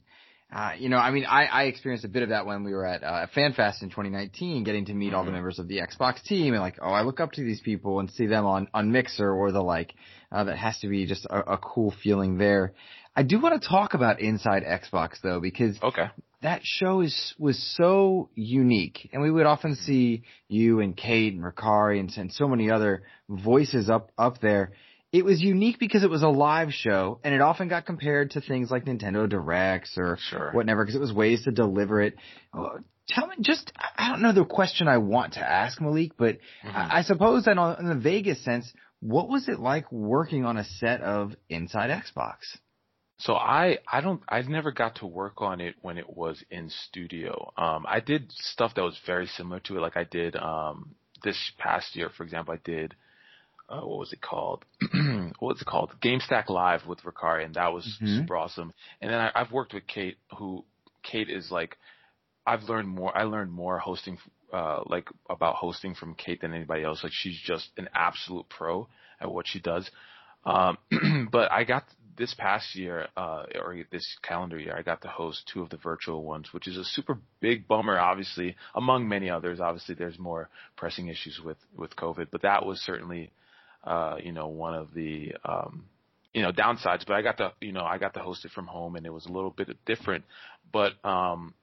[0.53, 2.85] uh, you know, I mean, I, I experienced a bit of that when we were
[2.85, 5.15] at uh, FanFest in 2019, getting to meet mm-hmm.
[5.15, 5.37] all the mm-hmm.
[5.37, 8.11] members of the Xbox team, and like, oh, I look up to these people and
[8.11, 9.93] see them on on Mixer or the like.
[10.31, 12.73] Uh, that has to be just a, a cool feeling there.
[13.15, 16.07] I do want to talk about Inside Xbox though, because okay.
[16.41, 21.43] that show is was so unique, and we would often see you and Kate and
[21.43, 24.71] Rukari and, and so many other voices up up there
[25.13, 28.41] it was unique because it was a live show and it often got compared to
[28.41, 30.51] things like Nintendo Directs or sure.
[30.51, 32.15] whatever because it was ways to deliver it.
[32.51, 36.39] Uh, tell me just, I don't know the question I want to ask Malik, but
[36.65, 36.75] mm-hmm.
[36.75, 40.57] I, I, suppose that on, in the Vegas sense, what was it like working on
[40.57, 42.37] a set of Inside Xbox?
[43.19, 46.71] So I, I don't, I've never got to work on it when it was in
[46.87, 47.53] studio.
[47.55, 49.81] Um, I did stuff that was very similar to it.
[49.81, 52.95] Like I did, um, this past year, for example, I did,
[53.73, 54.65] uh, what was it called?
[55.39, 55.91] what was it called?
[56.01, 58.19] GameStack Live with Rukari, and that was mm-hmm.
[58.19, 58.71] super awesome.
[59.01, 60.63] And then I, I've worked with Kate, who
[61.01, 61.77] Kate is like,
[62.45, 63.17] I've learned more.
[63.17, 64.17] I learned more hosting,
[64.51, 67.03] uh, like about hosting from Kate than anybody else.
[67.03, 68.87] Like she's just an absolute pro
[69.19, 69.89] at what she does.
[70.45, 70.77] Um,
[71.31, 71.85] but I got
[72.17, 75.77] this past year, uh, or this calendar year, I got to host two of the
[75.77, 79.59] virtual ones, which is a super big bummer, obviously, among many others.
[79.59, 83.31] Obviously, there's more pressing issues with, with COVID, but that was certainly,
[83.83, 85.85] uh, you know, one of the, um,
[86.33, 88.67] you know, downsides, but I got to, you know, I got to host it from
[88.67, 90.23] home and it was a little bit different,
[90.71, 91.53] but, um,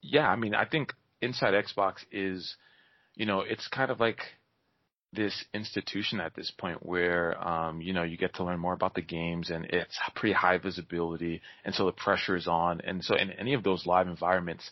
[0.00, 2.56] yeah, I mean, I think Inside Xbox is,
[3.14, 4.20] you know, it's kind of like,
[5.12, 8.94] this institution at this point where um, you know you get to learn more about
[8.94, 12.80] the games and it's pretty high visibility and so the pressure is on.
[12.82, 14.70] And so in any of those live environments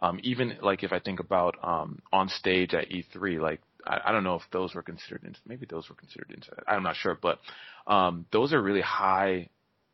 [0.00, 4.12] um, even like if I think about um, on stage at E3 like I, I
[4.12, 7.18] don't know if those were considered into, maybe those were considered into I'm not sure
[7.20, 7.38] but
[7.86, 9.48] um, those are really high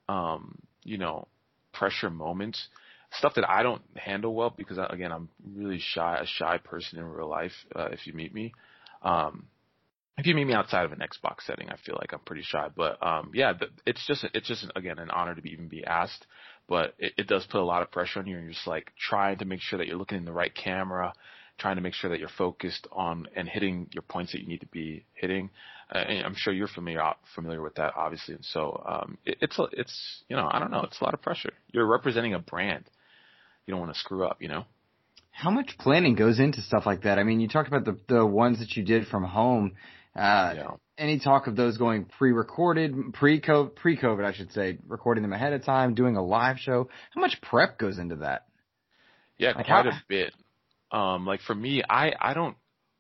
[0.08, 1.28] um, you know
[1.72, 2.68] pressure moments
[3.18, 6.98] stuff that I don't handle well because I, again I'm really shy a shy person
[6.98, 8.52] in real life uh, if you meet me
[9.02, 9.46] um,
[10.18, 12.68] if you meet me outside of an Xbox setting, I feel like I'm pretty shy.
[12.74, 13.54] But um, yeah,
[13.86, 16.26] it's just it's just again an honor to be, even be asked.
[16.68, 18.92] But it, it does put a lot of pressure on you, and you're just like
[18.98, 21.14] trying to make sure that you're looking in the right camera,
[21.58, 24.60] trying to make sure that you're focused on and hitting your points that you need
[24.60, 25.50] to be hitting.
[25.94, 27.02] Uh, and I'm sure you're familiar
[27.34, 28.34] familiar with that, obviously.
[28.34, 31.14] And so um, it, it's a, it's you know I don't know, it's a lot
[31.14, 31.52] of pressure.
[31.70, 32.84] You're representing a brand.
[33.66, 34.64] You don't want to screw up, you know.
[35.30, 37.18] How much planning goes into stuff like that?
[37.18, 39.72] I mean, you talked about the the ones that you did from home.
[40.14, 40.70] Uh, yeah.
[40.98, 45.64] Any talk of those going pre-recorded, pre-COVID, pre-COVID, I should say, recording them ahead of
[45.64, 46.90] time, doing a live show?
[47.14, 48.44] How much prep goes into that?
[49.38, 50.34] Yeah, like quite how, a bit.
[50.92, 52.56] Um, like for me, I I don't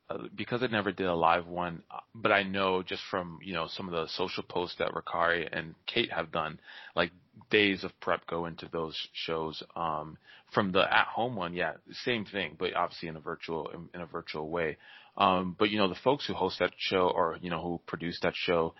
[0.08, 1.82] uh, because I never did a live one,
[2.14, 5.74] but I know just from you know some of the social posts that Rukari and
[5.86, 6.58] Kate have done,
[6.96, 7.12] like
[7.50, 9.62] days of prep go into those shows.
[9.76, 10.16] Um,
[10.52, 11.74] from the at home one, yeah,
[12.04, 14.78] same thing, but obviously in a virtual in a virtual way.
[15.16, 18.18] Um, but you know, the folks who host that show or you know who produce
[18.22, 18.74] that show,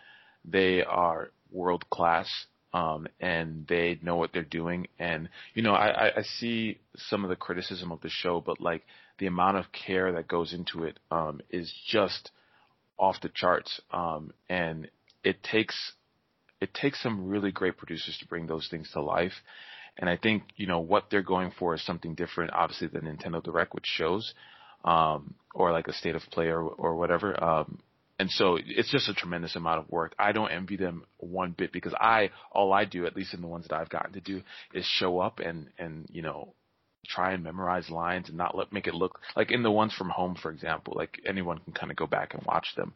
[0.44, 2.28] they are world class.
[2.74, 4.86] Um, and they know what they're doing.
[4.98, 8.82] And you know, I, I see some of the criticism of the show, but like
[9.18, 12.30] the amount of care that goes into it um, is just
[12.98, 13.80] off the charts.
[13.90, 14.88] Um, and
[15.22, 15.92] it takes
[16.60, 19.34] it takes some really great producers to bring those things to life.
[19.98, 23.42] And I think you know what they're going for is something different, obviously, than Nintendo
[23.42, 24.32] Direct, which shows
[24.84, 27.42] um, or like a state of play or, or whatever.
[27.42, 27.78] Um,
[28.18, 30.14] and so it's just a tremendous amount of work.
[30.18, 33.46] I don't envy them one bit because I, all I do, at least in the
[33.46, 34.42] ones that I've gotten to do,
[34.74, 36.54] is show up and, and, you know,
[37.06, 40.10] try and memorize lines and not let, make it look like in the ones from
[40.10, 42.92] home, for example, like anyone can kind of go back and watch them.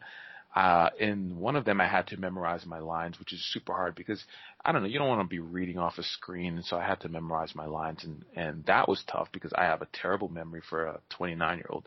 [0.55, 3.95] Uh, in one of them, I had to memorize my lines, which is super hard
[3.95, 4.23] because
[4.65, 7.01] I don't know, you don't want to be reading off a screen, so I had
[7.01, 10.63] to memorize my lines, and and that was tough because I have a terrible memory
[10.71, 11.87] for a 29 year old.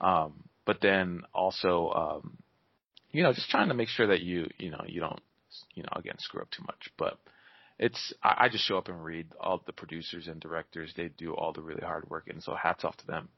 [0.00, 0.32] Um,
[0.64, 2.36] but then also, um,
[3.10, 5.20] you know, just trying to make sure that you, you know, you don't,
[5.74, 6.90] you know, again, screw up too much.
[6.98, 7.18] But
[7.78, 9.28] it's, I, I just show up and read.
[9.40, 12.84] All the producers and directors, they do all the really hard work, and so hats
[12.84, 13.28] off to them.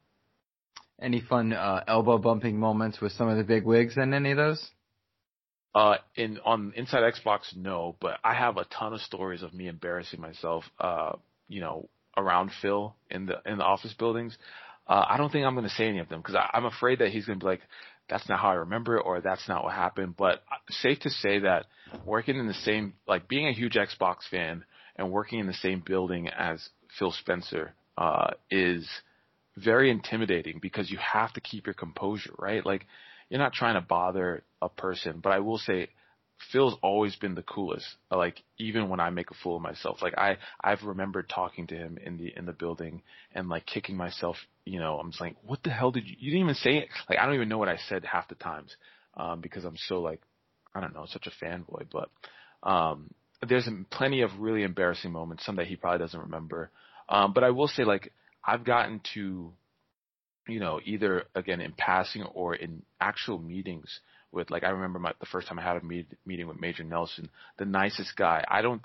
[1.01, 4.37] Any fun uh, elbow bumping moments with some of the big wigs in any of
[4.37, 4.69] those?
[5.73, 9.67] Uh, in on Inside Xbox, no, but I have a ton of stories of me
[9.67, 10.65] embarrassing myself.
[10.79, 11.13] Uh,
[11.47, 14.37] you know, around Phil in the in the office buildings.
[14.87, 17.09] Uh, I don't think I'm going to say any of them because I'm afraid that
[17.09, 17.61] he's going to be like,
[18.11, 21.39] "That's not how I remember it," or "That's not what happened." But safe to say
[21.39, 21.65] that
[22.03, 24.65] working in the same, like being a huge Xbox fan
[24.97, 28.87] and working in the same building as Phil Spencer, uh, is
[29.55, 32.65] very intimidating because you have to keep your composure, right?
[32.65, 32.85] Like
[33.29, 35.89] you're not trying to bother a person, but I will say
[36.51, 37.85] Phil's always been the coolest.
[38.09, 41.75] Like even when I make a fool of myself, like I I've remembered talking to
[41.75, 43.01] him in the in the building
[43.33, 44.37] and like kicking myself.
[44.65, 46.15] You know, I'm just like, what the hell did you?
[46.19, 46.89] You didn't even say it.
[47.09, 48.75] Like I don't even know what I said half the times
[49.15, 50.21] um, because I'm so like
[50.73, 51.87] I don't know, such a fanboy.
[51.91, 52.09] But
[52.67, 53.11] um,
[53.47, 56.69] there's plenty of really embarrassing moments, some that he probably doesn't remember.
[57.09, 58.13] Um, but I will say like
[58.43, 59.51] I've gotten to,
[60.47, 63.99] you know, either again in passing or in actual meetings
[64.31, 66.83] with like I remember my the first time I had a meet, meeting with Major
[66.83, 68.43] Nelson, the nicest guy.
[68.47, 68.81] I don't.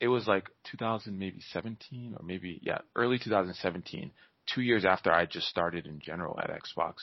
[0.00, 4.10] It was like 2000 maybe 17 or maybe yeah early 2017,
[4.52, 6.94] two years after I just started in general at Xbox,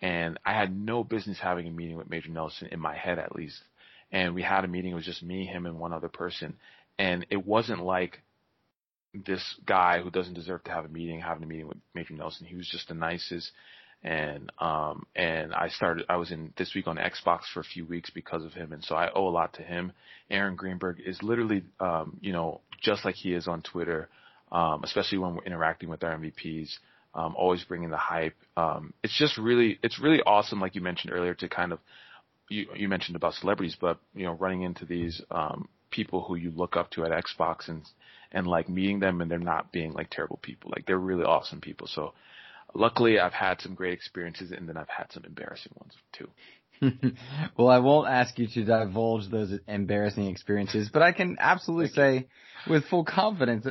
[0.00, 3.34] and I had no business having a meeting with Major Nelson in my head at
[3.34, 3.62] least.
[4.12, 4.90] And we had a meeting.
[4.90, 6.56] It was just me, him, and one other person,
[6.98, 8.22] and it wasn't like
[9.14, 12.46] this guy who doesn't deserve to have a meeting having a meeting with Major Nelson.
[12.46, 13.50] He was just the nicest
[14.02, 17.84] and um and I started I was in this week on Xbox for a few
[17.84, 19.92] weeks because of him and so I owe a lot to him.
[20.30, 24.08] Aaron Greenberg is literally um you know just like he is on Twitter,
[24.52, 26.70] um especially when we're interacting with our MVPs.
[27.12, 28.36] Um, always bringing the hype.
[28.56, 31.80] Um, it's just really, it's really awesome, like you mentioned earlier, to kind of,
[32.48, 36.50] you, you mentioned about celebrities, but you know, running into these um, people who you
[36.50, 37.82] look up to at Xbox and
[38.32, 40.70] and like meeting them and they're not being like terrible people.
[40.74, 41.88] Like they're really awesome people.
[41.88, 42.12] So
[42.74, 46.28] luckily I've had some great experiences and then I've had some embarrassing ones too.
[47.58, 52.26] well, I won't ask you to divulge those embarrassing experiences, but I can absolutely say
[52.68, 53.66] with full confidence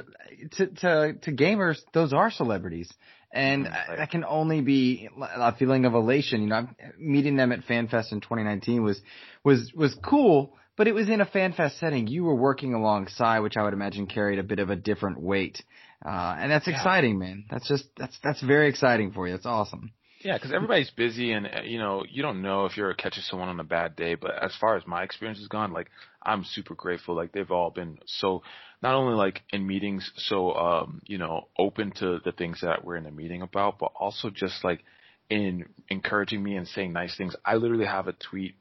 [0.52, 2.92] to, to, to gamers, those are celebrities.
[3.32, 3.96] And mm-hmm.
[3.96, 6.42] that can only be a feeling of elation.
[6.44, 9.00] You know, meeting them at FanFest in 2019 was,
[9.44, 12.08] was, was cool, but it was in a FanFest setting.
[12.08, 15.64] You were working alongside, which I would imagine carried a bit of a different weight.
[16.06, 16.76] Uh, and that's yeah.
[16.76, 17.46] exciting, man.
[17.50, 19.34] That's just, that's, that's very exciting for you.
[19.34, 19.92] That's awesome.
[20.22, 23.48] Yeah, because everybody's busy, and uh, you know you don't know if you're catching someone
[23.48, 24.16] on a bad day.
[24.16, 25.90] But as far as my experience has gone, like
[26.22, 27.16] I'm super grateful.
[27.16, 28.44] Like they've all been so
[28.82, 32.98] not only like in meetings, so um, you know open to the things that we're
[32.98, 34.84] in the meeting about, but also just like
[35.30, 37.34] in encouraging me and saying nice things.
[37.46, 38.56] I literally have a tweet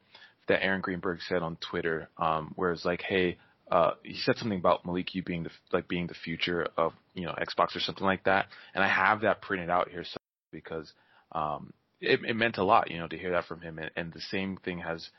[0.47, 3.37] that Aaron Greenberg said on Twitter, um, where it's like, hey.
[3.69, 7.25] Uh, he said something about Malik you being the like being the future of you
[7.25, 10.17] know Xbox or something like that, and I have that printed out here so,
[10.51, 10.91] because
[11.31, 13.77] um, it, it meant a lot, you know, to hear that from him.
[13.77, 15.09] And, and the same thing has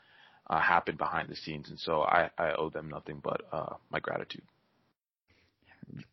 [0.49, 3.99] uh, happened behind the scenes, and so I, I owe them nothing but uh, my
[3.99, 4.43] gratitude.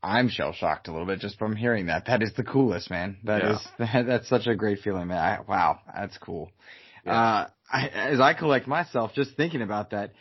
[0.03, 2.07] I'm shell shocked a little bit just from hearing that.
[2.07, 3.19] That is the coolest, man.
[3.25, 3.53] That yeah.
[3.55, 5.19] is that, that's such a great feeling, man.
[5.19, 6.51] I, wow, that's cool.
[7.05, 7.13] Yeah.
[7.13, 10.13] Uh, I, as I collect myself, just thinking about that,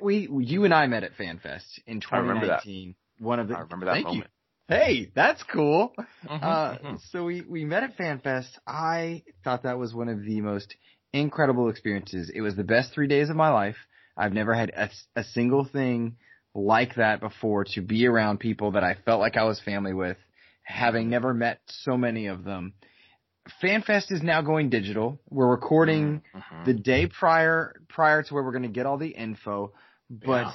[0.00, 2.94] we you and I met at FanFest in 2019.
[3.18, 4.24] One of the I remember that thank moment.
[4.24, 4.30] You.
[4.68, 5.92] Hey, that's cool.
[5.98, 6.96] Mm-hmm, uh, mm-hmm.
[7.12, 8.48] So we, we met at FanFest.
[8.66, 10.74] I thought that was one of the most
[11.12, 12.32] incredible experiences.
[12.34, 13.76] It was the best three days of my life.
[14.16, 16.16] I've never had a, a single thing
[16.54, 20.16] like that before to be around people that I felt like I was family with,
[20.62, 22.74] having never met so many of them.
[23.62, 25.20] FanFest is now going digital.
[25.30, 26.64] We're recording mm-hmm.
[26.64, 29.72] the day prior prior to where we're going to get all the info,
[30.10, 30.52] but yeah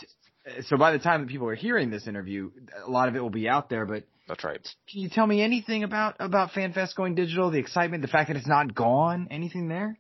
[0.61, 2.51] so by the time that people are hearing this interview,
[2.85, 3.85] a lot of it will be out there.
[3.85, 4.61] But that's right.
[4.89, 7.51] Can you tell me anything about about FanFest going digital?
[7.51, 9.27] The excitement, the fact that it's not gone.
[9.31, 9.97] Anything there?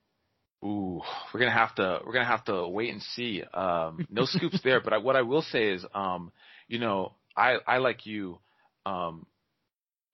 [0.63, 1.01] Ooh,
[1.33, 3.43] we're gonna have to we're gonna have to wait and see.
[3.53, 6.31] Um, no scoops there, but I, what I will say is, um,
[6.67, 8.39] you know, I I like you,
[8.85, 9.25] um,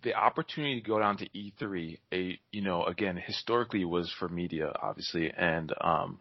[0.04, 4.72] the opportunity to go down to E3, a you know, again, historically was for media,
[4.82, 6.20] obviously, and um,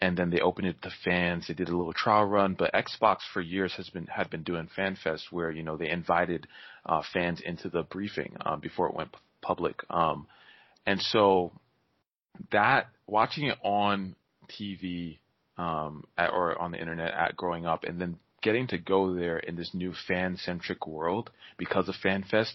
[0.00, 1.46] and then they opened it to fans.
[1.46, 4.68] They did a little trial run, but Xbox for years has been had been doing
[4.76, 6.46] FanFest where you know they invited
[6.84, 10.26] uh, fans into the briefing um, before it went public, um,
[10.84, 11.52] and so
[12.52, 14.16] that watching it on
[14.50, 15.18] TV
[15.56, 19.38] um, at, or on the internet at growing up, and then getting to go there
[19.38, 22.52] in this new fan centric world because of FanFest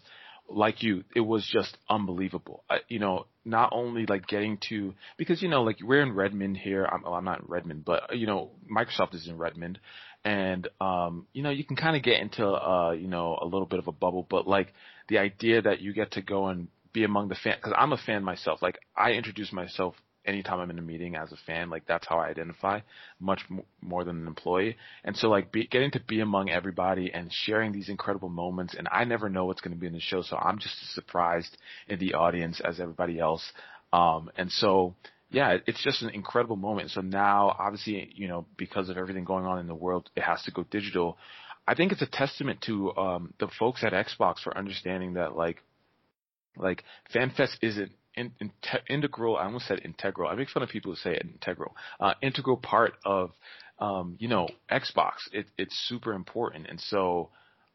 [0.54, 2.64] like you, it was just unbelievable.
[2.70, 6.58] I, you know, not only like getting to because you know like we're in Redmond
[6.58, 6.86] here.
[6.86, 9.80] I'm, well, I'm not in Redmond, but you know Microsoft is in Redmond,
[10.24, 13.66] and um, you know you can kind of get into uh, you know a little
[13.66, 14.26] bit of a bubble.
[14.30, 14.74] But like
[15.08, 17.98] the idea that you get to go and be among the fan because I'm a
[17.98, 18.62] fan myself.
[18.62, 19.96] Like I introduce myself
[20.26, 22.82] anytime I'm in a meeting as a fan, like that's how I identify
[23.20, 23.42] much
[23.82, 24.78] more than an employee.
[25.04, 28.76] And so like be, getting to be among everybody and sharing these incredible moments.
[28.78, 30.22] And I never know what's going to be in the show.
[30.22, 31.58] So I'm just as surprised
[31.88, 33.44] in the audience as everybody else.
[33.94, 34.96] Um, and so,
[35.30, 36.92] yeah, it's just an incredible moment.
[36.92, 40.44] So now, obviously, you know, because of everything going on in the world, it has
[40.44, 41.18] to go digital.
[41.68, 45.62] I think it's a testament to um, the folks at Xbox for understanding that, like,
[46.58, 48.52] like FanFest isn't in, in,
[48.90, 49.38] integral.
[49.38, 50.30] I almost said integral.
[50.30, 51.76] I make fun of people who say integral.
[52.00, 53.32] Uh, integral part of
[53.80, 55.14] um, you know Xbox.
[55.32, 57.30] It, it's super important, and so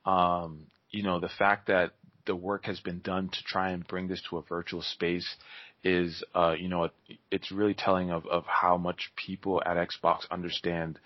[0.05, 1.93] um, you know the fact that
[2.27, 5.37] the work has been done to try and bring this to a virtual space
[5.85, 6.93] is uh, you know it,
[7.31, 10.99] it's really telling of of how much people at Xbox understand.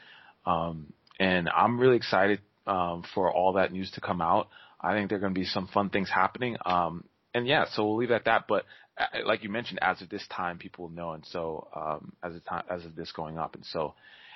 [0.47, 4.49] Um, and I'm really excited um, for all that news to come out.
[4.81, 6.57] I think there are going to be some fun things happening.
[6.65, 7.05] Um,
[7.35, 8.45] and yeah, so we'll leave it at that.
[8.49, 8.65] But
[8.99, 12.35] uh, like you mentioned, as of this time, people will know, and so um, as
[12.35, 13.95] of time, as of this going up, and so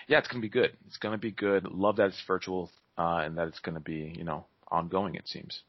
[0.09, 0.73] yeah, it's gonna be good.
[0.87, 1.65] It's gonna be good.
[1.65, 5.15] Love that it's virtual uh, and that it's gonna be you know ongoing.
[5.15, 5.61] It seems.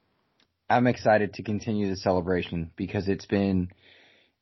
[0.69, 3.69] I'm excited to continue the celebration because it's been,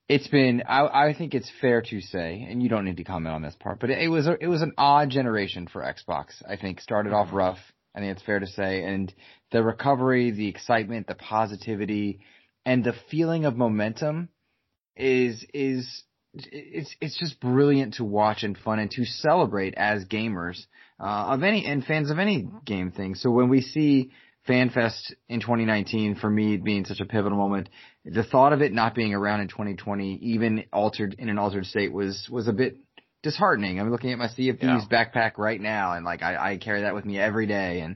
[0.08, 0.64] it's been.
[0.68, 3.56] I, I think it's fair to say, and you don't need to comment on this
[3.60, 6.42] part, but it, it was a, it was an odd generation for Xbox.
[6.48, 7.30] I think started mm-hmm.
[7.30, 7.60] off rough.
[7.96, 9.14] I think it's fair to say, and
[9.52, 12.22] the recovery, the excitement, the positivity,
[12.66, 14.30] and the feeling of momentum
[14.96, 16.04] is is
[16.34, 20.66] it's it's just brilliant to watch and fun and to celebrate as gamers
[21.00, 23.16] uh, of any and fans of any game thing.
[23.16, 24.12] So when we see
[24.48, 27.70] FanFest in 2019 for me being such a pivotal moment,
[28.04, 31.94] the thought of it not being around in 2020, even altered in an altered state,
[31.94, 32.78] was was a bit
[33.22, 33.80] disheartening.
[33.80, 35.06] I'm looking at my Sea of Thieves yeah.
[35.06, 37.96] backpack right now, and like I, I carry that with me every day, and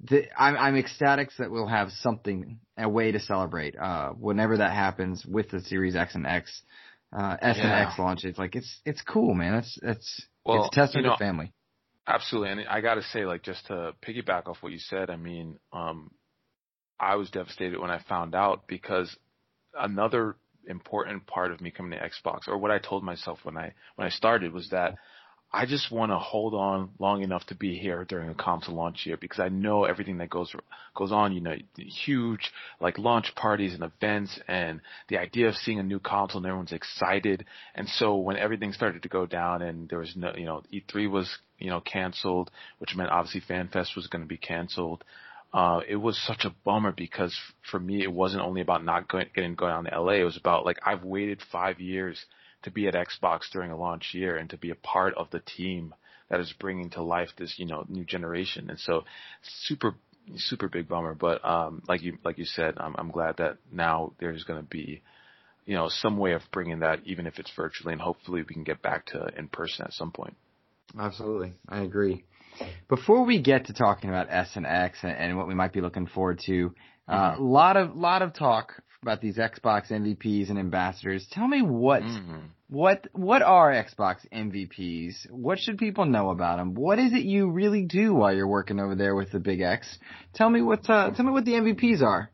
[0.00, 4.72] the, I'm, I'm ecstatic that we'll have something, a way to celebrate, uh, whenever that
[4.72, 6.62] happens with the Series X and X
[7.16, 9.54] uh, S and X launches, It's like it's it's cool, man.
[9.54, 11.52] It's it's well, it's a testament you know, to family.
[12.06, 15.16] Absolutely, and I got to say, like, just to piggyback off what you said, I
[15.16, 16.10] mean, um,
[17.00, 19.16] I was devastated when I found out because
[19.76, 20.36] another
[20.68, 24.06] important part of me coming to Xbox, or what I told myself when I when
[24.06, 24.96] I started, was that
[25.52, 29.06] I just want to hold on long enough to be here during a console launch
[29.06, 30.54] year because I know everything that goes
[30.94, 31.32] goes on.
[31.32, 36.00] You know, huge like launch parties and events, and the idea of seeing a new
[36.00, 37.46] console and everyone's excited.
[37.74, 41.10] And so when everything started to go down and there was no, you know, E3
[41.10, 45.04] was you know canceled, which meant obviously FanFest was going to be canceled.
[45.54, 47.34] Uh, it was such a bummer because
[47.70, 50.14] for me it wasn't only about not going, getting going down to LA.
[50.14, 52.26] It was about like I've waited five years
[52.66, 55.38] to be at Xbox during a launch year and to be a part of the
[55.38, 55.94] team
[56.28, 58.68] that is bringing to life this you know new generation.
[58.68, 59.04] And so
[59.42, 59.94] super
[60.36, 61.14] super big bummer.
[61.14, 64.68] But um, like you like you said, I'm, I'm glad that now there's going to
[64.68, 65.02] be
[65.64, 68.64] you know some way of bringing that, even if it's virtually, and hopefully we can
[68.64, 70.36] get back to in person at some point.
[70.98, 72.24] Absolutely, I agree.
[72.88, 75.80] Before we get to talking about S and X and, and what we might be
[75.80, 76.74] looking forward to,
[77.06, 77.44] a uh, mm-hmm.
[77.44, 81.26] lot of lot of talk about these Xbox MVPs and ambassadors.
[81.30, 82.46] Tell me what mm-hmm.
[82.68, 85.30] what what are Xbox MVPs?
[85.30, 86.74] What should people know about them?
[86.74, 89.98] What is it you really do while you're working over there with the Big X?
[90.34, 92.30] Tell me what uh, tell me what the MVPs are.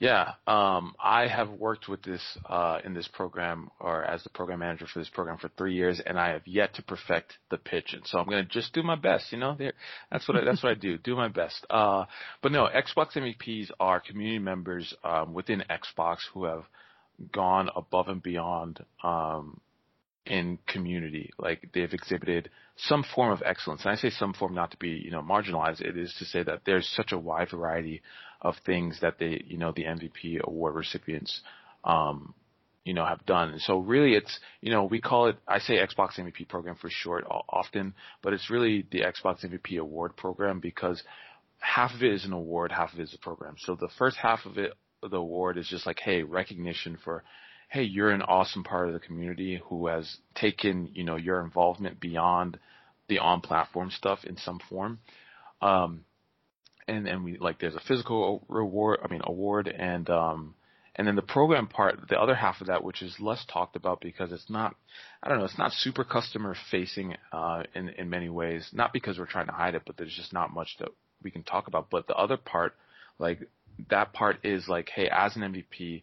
[0.00, 4.58] Yeah, um, I have worked with this uh, in this program or as the program
[4.58, 7.92] manager for this program for three years, and I have yet to perfect the pitch.
[7.92, 9.30] And so I'm going to just do my best.
[9.30, 9.56] You know,
[10.10, 10.98] that's what I, that's what I do.
[10.98, 11.64] Do my best.
[11.70, 12.06] Uh,
[12.42, 16.64] but no, Xbox MVPs are community members um, within Xbox who have
[17.32, 19.60] gone above and beyond um,
[20.26, 21.30] in community.
[21.38, 23.82] Like they've exhibited some form of excellence.
[23.84, 25.80] And I say some form not to be, you know, marginalized.
[25.80, 28.02] It is to say that there's such a wide variety
[28.44, 31.40] of things that they, you know, the MVP award recipients,
[31.82, 32.34] um,
[32.84, 33.50] you know, have done.
[33.50, 36.90] And so really it's, you know, we call it, I say Xbox MVP program for
[36.90, 41.02] short often, but it's really the Xbox MVP award program because
[41.58, 43.56] half of it is an award, half of it is a program.
[43.58, 47.24] So the first half of it, the award is just like, hey, recognition for
[47.70, 51.98] hey, you're an awesome part of the community who has taken, you know, your involvement
[51.98, 52.56] beyond
[53.08, 55.00] the on-platform stuff in some form.
[55.60, 56.04] Um,
[56.88, 60.54] and and we like there's a physical reward, I mean award, and um,
[60.96, 64.00] and then the program part, the other half of that, which is less talked about
[64.00, 64.76] because it's not,
[65.22, 68.68] I don't know, it's not super customer facing uh, in in many ways.
[68.72, 70.90] Not because we're trying to hide it, but there's just not much that
[71.22, 71.90] we can talk about.
[71.90, 72.76] But the other part,
[73.18, 73.40] like
[73.90, 76.02] that part, is like, hey, as an MVP,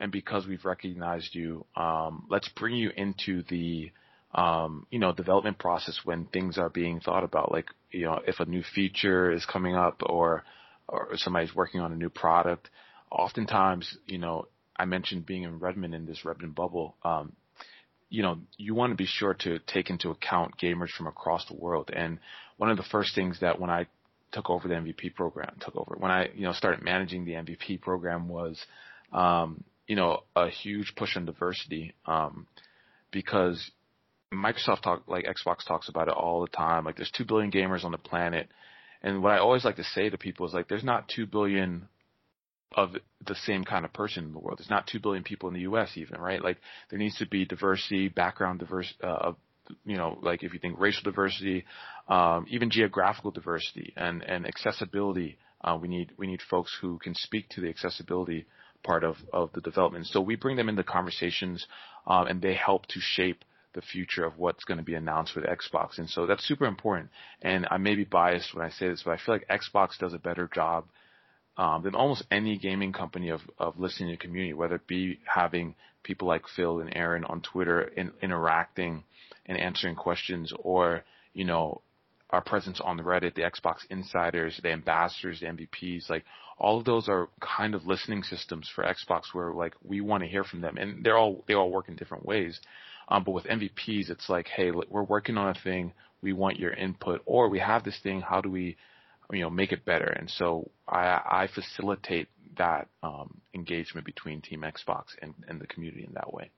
[0.00, 3.92] and because we've recognized you, um, let's bring you into the
[4.34, 7.52] um, you know development process when things are being thought about.
[7.52, 10.44] Like you know if a new feature is coming up or
[10.88, 12.68] or somebody's working on a new product.
[13.10, 16.96] Oftentimes, you know, I mentioned being in Redmond in this Redmond bubble.
[17.04, 17.32] Um,
[18.08, 21.54] you know, you want to be sure to take into account gamers from across the
[21.54, 21.90] world.
[21.94, 22.18] And
[22.56, 23.86] one of the first things that when I
[24.32, 27.80] took over the MVP program, took over when I you know started managing the MVP
[27.80, 28.62] program was
[29.12, 32.46] um, you know, a huge push on diversity, um,
[33.10, 33.70] because
[34.32, 36.84] Microsoft talk, like Xbox talks about it all the time.
[36.84, 38.48] Like there's two billion gamers on the planet.
[39.02, 41.88] And what I always like to say to people is like, there's not two billion
[42.74, 42.92] of
[43.26, 44.58] the same kind of person in the world.
[44.58, 45.90] There's not two billion people in the U.S.
[45.96, 46.42] even, right?
[46.42, 46.58] Like
[46.90, 49.32] there needs to be diversity, background diversity, uh,
[49.84, 51.64] you know, like if you think racial diversity,
[52.08, 55.38] um, even geographical diversity and, and accessibility.
[55.62, 58.46] Uh, we need, we need folks who can speak to the accessibility
[58.82, 60.06] part of, of the development.
[60.06, 61.66] So we bring them into conversations,
[62.06, 63.44] um, and they help to shape
[63.74, 65.98] the future of what's going to be announced with Xbox.
[65.98, 67.10] And so that's super important.
[67.40, 70.12] And I may be biased when I say this, but I feel like Xbox does
[70.12, 70.84] a better job
[71.56, 75.18] um, than almost any gaming company of, of listening to the community, whether it be
[75.26, 79.04] having people like Phil and Aaron on Twitter in, interacting
[79.46, 81.04] and answering questions or,
[81.34, 81.80] you know,
[82.30, 86.24] our presence on the Reddit, the Xbox insiders, the ambassadors, the MVPs, like
[86.58, 90.28] all of those are kind of listening systems for Xbox where like we want to
[90.28, 92.58] hear from them and they're all, they all work in different ways.
[93.08, 95.92] Um, but with MVPs, it's like, hey, we're working on a thing.
[96.22, 98.20] We want your input or we have this thing.
[98.20, 98.76] How do we,
[99.32, 100.06] you know, make it better?
[100.06, 102.28] And so I, I facilitate
[102.58, 106.50] that, um, engagement between Team Xbox and, and the community in that way.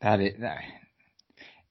[0.00, 0.34] That is,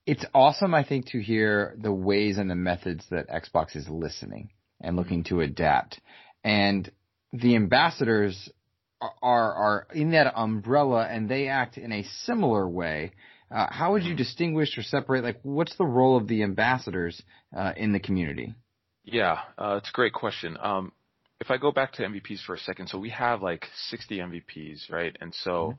[0.05, 4.49] it's awesome, I think, to hear the ways and the methods that Xbox is listening
[4.81, 6.01] and looking to adapt.
[6.43, 6.89] And
[7.31, 8.49] the ambassadors
[9.01, 13.11] are are in that umbrella and they act in a similar way.
[13.51, 15.23] Uh, how would you distinguish or separate?
[15.23, 17.21] Like, what's the role of the ambassadors
[17.55, 18.53] uh, in the community?
[19.03, 20.55] Yeah, uh, it's a great question.
[20.61, 20.91] Um,
[21.39, 24.91] if I go back to MVPs for a second, so we have like 60 MVPs,
[24.91, 25.15] right?
[25.19, 25.77] And so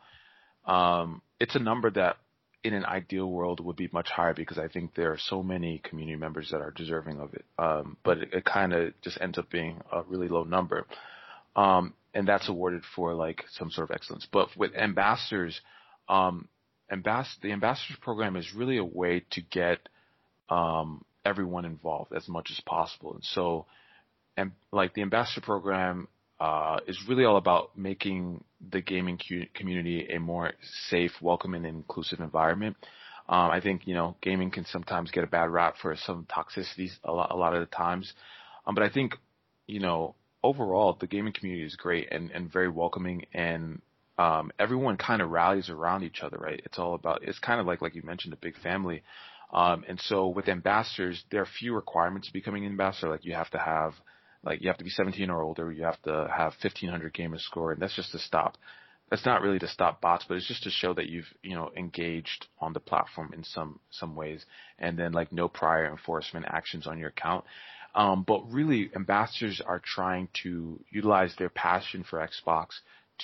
[0.67, 0.71] mm-hmm.
[0.71, 2.17] um, it's a number that
[2.65, 5.81] in an ideal world would be much higher because I think there are so many
[5.85, 7.45] community members that are deserving of it.
[7.59, 10.87] Um, but it, it kind of just ends up being a really low number.
[11.57, 14.27] Um, and that's awarded for like some sort of excellence.
[14.31, 15.61] But with ambassadors,
[16.09, 16.49] um,
[16.93, 19.89] ambass- the ambassadors program is really a way to get
[20.49, 23.15] um, everyone involved as much as possible.
[23.15, 23.67] And so,
[24.37, 26.09] and like the ambassador program
[26.41, 29.19] uh, is really all about making the gaming
[29.55, 30.53] community a more
[30.89, 32.77] safe, welcoming, and inclusive environment.
[33.29, 36.93] Um, I think you know gaming can sometimes get a bad rap for some toxicities
[37.05, 38.13] a lot, a lot of the times,
[38.67, 39.15] um, but I think
[39.67, 43.81] you know overall the gaming community is great and, and very welcoming and
[44.19, 46.61] um, everyone kind of rallies around each other, right?
[46.67, 49.03] It's all about it's kind of like like you mentioned a big family.
[49.53, 53.11] Um, and so with ambassadors, there are few requirements to becoming an ambassador.
[53.11, 53.95] Like you have to have
[54.45, 55.73] like you have to be 17 or older.
[55.73, 58.57] You have to have 1500 gamer score, and that's just to stop.
[59.09, 61.71] That's not really to stop bots, but it's just to show that you've you know
[61.77, 64.45] engaged on the platform in some some ways,
[64.79, 67.45] and then like no prior enforcement actions on your account.
[67.95, 72.69] Um, but really, ambassadors are trying to utilize their passion for Xbox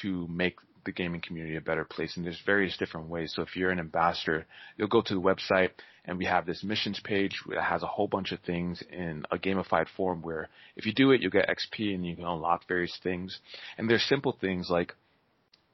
[0.03, 2.17] to make the gaming community a better place.
[2.17, 3.33] And there's various different ways.
[3.35, 4.47] So if you're an ambassador,
[4.77, 5.71] you'll go to the website
[6.07, 9.37] and we have this missions page that has a whole bunch of things in a
[9.37, 12.97] gamified form where if you do it, you'll get XP and you can unlock various
[13.03, 13.39] things.
[13.77, 14.95] And there's simple things like,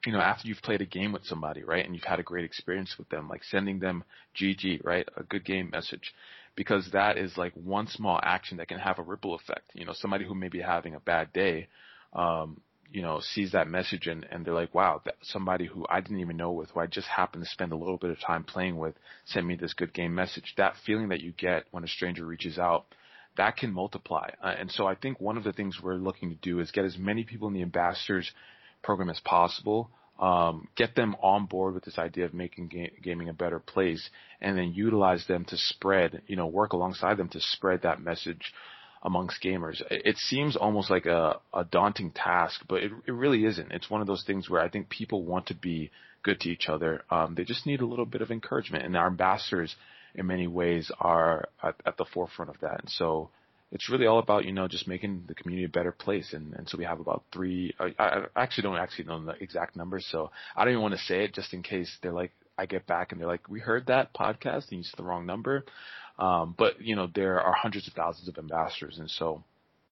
[0.05, 2.43] you know, after you've played a game with somebody, right, and you've had a great
[2.43, 4.03] experience with them, like sending them
[4.35, 6.13] GG, right, a good game message,
[6.55, 9.71] because that is like one small action that can have a ripple effect.
[9.73, 11.67] You know, somebody who may be having a bad day,
[12.13, 15.99] um, you know, sees that message and, and they're like, wow, that somebody who I
[15.99, 18.43] didn't even know with, who I just happened to spend a little bit of time
[18.43, 18.93] playing with,
[19.25, 20.53] sent me this good game message.
[20.57, 22.85] That feeling that you get when a stranger reaches out,
[23.35, 24.29] that can multiply.
[24.43, 26.85] Uh, and so I think one of the things we're looking to do is get
[26.85, 28.31] as many people in the ambassadors
[28.83, 29.89] program as possible,
[30.23, 34.09] um, get them on board with this idea of making ga- gaming a better place,
[34.39, 38.53] and then utilize them to spread, you know, work alongside them to spread that message
[39.01, 39.83] amongst gamers.
[39.91, 43.73] It seems almost like a, a daunting task, but it, it really isn't.
[43.73, 45.91] It's one of those things where I think people want to be
[46.23, 47.03] good to each other.
[47.11, 49.75] Um, they just need a little bit of encouragement, and our ambassadors,
[50.15, 52.79] in many ways, are at, at the forefront of that.
[52.79, 53.29] And so,
[53.73, 56.69] it's really all about you know just making the community a better place and and
[56.69, 60.31] so we have about three I, I actually don't actually know the exact numbers so
[60.55, 63.11] I don't even want to say it just in case they're like I get back
[63.11, 65.65] and they're like we heard that podcast and you said the wrong number
[66.19, 69.43] um, but you know, there are hundreds of thousands of ambassadors, and so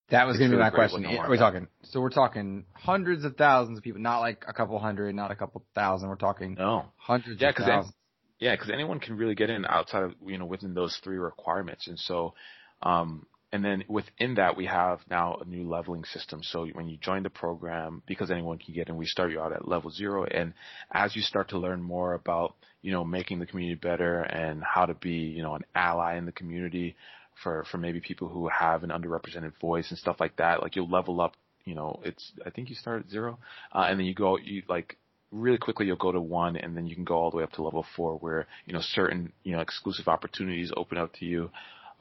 [0.10, 1.06] that was going to be my question.
[1.06, 1.68] Are we talking?
[1.84, 5.36] So we're talking hundreds of thousands of people, not like a couple hundred, not a
[5.36, 6.10] couple thousand.
[6.10, 7.94] We're talking no hundreds yeah, of thousands.
[8.40, 11.88] yeah, because anyone can really get in outside of you know within those three requirements,
[11.88, 12.36] and so
[12.84, 16.42] um, and then within that, we have now a new leveling system.
[16.44, 19.52] So when you join the program, because anyone can get in, we start you out
[19.52, 20.24] at level zero.
[20.24, 20.54] And
[20.92, 24.86] as you start to learn more about, you know, making the community better and how
[24.86, 26.96] to be, you know, an ally in the community
[27.44, 30.90] for, for maybe people who have an underrepresented voice and stuff like that, like you'll
[30.90, 31.34] level up,
[31.66, 33.38] you know, it's, I think you start at zero,
[33.74, 34.98] uh, and then you go, you like,
[35.32, 37.52] really quickly you'll go to one and then you can go all the way up
[37.54, 41.50] to level four where, you know, certain, you know, exclusive opportunities open up to you.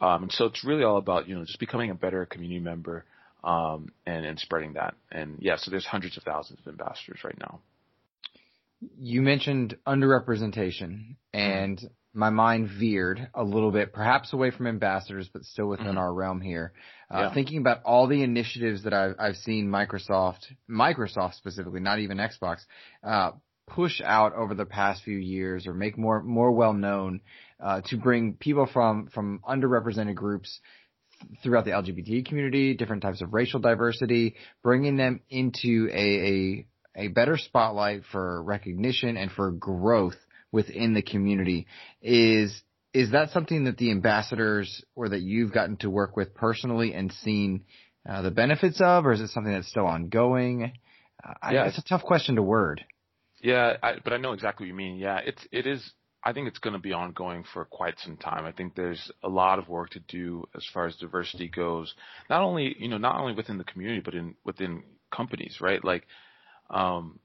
[0.01, 3.05] Um, and so it's really all about, you know, just becoming a better community member,
[3.44, 4.94] um, and, and spreading that.
[5.11, 7.61] And yeah, so there's hundreds of thousands of ambassadors right now.
[8.98, 12.18] You mentioned underrepresentation and mm-hmm.
[12.18, 15.98] my mind veered a little bit, perhaps away from ambassadors, but still within mm-hmm.
[15.98, 16.72] our realm here.
[17.12, 17.34] Uh, yeah.
[17.34, 22.61] thinking about all the initiatives that I've, I've seen Microsoft, Microsoft specifically, not even Xbox,
[23.03, 23.32] uh,
[23.66, 27.20] push out over the past few years or make more more well known
[27.62, 30.61] uh, to bring people from from underrepresented groups
[31.42, 37.08] throughout the LGBT community, different types of racial diversity, bringing them into a, a, a
[37.08, 40.16] better spotlight for recognition and for growth
[40.50, 41.66] within the community.
[42.02, 46.92] Is is that something that the ambassadors or that you've gotten to work with personally
[46.92, 47.64] and seen
[48.08, 50.72] uh, the benefits of, or is it something that's still ongoing?
[51.24, 51.62] Uh, yeah.
[51.62, 52.84] I, it's a tough question to word.
[53.42, 54.96] Yeah, I, but I know exactly what you mean.
[54.96, 55.92] Yeah, it's it is.
[56.22, 58.45] I think it's going to be ongoing for quite some time.
[58.45, 61.95] I think there's a lot of work to do as far as diversity goes.
[62.29, 65.83] Not only you know not only within the community, but in within companies, right?
[65.84, 66.07] Like,
[66.71, 67.18] um,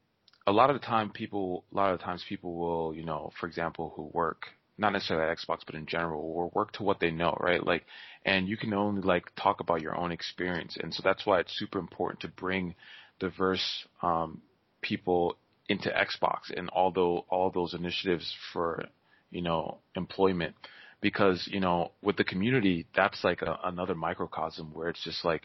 [0.47, 3.31] a lot of the time people, a lot of the times people will, you know,
[3.39, 4.47] for example, who work
[4.77, 7.65] not necessarily at Xbox, but in general, or work to what they know, right?
[7.65, 7.85] Like,
[8.25, 11.57] and you can only like talk about your own experience, and so that's why it's
[11.57, 12.75] super important to bring
[13.19, 14.41] diverse um,
[14.81, 18.85] people into Xbox and all those all those initiatives for
[19.31, 20.55] you know employment,
[21.01, 25.43] because you know with the community, that's like a, another microcosm where it's just like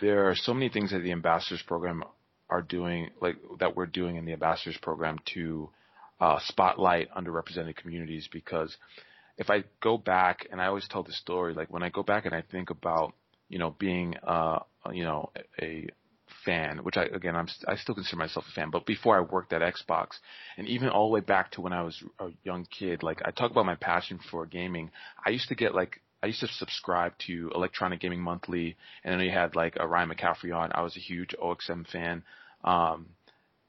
[0.00, 2.02] there are so many things that the ambassadors program
[2.48, 5.70] are doing, like that we're doing in the ambassadors program to
[6.20, 8.28] uh, spotlight underrepresented communities.
[8.32, 8.76] Because
[9.38, 12.26] if I go back and I always tell the story, like when I go back
[12.26, 13.14] and I think about,
[13.48, 14.60] you know, being, uh,
[14.92, 15.30] you know,
[15.60, 15.88] a
[16.44, 19.52] fan, which I, again, I'm, I still consider myself a fan, but before I worked
[19.52, 20.18] at Xbox
[20.56, 23.30] and even all the way back to when I was a young kid, like I
[23.30, 24.90] talk about my passion for gaming.
[25.24, 29.20] I used to get like, I used to subscribe to Electronic Gaming Monthly and then
[29.26, 30.70] you had like a Ryan McCaffrey on.
[30.74, 32.22] I was a huge OXM fan.
[32.62, 33.06] Um,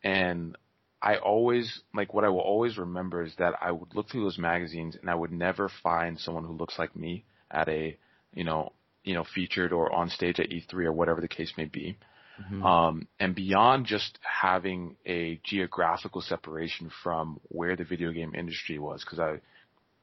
[0.04, 0.58] and
[1.02, 4.38] I always like what I will always remember is that I would look through those
[4.38, 7.98] magazines and I would never find someone who looks like me at a
[8.34, 8.72] you know
[9.04, 11.98] you know featured or on stage at E3 or whatever the case may be.
[12.42, 12.66] Mm-hmm.
[12.66, 19.04] Um, and beyond just having a geographical separation from where the video game industry was,
[19.04, 19.40] because I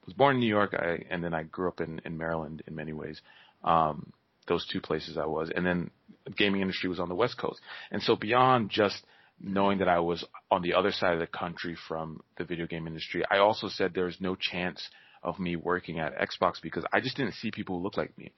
[0.05, 2.75] was born in New York, I, and then I grew up in, in Maryland in
[2.75, 3.21] many ways.
[3.63, 4.13] Um,
[4.47, 5.91] those two places I was, and then
[6.25, 7.59] the gaming industry was on the West Coast.
[7.91, 9.03] And so beyond just
[9.41, 12.87] knowing that I was on the other side of the country from the video game
[12.87, 14.89] industry, I also said there's no chance
[15.23, 18.31] of me working at Xbox because I just didn't see people who looked like me.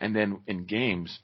[0.00, 1.18] And then in games,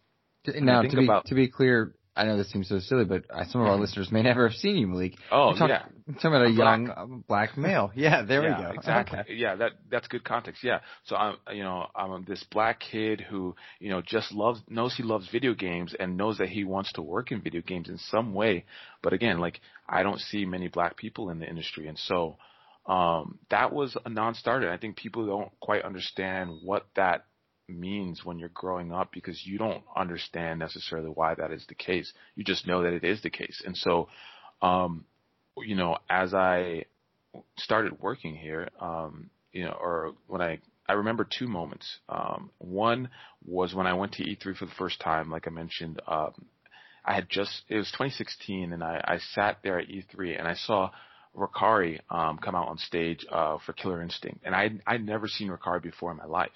[0.46, 3.60] now to be about, to be clear, I know this seems so silly, but some
[3.60, 5.14] of our listeners may never have seen you, Malik.
[5.30, 5.84] Oh, talk, yeah.
[6.14, 7.26] Talking about a, a young black.
[7.28, 7.92] black male.
[7.94, 8.70] Yeah, there yeah, we go.
[8.72, 9.18] Exactly.
[9.20, 9.34] Okay.
[9.34, 10.64] Yeah, that that's good context.
[10.64, 10.80] Yeah.
[11.04, 15.04] So I'm, you know, I'm this black kid who, you know, just loves knows he
[15.04, 18.34] loves video games and knows that he wants to work in video games in some
[18.34, 18.64] way.
[19.02, 22.38] But again, like I don't see many black people in the industry, and so
[22.86, 24.70] um, that was a non-starter.
[24.70, 27.24] I think people don't quite understand what that
[27.70, 32.12] means when you're growing up because you don't understand necessarily why that is the case.
[32.34, 33.62] You just know that it is the case.
[33.64, 34.08] And so,
[34.62, 35.04] um,
[35.56, 36.84] you know, as I
[37.56, 41.86] started working here, um, you know, or when I, I remember two moments.
[42.08, 43.10] Um, one
[43.44, 46.32] was when I went to E3 for the first time, like I mentioned, um,
[47.04, 50.54] I had just, it was 2016 and I, I sat there at E3 and I
[50.54, 50.90] saw
[51.36, 54.40] Rukari, um, come out on stage, uh, for Killer Instinct.
[54.44, 56.50] And I, I'd never seen Rukari before in my life.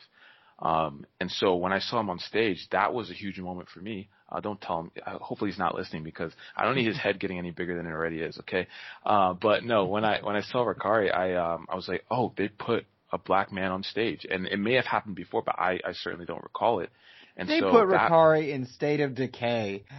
[0.65, 3.81] Um, and so when I saw him on stage, that was a huge moment for
[3.81, 4.09] me.
[4.33, 4.91] Uh, don't tell him.
[5.07, 7.87] Uh, hopefully he's not listening because I don't need his head getting any bigger than
[7.87, 8.39] it already is.
[8.41, 8.67] Okay.
[9.05, 12.33] Uh, but no, when I when I saw Rukari, I um I was like, oh,
[12.37, 15.81] they put a black man on stage, and it may have happened before, but I
[15.85, 16.89] I certainly don't recall it.
[17.37, 19.85] And they so put that, Rukari in State of Decay.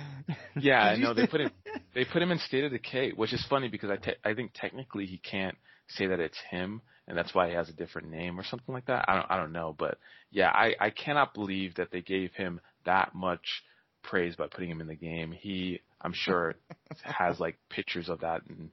[0.57, 1.51] Yeah, I know they put him.
[1.93, 4.51] They put him in State of Decay, which is funny because I te- I think
[4.55, 5.55] technically he can't
[5.89, 8.85] say that it's him and that's why he has a different name or something like
[8.85, 9.05] that.
[9.07, 9.97] I don't I don't know, but
[10.31, 13.63] yeah, I I cannot believe that they gave him that much
[14.03, 15.31] praise by putting him in the game.
[15.31, 16.55] He I'm sure
[17.03, 18.69] has like pictures of that and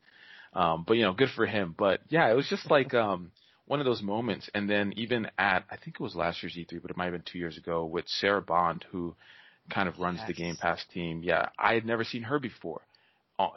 [0.54, 1.74] um but you know, good for him.
[1.76, 3.30] But yeah, it was just like um
[3.66, 6.80] one of those moments and then even at I think it was last year's E3,
[6.80, 9.14] but it might have been 2 years ago with Sarah Bond who
[9.70, 10.26] kind of runs yes.
[10.26, 11.22] the Game Pass team.
[11.22, 12.82] Yeah, I had never seen her before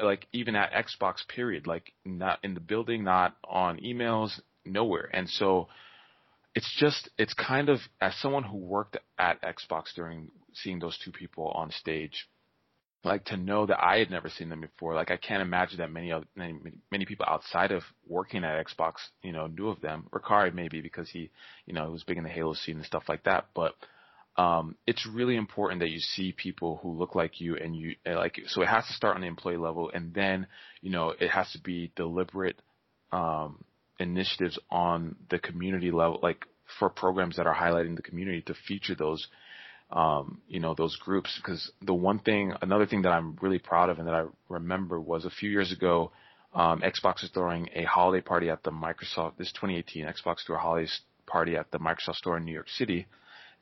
[0.01, 5.09] like even at Xbox period, like not in the building, not on emails, nowhere.
[5.13, 5.67] And so
[6.55, 11.11] it's just it's kind of as someone who worked at Xbox during seeing those two
[11.11, 12.27] people on stage,
[13.03, 14.95] like to know that I had never seen them before.
[14.95, 16.55] Like I can't imagine that many other, many
[16.91, 20.07] many people outside of working at Xbox, you know, knew of them.
[20.11, 21.29] Rukari maybe because he,
[21.65, 23.47] you know, was big in the Halo scene and stuff like that.
[23.53, 23.73] But
[24.37, 28.39] um, it's really important that you see people who look like you and you like.
[28.47, 30.47] So it has to start on the employee level, and then
[30.81, 32.61] you know it has to be deliberate
[33.11, 33.63] um,
[33.99, 36.45] initiatives on the community level, like
[36.79, 39.27] for programs that are highlighting the community to feature those,
[39.91, 41.37] um, you know, those groups.
[41.37, 44.99] Because the one thing, another thing that I'm really proud of and that I remember
[44.99, 46.11] was a few years ago,
[46.53, 49.37] um, Xbox is throwing a holiday party at the Microsoft.
[49.37, 50.89] This 2018, Xbox threw a holiday
[51.25, 53.07] party at the Microsoft store in New York City,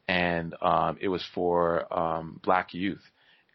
[0.07, 3.01] and um, it was for um, Black youth.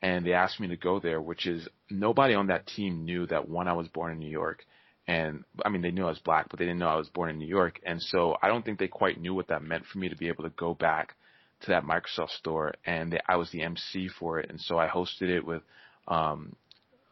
[0.01, 3.49] And they asked me to go there, which is nobody on that team knew that
[3.49, 4.65] one I was born in New York
[5.09, 7.31] and I mean they knew I was black, but they didn't know I was born
[7.31, 9.99] in New York, and so I don't think they quite knew what that meant for
[9.99, 11.15] me to be able to go back
[11.63, 14.87] to that Microsoft store, and they, I was the MC for it, and so I
[14.87, 15.63] hosted it with,
[16.07, 16.55] um,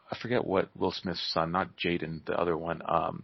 [0.09, 3.23] I forget what Will Smith's son, not Jaden, the other one, um,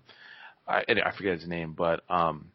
[0.68, 2.52] I, I forget his name, but um,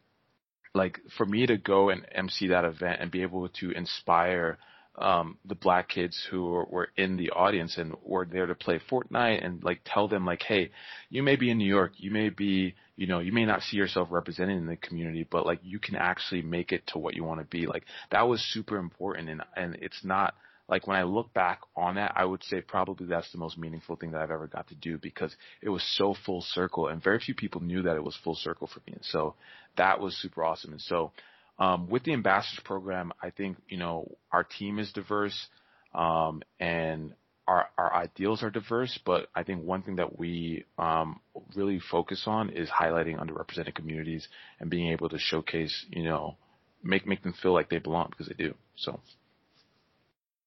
[0.75, 4.57] like for me to go and MC that event and be able to inspire
[4.99, 8.79] um, the black kids who were, were in the audience and were there to play
[8.91, 10.71] Fortnite and like tell them like, hey,
[11.09, 13.77] you may be in New York, you may be, you know, you may not see
[13.77, 17.23] yourself represented in the community, but like you can actually make it to what you
[17.23, 17.65] want to be.
[17.65, 20.35] Like that was super important, and and it's not
[20.67, 23.95] like when I look back on that, I would say probably that's the most meaningful
[23.95, 27.19] thing that I've ever got to do because it was so full circle, and very
[27.19, 29.35] few people knew that it was full circle for me, and so
[29.77, 31.13] that was super awesome, and so
[31.59, 35.47] um, with the ambassadors program, I think you know our team is diverse,
[35.93, 37.13] um, and
[37.47, 38.97] our our ideals are diverse.
[39.05, 41.19] But I think one thing that we um,
[41.55, 44.27] really focus on is highlighting underrepresented communities
[44.59, 46.37] and being able to showcase, you know,
[46.81, 48.53] make make them feel like they belong because they do.
[48.77, 49.01] So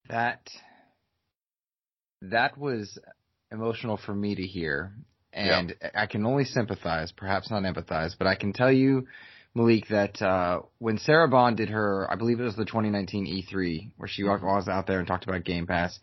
[0.08, 0.48] that
[2.22, 2.98] that was
[3.50, 4.94] emotional for me to hear,
[5.30, 5.90] and yeah.
[5.94, 9.06] I can only sympathize, perhaps not empathize, but I can tell you
[9.54, 13.90] Malik, that uh, when Sarah Bond did her, I believe it was the 2019 E3,
[13.96, 14.44] where she mm-hmm.
[14.44, 15.98] was out there and talked about Game Pass,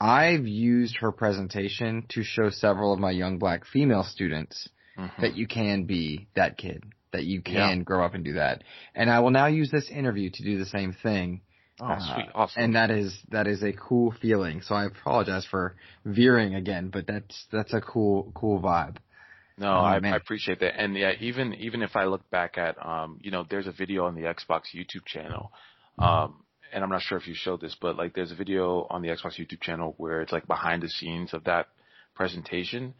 [0.00, 4.68] I've used her presentation to show several of my young black female students
[4.98, 5.22] mm-hmm.
[5.22, 7.84] that you can be that kid, that you can yeah.
[7.84, 8.64] grow up and do that.
[8.94, 11.42] And I will now use this interview to do the same thing.
[11.80, 12.62] Oh, uh, sweet, awesome!
[12.62, 14.62] And that is that is a cool feeling.
[14.62, 15.74] So I apologize for
[16.04, 18.98] veering again, but that's that's a cool cool vibe.
[19.56, 20.80] No, oh, I, I, appreciate that.
[20.80, 24.06] And yeah, even even if I look back at um, you know, there's a video
[24.06, 25.52] on the Xbox YouTube channel.
[25.98, 29.00] Um, and I'm not sure if you showed this, but like there's a video on
[29.00, 31.68] the Xbox YouTube channel where it's like behind the scenes of that
[32.16, 32.94] presentation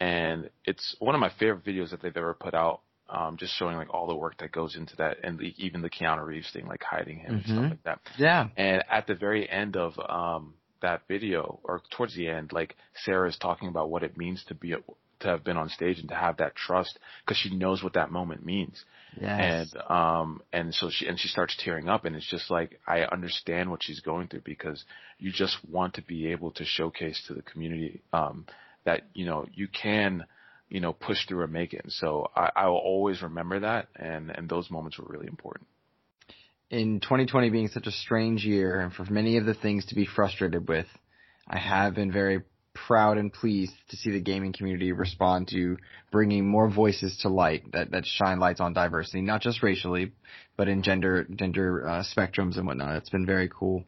[0.00, 2.80] and it's one of my favorite videos that they've ever put out.
[3.12, 5.90] Um, just showing like all the work that goes into that, and the, even the
[5.90, 7.34] Keanu Reeves thing, like hiding him mm-hmm.
[7.34, 7.68] and stuff mm-hmm.
[7.70, 7.98] like that.
[8.18, 8.48] Yeah.
[8.56, 13.28] And at the very end of um, that video, or towards the end, like Sarah
[13.28, 14.78] is talking about what it means to be a,
[15.20, 18.10] to have been on stage and to have that trust because she knows what that
[18.10, 18.84] moment means.
[19.20, 19.72] Yes.
[19.72, 23.02] And um and so she and she starts tearing up and it's just like I
[23.02, 24.84] understand what she's going through because
[25.18, 28.46] you just want to be able to showcase to the community um
[28.84, 30.24] that you know you can
[30.68, 31.82] you know push through and make it.
[31.84, 35.66] And so I, I will always remember that and and those moments were really important.
[36.70, 40.06] In 2020 being such a strange year and for many of the things to be
[40.06, 40.86] frustrated with,
[41.48, 42.42] I have been very
[42.74, 45.76] proud and pleased to see the gaming community respond to
[46.10, 50.12] bringing more voices to light that, that shine lights on diversity, not just racially,
[50.56, 52.96] but in gender gender uh, spectrums and whatnot.
[52.96, 53.84] It's been very cool.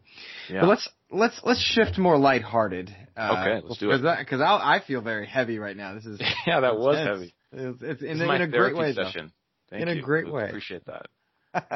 [0.48, 0.62] Yeah.
[0.62, 2.94] But let's let's let's shift more lighthearted.
[3.16, 4.02] Uh, okay, let's do it.
[4.18, 5.94] Because I, I feel very heavy right now.
[5.94, 7.34] This is yeah, that was heavy.
[7.52, 8.92] It's, it's in, in a great way.
[8.92, 9.32] Session.
[9.70, 10.48] in a great way.
[10.48, 11.06] Appreciate that.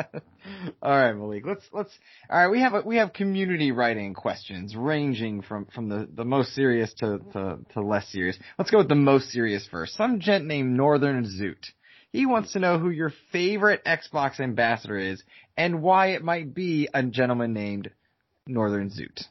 [0.82, 1.44] all right, Malik.
[1.44, 1.92] Let's let's.
[2.30, 6.24] All right, we have a, we have community writing questions ranging from from the, the
[6.24, 8.38] most serious to, to to less serious.
[8.58, 9.94] Let's go with the most serious first.
[9.94, 11.72] Some gent named Northern Zoot.
[12.12, 15.22] He wants to know who your favorite Xbox ambassador is
[15.56, 17.90] and why it might be a gentleman named
[18.46, 19.24] Northern Zoot.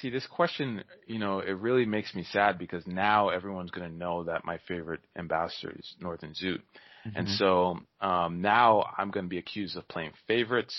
[0.00, 3.96] See, this question, you know, it really makes me sad because now everyone's going to
[3.96, 6.60] know that my favorite ambassador is Northern Zoot.
[7.06, 7.18] Mm-hmm.
[7.18, 10.74] And so um, now I'm going to be accused of playing favorites,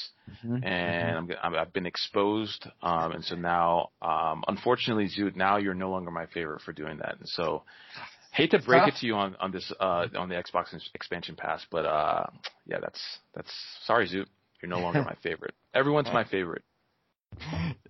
[0.46, 0.64] mm-hmm.
[0.64, 2.68] and I'm, I've been exposed.
[2.82, 6.98] Um, and so now, um, unfortunately, Zoot, now you're no longer my favorite for doing
[6.98, 7.18] that.
[7.20, 7.64] And so,
[8.32, 11.66] hate to break it to you on on this uh, on the Xbox expansion pass,
[11.72, 12.26] but uh,
[12.66, 13.02] yeah, that's
[13.34, 13.52] that's
[13.86, 14.28] sorry, Zoot,
[14.62, 15.54] you're no longer my favorite.
[15.74, 16.64] Everyone's my favorite.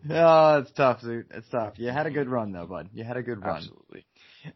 [0.09, 1.25] oh, it's tough, Zoot.
[1.31, 1.73] It's tough.
[1.77, 2.89] You had a good run though, bud.
[2.93, 3.57] You had a good run.
[3.57, 4.05] Absolutely.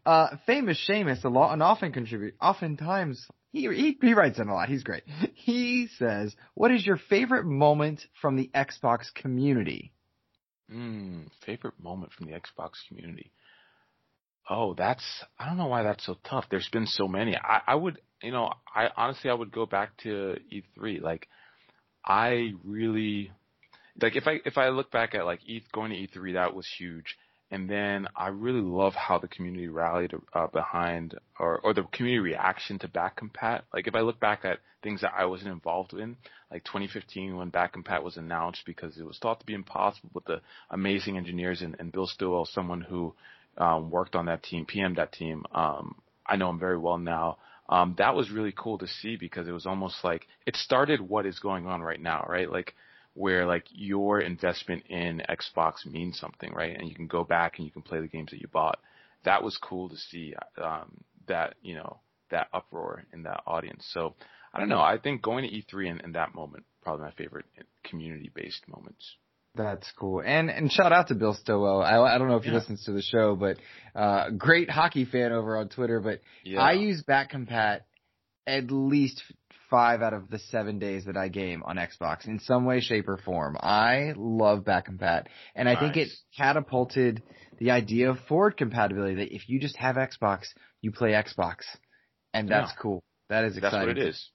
[0.04, 4.54] Uh, famous Seamus a lot and often contribute, oftentimes he, he, he writes in a
[4.54, 4.68] lot.
[4.68, 5.04] He's great.
[5.34, 9.92] He says, "What is your favorite moment from the Xbox community?"
[10.70, 13.30] Hmm, favorite moment from the Xbox community.
[14.48, 15.04] Oh, that's
[15.38, 16.46] I don't know why that's so tough.
[16.50, 17.36] There's been so many.
[17.36, 21.00] I, I would, you know, I honestly I would go back to E3.
[21.02, 21.28] Like,
[22.04, 23.30] I really
[24.00, 26.66] like if I if I look back at like E going to E3, that was
[26.78, 27.16] huge.
[27.50, 32.18] And then I really love how the community rallied uh, behind, or, or the community
[32.18, 33.62] reaction to Back Compat.
[33.72, 36.16] Like if I look back at things that I wasn't involved in,
[36.50, 40.24] like 2015 when Back Compat was announced because it was thought to be impossible, but
[40.24, 40.40] the
[40.70, 43.14] amazing engineers and, and Bill Stillwell, someone who
[43.58, 45.96] um, worked on that team, PM that team, um,
[46.26, 47.38] I know him very well now.
[47.68, 51.24] Um, that was really cool to see because it was almost like it started what
[51.26, 52.50] is going on right now, right?
[52.50, 52.74] Like
[53.14, 56.76] where like your investment in Xbox means something, right?
[56.76, 58.78] And you can go back and you can play the games that you bought.
[59.24, 62.00] That was cool to see um, that you know
[62.30, 63.86] that uproar in that audience.
[63.92, 64.14] So
[64.52, 64.80] I don't know.
[64.80, 67.46] I think going to E3 in, in that moment probably my favorite
[67.82, 69.16] community based moments.
[69.56, 70.20] That's cool.
[70.24, 71.80] And and shout out to Bill Stillwell.
[71.80, 73.56] I, I don't know if he listens to the show, but
[73.94, 76.00] uh, great hockey fan over on Twitter.
[76.00, 76.60] But yeah.
[76.60, 77.80] I use Back Compat
[78.46, 79.22] at least
[79.74, 83.08] five out of the seven days that I game on Xbox in some way, shape,
[83.08, 83.56] or form.
[83.58, 85.24] I love back compat,
[85.56, 87.24] and I think it catapulted
[87.58, 89.16] the idea of forward compatibility.
[89.16, 90.42] That if you just have Xbox,
[90.80, 91.56] you play Xbox,
[92.32, 92.82] and that's Yeah.
[92.82, 93.02] cool.
[93.30, 93.88] That is That's exciting.
[93.88, 94.30] what it is.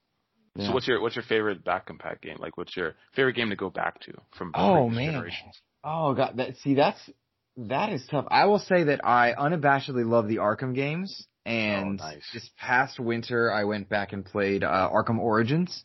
[0.57, 0.67] Yeah.
[0.67, 2.35] So what's your what's your favorite back compat game?
[2.37, 5.13] Like what's your favorite game to go back to from Oh, previous man.
[5.13, 5.61] generations?
[5.85, 7.09] Oh god, that see that's
[7.55, 8.25] that is tough.
[8.29, 12.23] I will say that I unabashedly love the Arkham games, and Oh, nice.
[12.33, 15.83] this past winter I went back and played uh, Arkham Origins,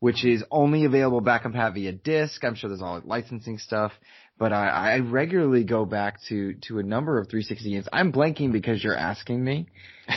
[0.00, 2.42] which is only available back compat via disc.
[2.44, 3.92] I'm sure there's all licensing stuff,
[4.38, 7.88] but I, I regularly go back to to a number of 360 games.
[7.92, 9.68] I'm blanking because you're asking me.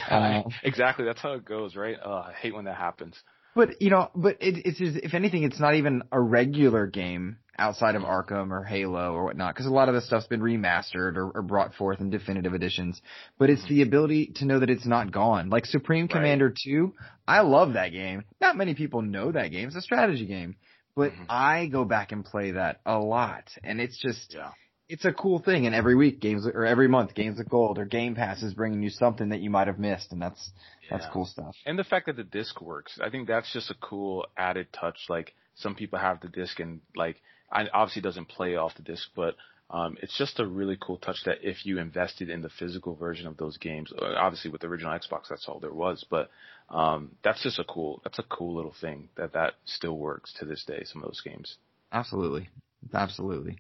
[0.10, 1.98] Uh, exactly, that's how it goes, right?
[2.04, 3.16] Uh, I hate when that happens.
[3.56, 7.38] But you know, but it, it's just, if anything, it's not even a regular game
[7.60, 11.18] outside of Arkham or Halo or whatnot, because a lot of this stuff's been remastered
[11.18, 13.02] or, or brought forth in definitive editions.
[13.38, 15.50] But it's the ability to know that it's not gone.
[15.50, 16.12] Like Supreme Right.
[16.12, 16.94] Commander 2,
[17.28, 18.24] I love that game.
[18.42, 19.68] Not many people know that game.
[19.68, 20.56] It's a strategy game.
[20.96, 21.26] But Mhm.
[21.30, 24.52] I go back and play that a lot, and it's just Yeah.
[24.90, 25.66] it's a cool thing.
[25.68, 28.82] And every week, games or every month, Games of Gold or Game Pass is bringing
[28.82, 30.52] you something that you might have missed, and that's
[30.90, 31.56] that's cool stuff.
[31.68, 35.06] And the fact that the disc works, I think that's just a cool added touch.
[35.08, 39.10] Like some people have the disc and like, I obviously doesn't play off the disc,
[39.16, 39.36] but
[39.72, 43.28] um, it's just a really cool touch that if you invested in the physical version
[43.28, 46.06] of those games, uh, obviously with the original Xbox, that's all there was.
[46.10, 46.30] But
[46.70, 50.46] um, that's just a cool, that's a cool little thing that that still works to
[50.46, 50.84] this day.
[50.86, 51.58] Some of those games.
[51.92, 52.50] Absolutely.
[52.94, 53.58] Absolutely.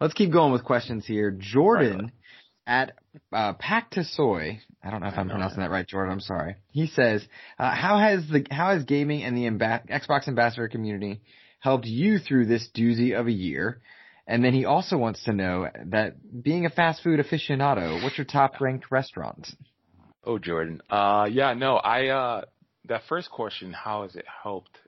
[0.00, 1.30] Let's keep going with questions here.
[1.30, 2.12] Jordan
[2.66, 2.90] Right.
[2.90, 2.92] at
[3.32, 6.12] uh, Pactasoy, I don't know if I'm know, pronouncing that right, Jordan.
[6.12, 6.56] I'm sorry.
[6.70, 7.24] He says,
[7.58, 11.20] uh, "How has the how has gaming and the Amba- Xbox ambassador community
[11.58, 13.80] helped you through this doozy of a year?"
[14.26, 18.24] And then he also wants to know that being a fast food aficionado, what's your
[18.24, 19.48] top ranked restaurant?
[20.24, 20.80] Oh, Jordan.
[20.90, 22.44] Uh, yeah, no, I, uh,
[22.86, 24.78] that first question, how has it helped?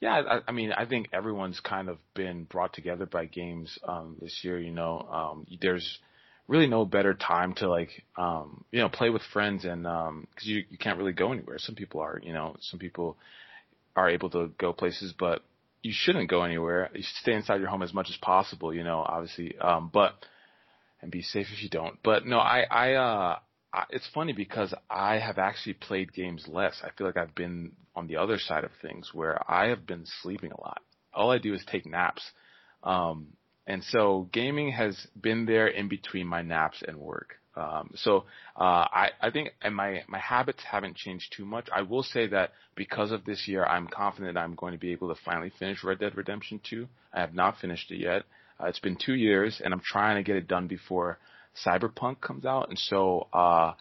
[0.00, 4.16] Yeah, I, I mean, I think everyone's kind of been brought together by games, um,
[4.22, 5.98] this year, you know, um, there's
[6.46, 10.46] really no better time to like, um, you know, play with friends and, um, cause
[10.46, 11.58] you, you can't really go anywhere.
[11.58, 13.18] Some people are, you know, some people
[13.94, 15.42] are able to go places, but
[15.88, 16.90] you shouldn't go anywhere.
[16.94, 20.12] You should stay inside your home as much as possible, you know, obviously, um, but,
[21.00, 21.98] and be safe if you don't.
[22.04, 23.38] But no, I, I, uh,
[23.72, 26.82] I, it's funny because I have actually played games less.
[26.84, 30.04] I feel like I've been on the other side of things where I have been
[30.20, 30.82] sleeping a lot.
[31.14, 32.22] All I do is take naps.
[32.82, 33.28] Um,
[33.66, 37.36] and so gaming has been there in between my naps and work.
[37.58, 38.24] Um, so
[38.56, 41.68] uh, I, I think and my, my habits haven't changed too much.
[41.74, 45.08] I will say that because of this year, I'm confident I'm going to be able
[45.14, 46.86] to finally finish Red Dead Redemption 2.
[47.12, 48.22] I have not finished it yet.
[48.60, 51.18] Uh, it's been two years, and I'm trying to get it done before
[51.66, 53.72] Cyberpunk comes out, and so uh,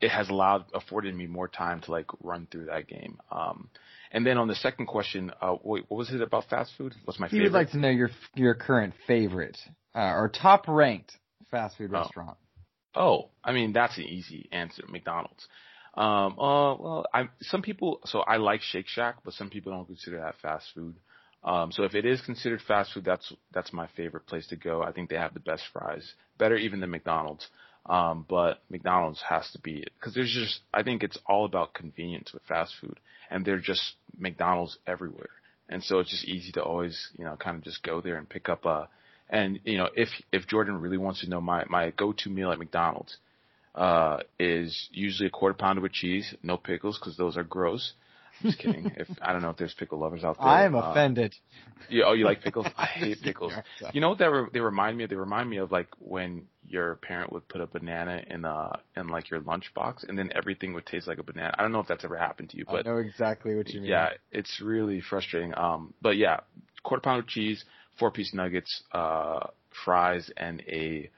[0.00, 3.18] it has allowed afforded me more time to like run through that game.
[3.30, 3.68] Um,
[4.12, 6.94] and then on the second question, uh, wait, what was it about fast food?
[7.04, 7.48] What's my He favorite?
[7.50, 9.58] would like to know your your current favorite
[9.94, 11.12] uh, or top ranked
[11.50, 11.98] fast food Oh.
[12.00, 12.36] restaurant.
[12.94, 14.84] Oh, I mean that's an easy answer.
[14.88, 15.46] McDonald's.
[15.94, 18.00] Um, uh, well, I some people.
[18.04, 20.94] So I like Shake Shack, but some people don't consider that fast food.
[21.44, 24.82] Um, so if it is considered fast food, that's that's my favorite place to go.
[24.82, 27.46] I think they have the best fries, better even than McDonald's.
[27.86, 31.74] Um, but McDonald's has to be it because there's just I think it's all about
[31.74, 32.98] convenience with fast food,
[33.30, 35.30] and they're just McDonald's everywhere,
[35.68, 38.28] and so it's just easy to always you know kind of just go there and
[38.28, 38.88] pick up a.
[39.32, 42.52] And you know if if Jordan really wants to know my my go to meal
[42.52, 43.16] at McDonald's,
[43.74, 47.94] uh, is usually a quarter pounder with cheese, no pickles because those are gross.
[48.44, 48.92] I'm just kidding.
[48.96, 50.46] If I don't know if there's pickle lovers out there.
[50.46, 51.34] I am Uh, offended.
[51.88, 52.66] yeah, oh, you like pickles?
[52.76, 53.52] I hate pickles.
[53.94, 55.10] You know what they re- they remind me of?
[55.10, 59.08] They remind me of like when your parent would put a banana in uh in
[59.08, 61.54] like your lunchbox, and then everything would taste like a banana.
[61.58, 63.80] I don't know if that's ever happened to you, but I know exactly what you
[63.80, 63.88] mean.
[63.90, 65.56] yeah, it's really frustrating.
[65.56, 66.40] Um, but yeah,
[66.82, 67.64] quarter pounder with cheese,
[67.98, 69.40] four piece nuggets, uh,
[69.84, 71.10] fries, and a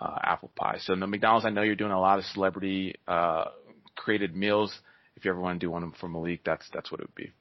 [0.00, 0.78] uh, apple pie.
[0.80, 1.46] So no McDonald's.
[1.46, 3.44] I know you're doing a lot of celebrity uh
[3.96, 4.74] created meals.
[5.16, 7.32] If you ever want to do one for Malik, that's that's what it would be.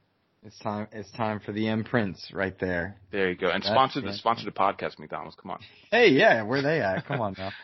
[0.45, 0.87] It's time.
[0.91, 2.97] It's time for the imprints right there.
[3.11, 3.47] There you go.
[3.47, 5.37] And That's sponsor the the- sponsor the podcast, McDonald's.
[5.41, 5.59] Come on.
[5.89, 7.05] Hey, yeah, where they at?
[7.05, 7.51] Come on now.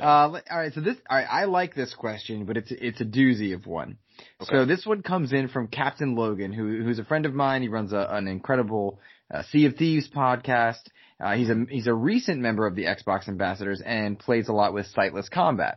[0.00, 3.04] Uh, all right, so this, all right, I like this question, but it's it's a
[3.04, 3.98] doozy of one.
[4.40, 4.48] Okay.
[4.54, 7.62] So this one comes in from Captain Logan, who who's a friend of mine.
[7.62, 9.00] He runs a, an incredible
[9.32, 10.82] uh, Sea of Thieves podcast.
[11.18, 14.74] Uh, he's a he's a recent member of the Xbox Ambassadors and plays a lot
[14.74, 15.76] with SightlessKombat.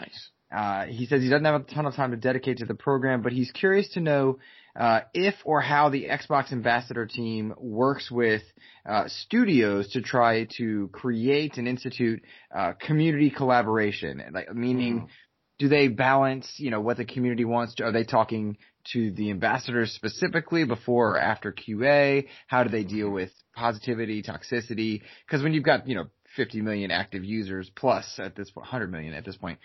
[0.00, 0.30] Nice.
[0.54, 3.22] Uh, he says he doesn't have a ton of time to dedicate to the program,
[3.22, 4.38] but he's curious to know
[4.76, 8.42] uh, if or how the Xbox Ambassador team works with
[8.86, 12.22] uh, studios to try to create and institute
[12.54, 14.22] uh, community collaboration.
[14.32, 15.08] Like, meaning,
[15.58, 17.76] do they balance, you know, what the community wants?
[17.80, 18.58] Are they talking
[18.92, 22.26] to the ambassadors specifically before or after QA?
[22.46, 25.02] How do they deal with positivity, toxicity?
[25.26, 26.06] Because when you've got, you know,
[26.36, 29.58] 50 million active users plus at this point, 100 million at this point,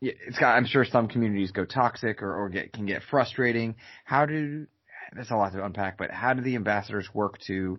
[0.00, 3.76] it's got, I'm sure some communities go toxic or, or get, can get frustrating.
[4.04, 4.66] How do,
[5.14, 7.78] there's a lot to unpack, but how do the ambassadors work to,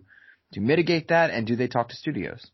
[0.52, 2.44] to mitigate that and do they talk to studios?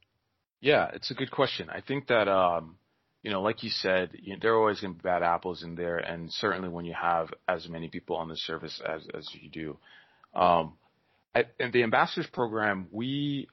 [0.61, 1.69] Yeah, it's a good question.
[1.71, 2.77] I think that, um,
[3.25, 5.63] you know, like you said, you know, there are always going to be bad apples
[5.63, 9.29] in there, and certainly when you have as many people on the service as as
[9.33, 9.79] you do.
[10.39, 10.75] Um,
[11.35, 13.49] I, in the ambassadors program, we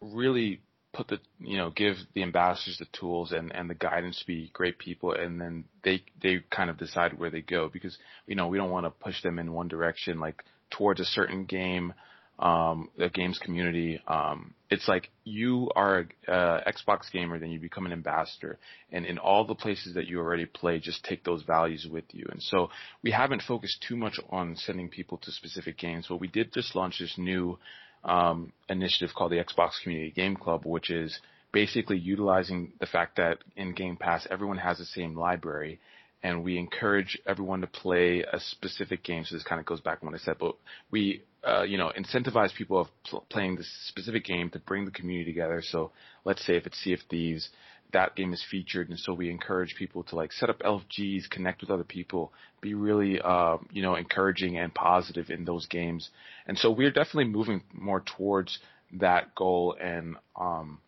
[0.00, 0.60] really
[0.92, 4.50] put the you know give the ambassadors the tools and and the guidance to be
[4.52, 8.46] great people and then they they kind of decide where they go because you know
[8.46, 11.92] we don't want to push them in one direction like towards a certain game
[12.38, 14.00] um, the games community.
[14.06, 18.58] Um, it's like you are a uh, Xbox gamer, then you become an ambassador,
[18.90, 22.26] and in all the places that you already play, just take those values with you.
[22.30, 22.70] And so
[23.02, 26.74] we haven't focused too much on sending people to specific games, but we did just
[26.74, 27.58] launch this new
[28.02, 31.18] um, initiative called the Xbox Community Game Club, which is
[31.52, 35.78] basically utilizing the fact that in Game Pass everyone has the same library
[36.24, 39.24] and we encourage everyone to play a specific game.
[39.24, 40.56] So this kind of goes back to what I said, but
[40.90, 44.90] we, uh, you know, incentivize people of pl- playing this specific game to bring the
[44.90, 45.62] community together.
[45.62, 45.92] So
[46.24, 47.48] let's say if it's Sea of Thieves,
[47.92, 51.60] that game is featured, and so we encourage people to like set up LFGs, connect
[51.60, 56.10] with other people, be really, uh, you know, encouraging and positive in those games.
[56.46, 58.58] And so we're definitely moving more towards
[59.00, 60.80] that goal and, um,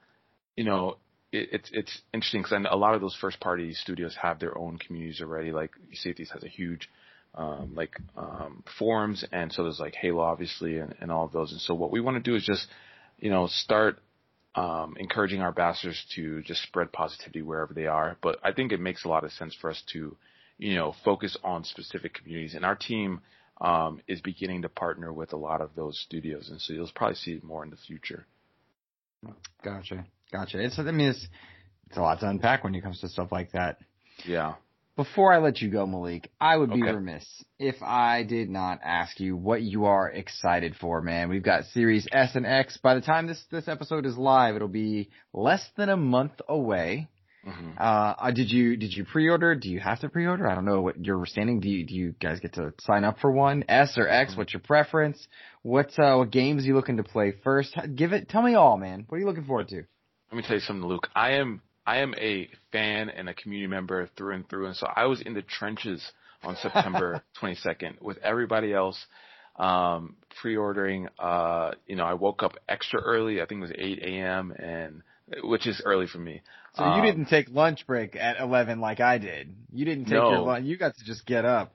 [0.56, 0.96] you know,
[1.32, 4.78] it, it's it's interesting because a lot of those first party studios have their own
[4.78, 5.52] communities already.
[5.52, 6.88] Like Sea of Thieves has a huge
[7.36, 11.52] um, like um, forums, and so there's like Halo obviously, and, and all of those.
[11.52, 12.66] And so what we want to do is just
[13.18, 13.98] you know start
[14.54, 18.16] um, encouraging our ambassadors to just spread positivity wherever they are.
[18.22, 20.16] But I think it makes a lot of sense for us to
[20.58, 23.20] you know focus on specific communities, and our team.
[23.58, 27.14] Um, is beginning to partner with a lot of those studios, and so you'll probably
[27.14, 28.26] see more in the future.
[29.64, 30.04] Gotcha.
[30.32, 30.62] Gotcha.
[30.62, 31.26] It's, I mean, it's,
[31.88, 33.78] it's a lot to unpack when it comes to stuff like that.
[34.24, 34.54] Yeah.
[34.96, 36.92] Before I let you go, Malik, I would be Okay.
[36.92, 37.26] remiss
[37.58, 41.28] if I did not ask you what you are excited for, man.
[41.28, 42.78] We've got Series S and X.
[42.78, 47.08] By the time this, this episode is live, it'll be less than a month away.
[47.44, 49.54] hmm Uh, uh, did you, did you pre-order?
[49.54, 50.48] Do you have to pre-order?
[50.48, 51.60] I don't know what you're standing.
[51.60, 53.64] Do you, do you guys get to sign up for one?
[53.68, 54.34] S or X?
[54.34, 55.28] What's your preference?
[55.60, 57.76] What, uh, what games are you looking to play first?
[57.94, 59.04] Give it, tell me all, man.
[59.08, 59.82] What are you looking forward to?
[60.32, 61.08] Let me tell you something, Luke.
[61.14, 64.86] I am I am a fan and a community member through and through, and so
[64.94, 66.02] I was in the trenches
[66.42, 68.98] on September 22nd with everybody else,
[69.56, 71.08] um, pre-ordering.
[71.18, 73.40] Uh, you know, I woke up extra early.
[73.40, 74.52] I think it was 8 a.m.
[74.58, 75.02] and
[75.42, 76.42] which is early for me.
[76.74, 79.54] So you Um, didn't take lunch break at 11 like I did.
[79.72, 80.28] You didn't take No.
[80.28, 80.66] your lunch.
[80.66, 81.74] You got to just get up.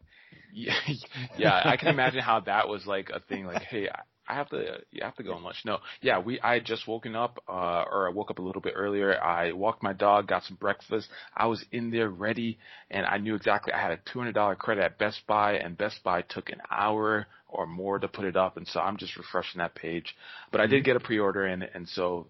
[0.53, 0.73] Yeah,
[1.38, 3.45] yeah, I can imagine how that was like a thing.
[3.45, 3.89] Like, hey,
[4.32, 5.58] I- have to, you have to go on lunch.
[5.66, 8.62] No, yeah, we, I had just woken up, uh, or I woke up a little
[8.62, 9.22] bit earlier.
[9.22, 11.08] I walked my dog, got some breakfast.
[11.36, 12.58] I was in there ready,
[12.90, 13.74] and I knew exactly.
[13.74, 16.62] I had a two hundred dollar credit at Best Buy, and Best Buy took an
[16.70, 20.16] hour or more to put it up, and so I'm just refreshing that page.
[20.52, 22.28] But I did get a pre-order in, and so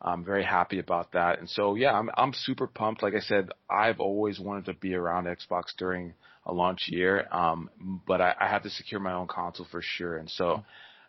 [0.00, 1.38] I'm very happy about that.
[1.38, 3.02] And so yeah, I'm I'm super pumped.
[3.02, 6.14] Like I said, I've always wanted to be around Xbox during
[6.44, 7.70] a launch year, um,
[8.06, 10.16] but I, I have to secure my own console for sure.
[10.16, 10.64] And so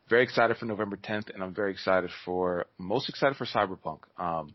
[0.09, 4.53] very excited for November 10th, and I'm very excited for most excited for Cyberpunk um,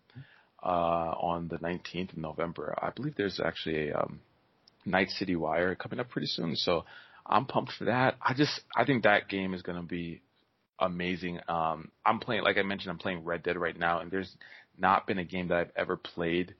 [0.63, 2.75] uh, on the 19th of November.
[2.81, 4.21] I believe there's actually a um,
[4.85, 6.85] Night City Wire coming up pretty soon, so
[7.27, 8.17] I'm pumped for that.
[8.23, 10.21] I just I think that game is going to be
[10.79, 11.41] amazing.
[11.49, 14.33] Um, I'm playing, like I mentioned, I'm playing Red Dead right now, and there's
[14.79, 16.55] not been a game that I've ever played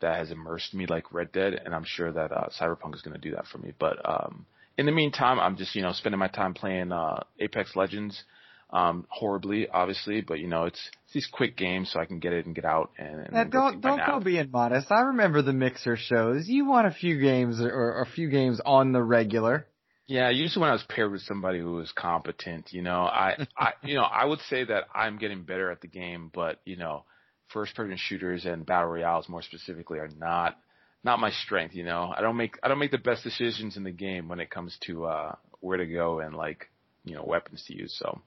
[0.00, 3.14] that has immersed me like Red Dead, and I'm sure that uh, Cyberpunk is going
[3.14, 3.72] to do that for me.
[3.78, 4.46] But um,
[4.78, 8.22] in the meantime, I'm just you know spending my time playing uh, Apex Legends.
[8.70, 12.34] Um, horribly, obviously, but you know it's, it's these quick games, so I can get
[12.34, 14.92] it and get out and, and Now, don't don't go being modest.
[14.92, 16.46] I remember the mixer shows.
[16.48, 19.66] You want a few games or, or a few games on the regular.
[20.06, 23.72] Yeah, usually when I was paired with somebody who was competent, you know, I, I,
[23.82, 27.04] you know, I would say that I'm getting better at the game, but you know,
[27.48, 30.58] first person shooters and battle royales more specifically are not,
[31.08, 32.12] not my strength, you know.
[32.16, 34.76] I don't make, I don't make the best decisions in the game when it comes
[34.86, 36.60] to, uh, where to go and like,
[37.04, 37.94] you know, weapons to use.
[37.98, 38.20] So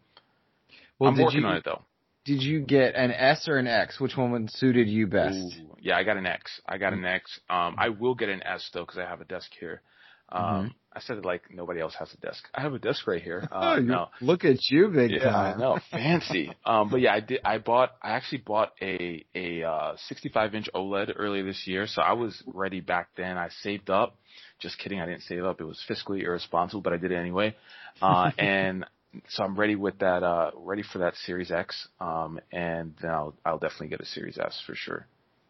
[0.97, 1.81] Well, I'm did working you on it though.
[2.25, 3.99] did you get an S or an X?
[3.99, 5.37] Which one suited you best?
[5.37, 6.59] Ooh, yeah, I got an X.
[6.67, 7.39] I got an X.
[7.49, 9.81] Um, I will get an S though because I have a desk here.
[10.29, 12.43] Um, I said it like nobody else has a desk.
[12.53, 13.47] I have a desk right here.
[13.51, 14.07] Uh, no.
[14.21, 15.59] Look at you, big Yeah, time.
[15.59, 16.51] no, fancy.
[16.65, 17.39] Um, but yeah, I did.
[17.45, 17.91] I bought.
[18.01, 22.41] I actually bought a a uh, 65 inch OLED earlier this year, so I was
[22.47, 23.37] ready back then.
[23.37, 24.15] I saved up.
[24.59, 25.59] Just kidding, I didn't save up.
[25.61, 27.55] It was fiscally irresponsible, but I did it anyway.
[28.01, 28.85] Uh, and
[29.29, 30.23] so I'm ready with that.
[30.23, 31.87] Uh, ready for that Series X.
[31.99, 35.07] Um, and then I'll I'll definitely get a Series S for sure.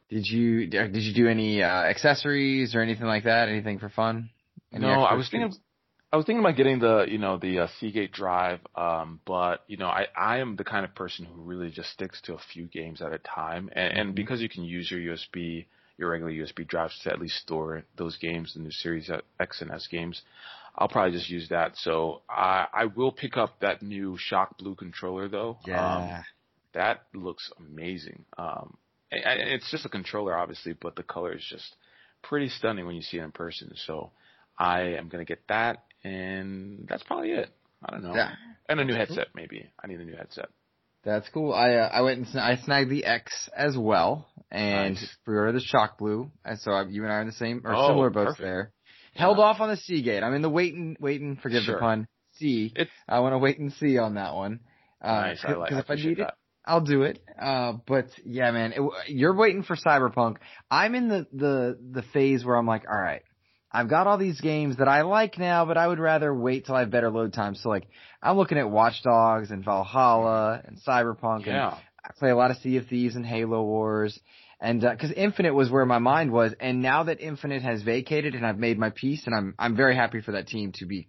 [0.10, 3.48] Did you did you do any uh, accessories or anything like that?
[3.50, 4.30] Anything for fun?
[4.74, 5.54] Any no, I was thinking.
[6.14, 9.78] I was thinking about getting the, you know, the uh, Seagate drive, um, but you
[9.78, 12.66] know, I, I am the kind of person who really just sticks to a few
[12.66, 15.68] games at a time, and, and because you can use your USB,
[15.98, 19.72] your regular USB drives to at least store those games, the new Series X and
[19.72, 20.22] S games,
[20.76, 21.78] I'll probably just use that.
[21.78, 25.60] So I, I will pick up that new Shock Blue controller though.
[25.64, 26.24] Um, Yeah.
[26.74, 28.26] that looks amazing.
[28.38, 28.78] Um,
[29.12, 31.76] it's just a controller, obviously, but the color is just
[32.22, 33.72] pretty stunning when you see it in person.
[33.86, 34.12] So
[34.62, 37.50] I am gonna get that, and that's probably it.
[37.84, 38.16] I don't know.
[38.16, 38.32] Yeah.
[38.70, 39.70] And a new headset, maybe.
[39.84, 40.50] I need a new headset.
[41.04, 41.52] That's cool.
[41.54, 45.18] I uh, I went and sn- I snagged the X as well, and Nice.
[45.26, 47.74] for the Shock Blue, and so I, you and I are in the same or
[47.76, 48.42] Oh, similar boats perfect.
[48.44, 48.72] there.
[49.16, 50.24] Held off on the Seagate.
[50.24, 51.76] I'm in the wait and wait and forgive Sure.
[51.76, 52.08] the pun.
[52.34, 54.60] See, It's I want to wait and see on that one.
[55.02, 55.44] Uh, nice.
[55.44, 55.70] I like.
[55.70, 56.28] Because if I need it.
[56.64, 57.18] I'll do it.
[57.42, 60.38] Uh, but yeah, man, it, you're waiting for Cyberpunk.
[60.70, 63.24] I'm in the, the, the phase where I'm like, all right,
[63.74, 66.76] I've got all these games that I like now, but I would rather wait till
[66.76, 67.62] I have better load times.
[67.64, 67.88] So like,
[68.22, 71.56] I'm looking at Watch Dogs and Valhalla and Cyberpunk and
[72.04, 74.20] I play a lot of Sea of Thieves and Halo Wars.
[74.60, 76.54] And, uh, cause Infinite was where my mind was.
[76.60, 79.96] And now that Infinite has vacated and I've made my peace and I'm, I'm very
[79.96, 81.08] happy for that team to be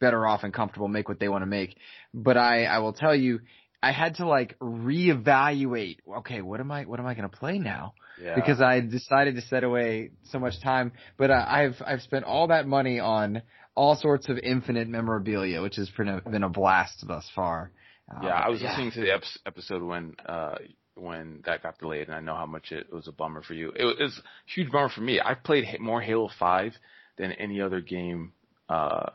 [0.00, 1.76] better off and comfortable, make what they want to make.
[2.12, 3.40] But I, I will tell you,
[3.82, 5.98] I had to like reevaluate.
[6.18, 7.94] Okay, what am I, what am I going to play now?
[8.22, 8.34] Yeah.
[8.34, 10.92] Because I decided to set away so much time.
[11.16, 13.42] But uh, I've, I've spent all that money on
[13.74, 17.70] all sorts of infinite memorabilia, which has been a, blast thus far.
[18.14, 20.56] Um, Yeah, I was listening to the ep- episode when uh
[20.96, 23.72] when that got delayed, and I know how much it was a bummer for you.
[23.74, 25.18] It was, it was a huge bummer for me.
[25.18, 26.74] I played more Halo Five
[27.16, 28.32] than any other game
[28.68, 29.10] uh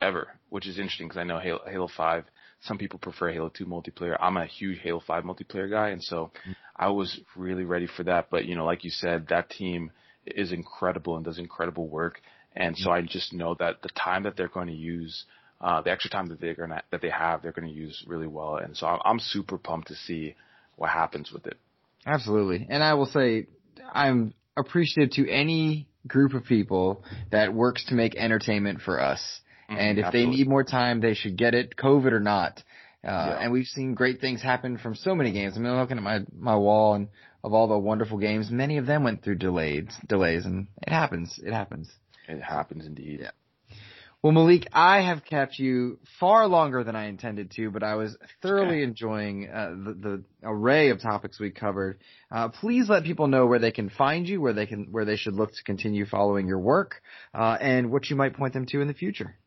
[0.00, 2.24] ever, which is interesting because I know Halo, Halo Five.
[2.62, 4.16] Some people prefer Halo Two multiplayer.
[4.20, 6.30] I'm a huge Halo Five multiplayer guy, and so
[6.76, 8.28] I was really ready for that.
[8.30, 9.90] But you know, like you said, that team
[10.26, 12.20] is incredible and does incredible work,
[12.54, 15.24] and so I just know that the time that they're going to use
[15.60, 18.56] uh, the extra time that they're gonna that they have, they're gonna use really well,
[18.56, 20.34] and so I'm, I'm super pumped to see
[20.76, 21.58] what happens with it.
[22.06, 22.66] Absolutely.
[22.70, 23.46] And I will say,
[23.92, 29.40] I'm appreciative to any group of people that works to make entertainment for us.
[29.70, 32.62] And if they need more time, they should get it, COVID or not.
[33.02, 33.38] Uh, Yeah.
[33.40, 35.56] and we've seen great things happen from so many games.
[35.56, 37.08] I mean, looking at my, my wall and
[37.42, 41.38] of all the wonderful games, many of them went through delayed, delays and it happens.
[41.42, 41.90] It happens.
[42.28, 43.20] It happens indeed.
[43.22, 43.30] Yeah.
[44.22, 48.18] Well, Malik, I have kept you far longer than I intended to, but I was
[48.42, 52.00] thoroughly enjoying uh, the, the array of topics we covered.
[52.30, 55.16] Uh, please let people know where they can find you, where they can, where they
[55.16, 57.00] should look to continue following your work,
[57.32, 59.38] uh, and what you might point them to in the future.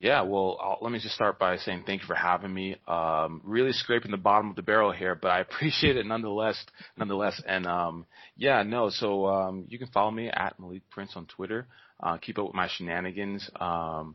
[0.00, 2.76] Yeah, well, I'll, let me just start by saying thank you for having me.
[2.86, 6.56] Um, really scraping the bottom of the barrel here, but I appreciate it nonetheless.
[6.96, 8.06] Nonetheless, and um,
[8.36, 8.90] yeah, no.
[8.90, 11.66] So um, you can follow me at Malik Prince on Twitter.
[12.00, 13.50] Uh, keep up with my shenanigans.
[13.58, 14.14] Um,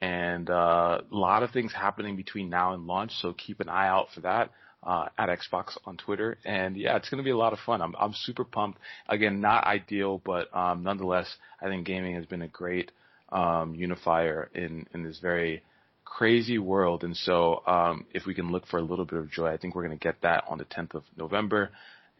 [0.00, 3.88] and uh, a lot of things happening between now and launch, so keep an eye
[3.88, 4.50] out for that.
[4.82, 7.82] Uh, at Xbox on Twitter, and yeah, it's going to be a lot of fun.
[7.82, 8.78] I'm I'm super pumped.
[9.08, 11.26] Again, not ideal, but um, nonetheless,
[11.60, 12.92] I think gaming has been a great
[13.30, 15.62] um, unifier in, in this very
[16.04, 17.04] crazy world.
[17.04, 19.74] And so, um, if we can look for a little bit of joy, I think
[19.74, 21.70] we're going to get that on the 10th of November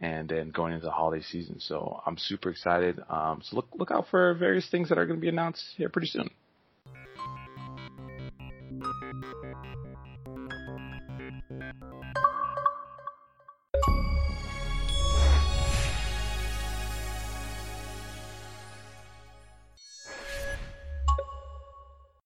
[0.01, 1.59] and then going into the holiday season.
[1.61, 3.01] So I'm super excited.
[3.09, 5.89] Um, so look, look out for various things that are going to be announced here
[5.89, 6.29] pretty soon.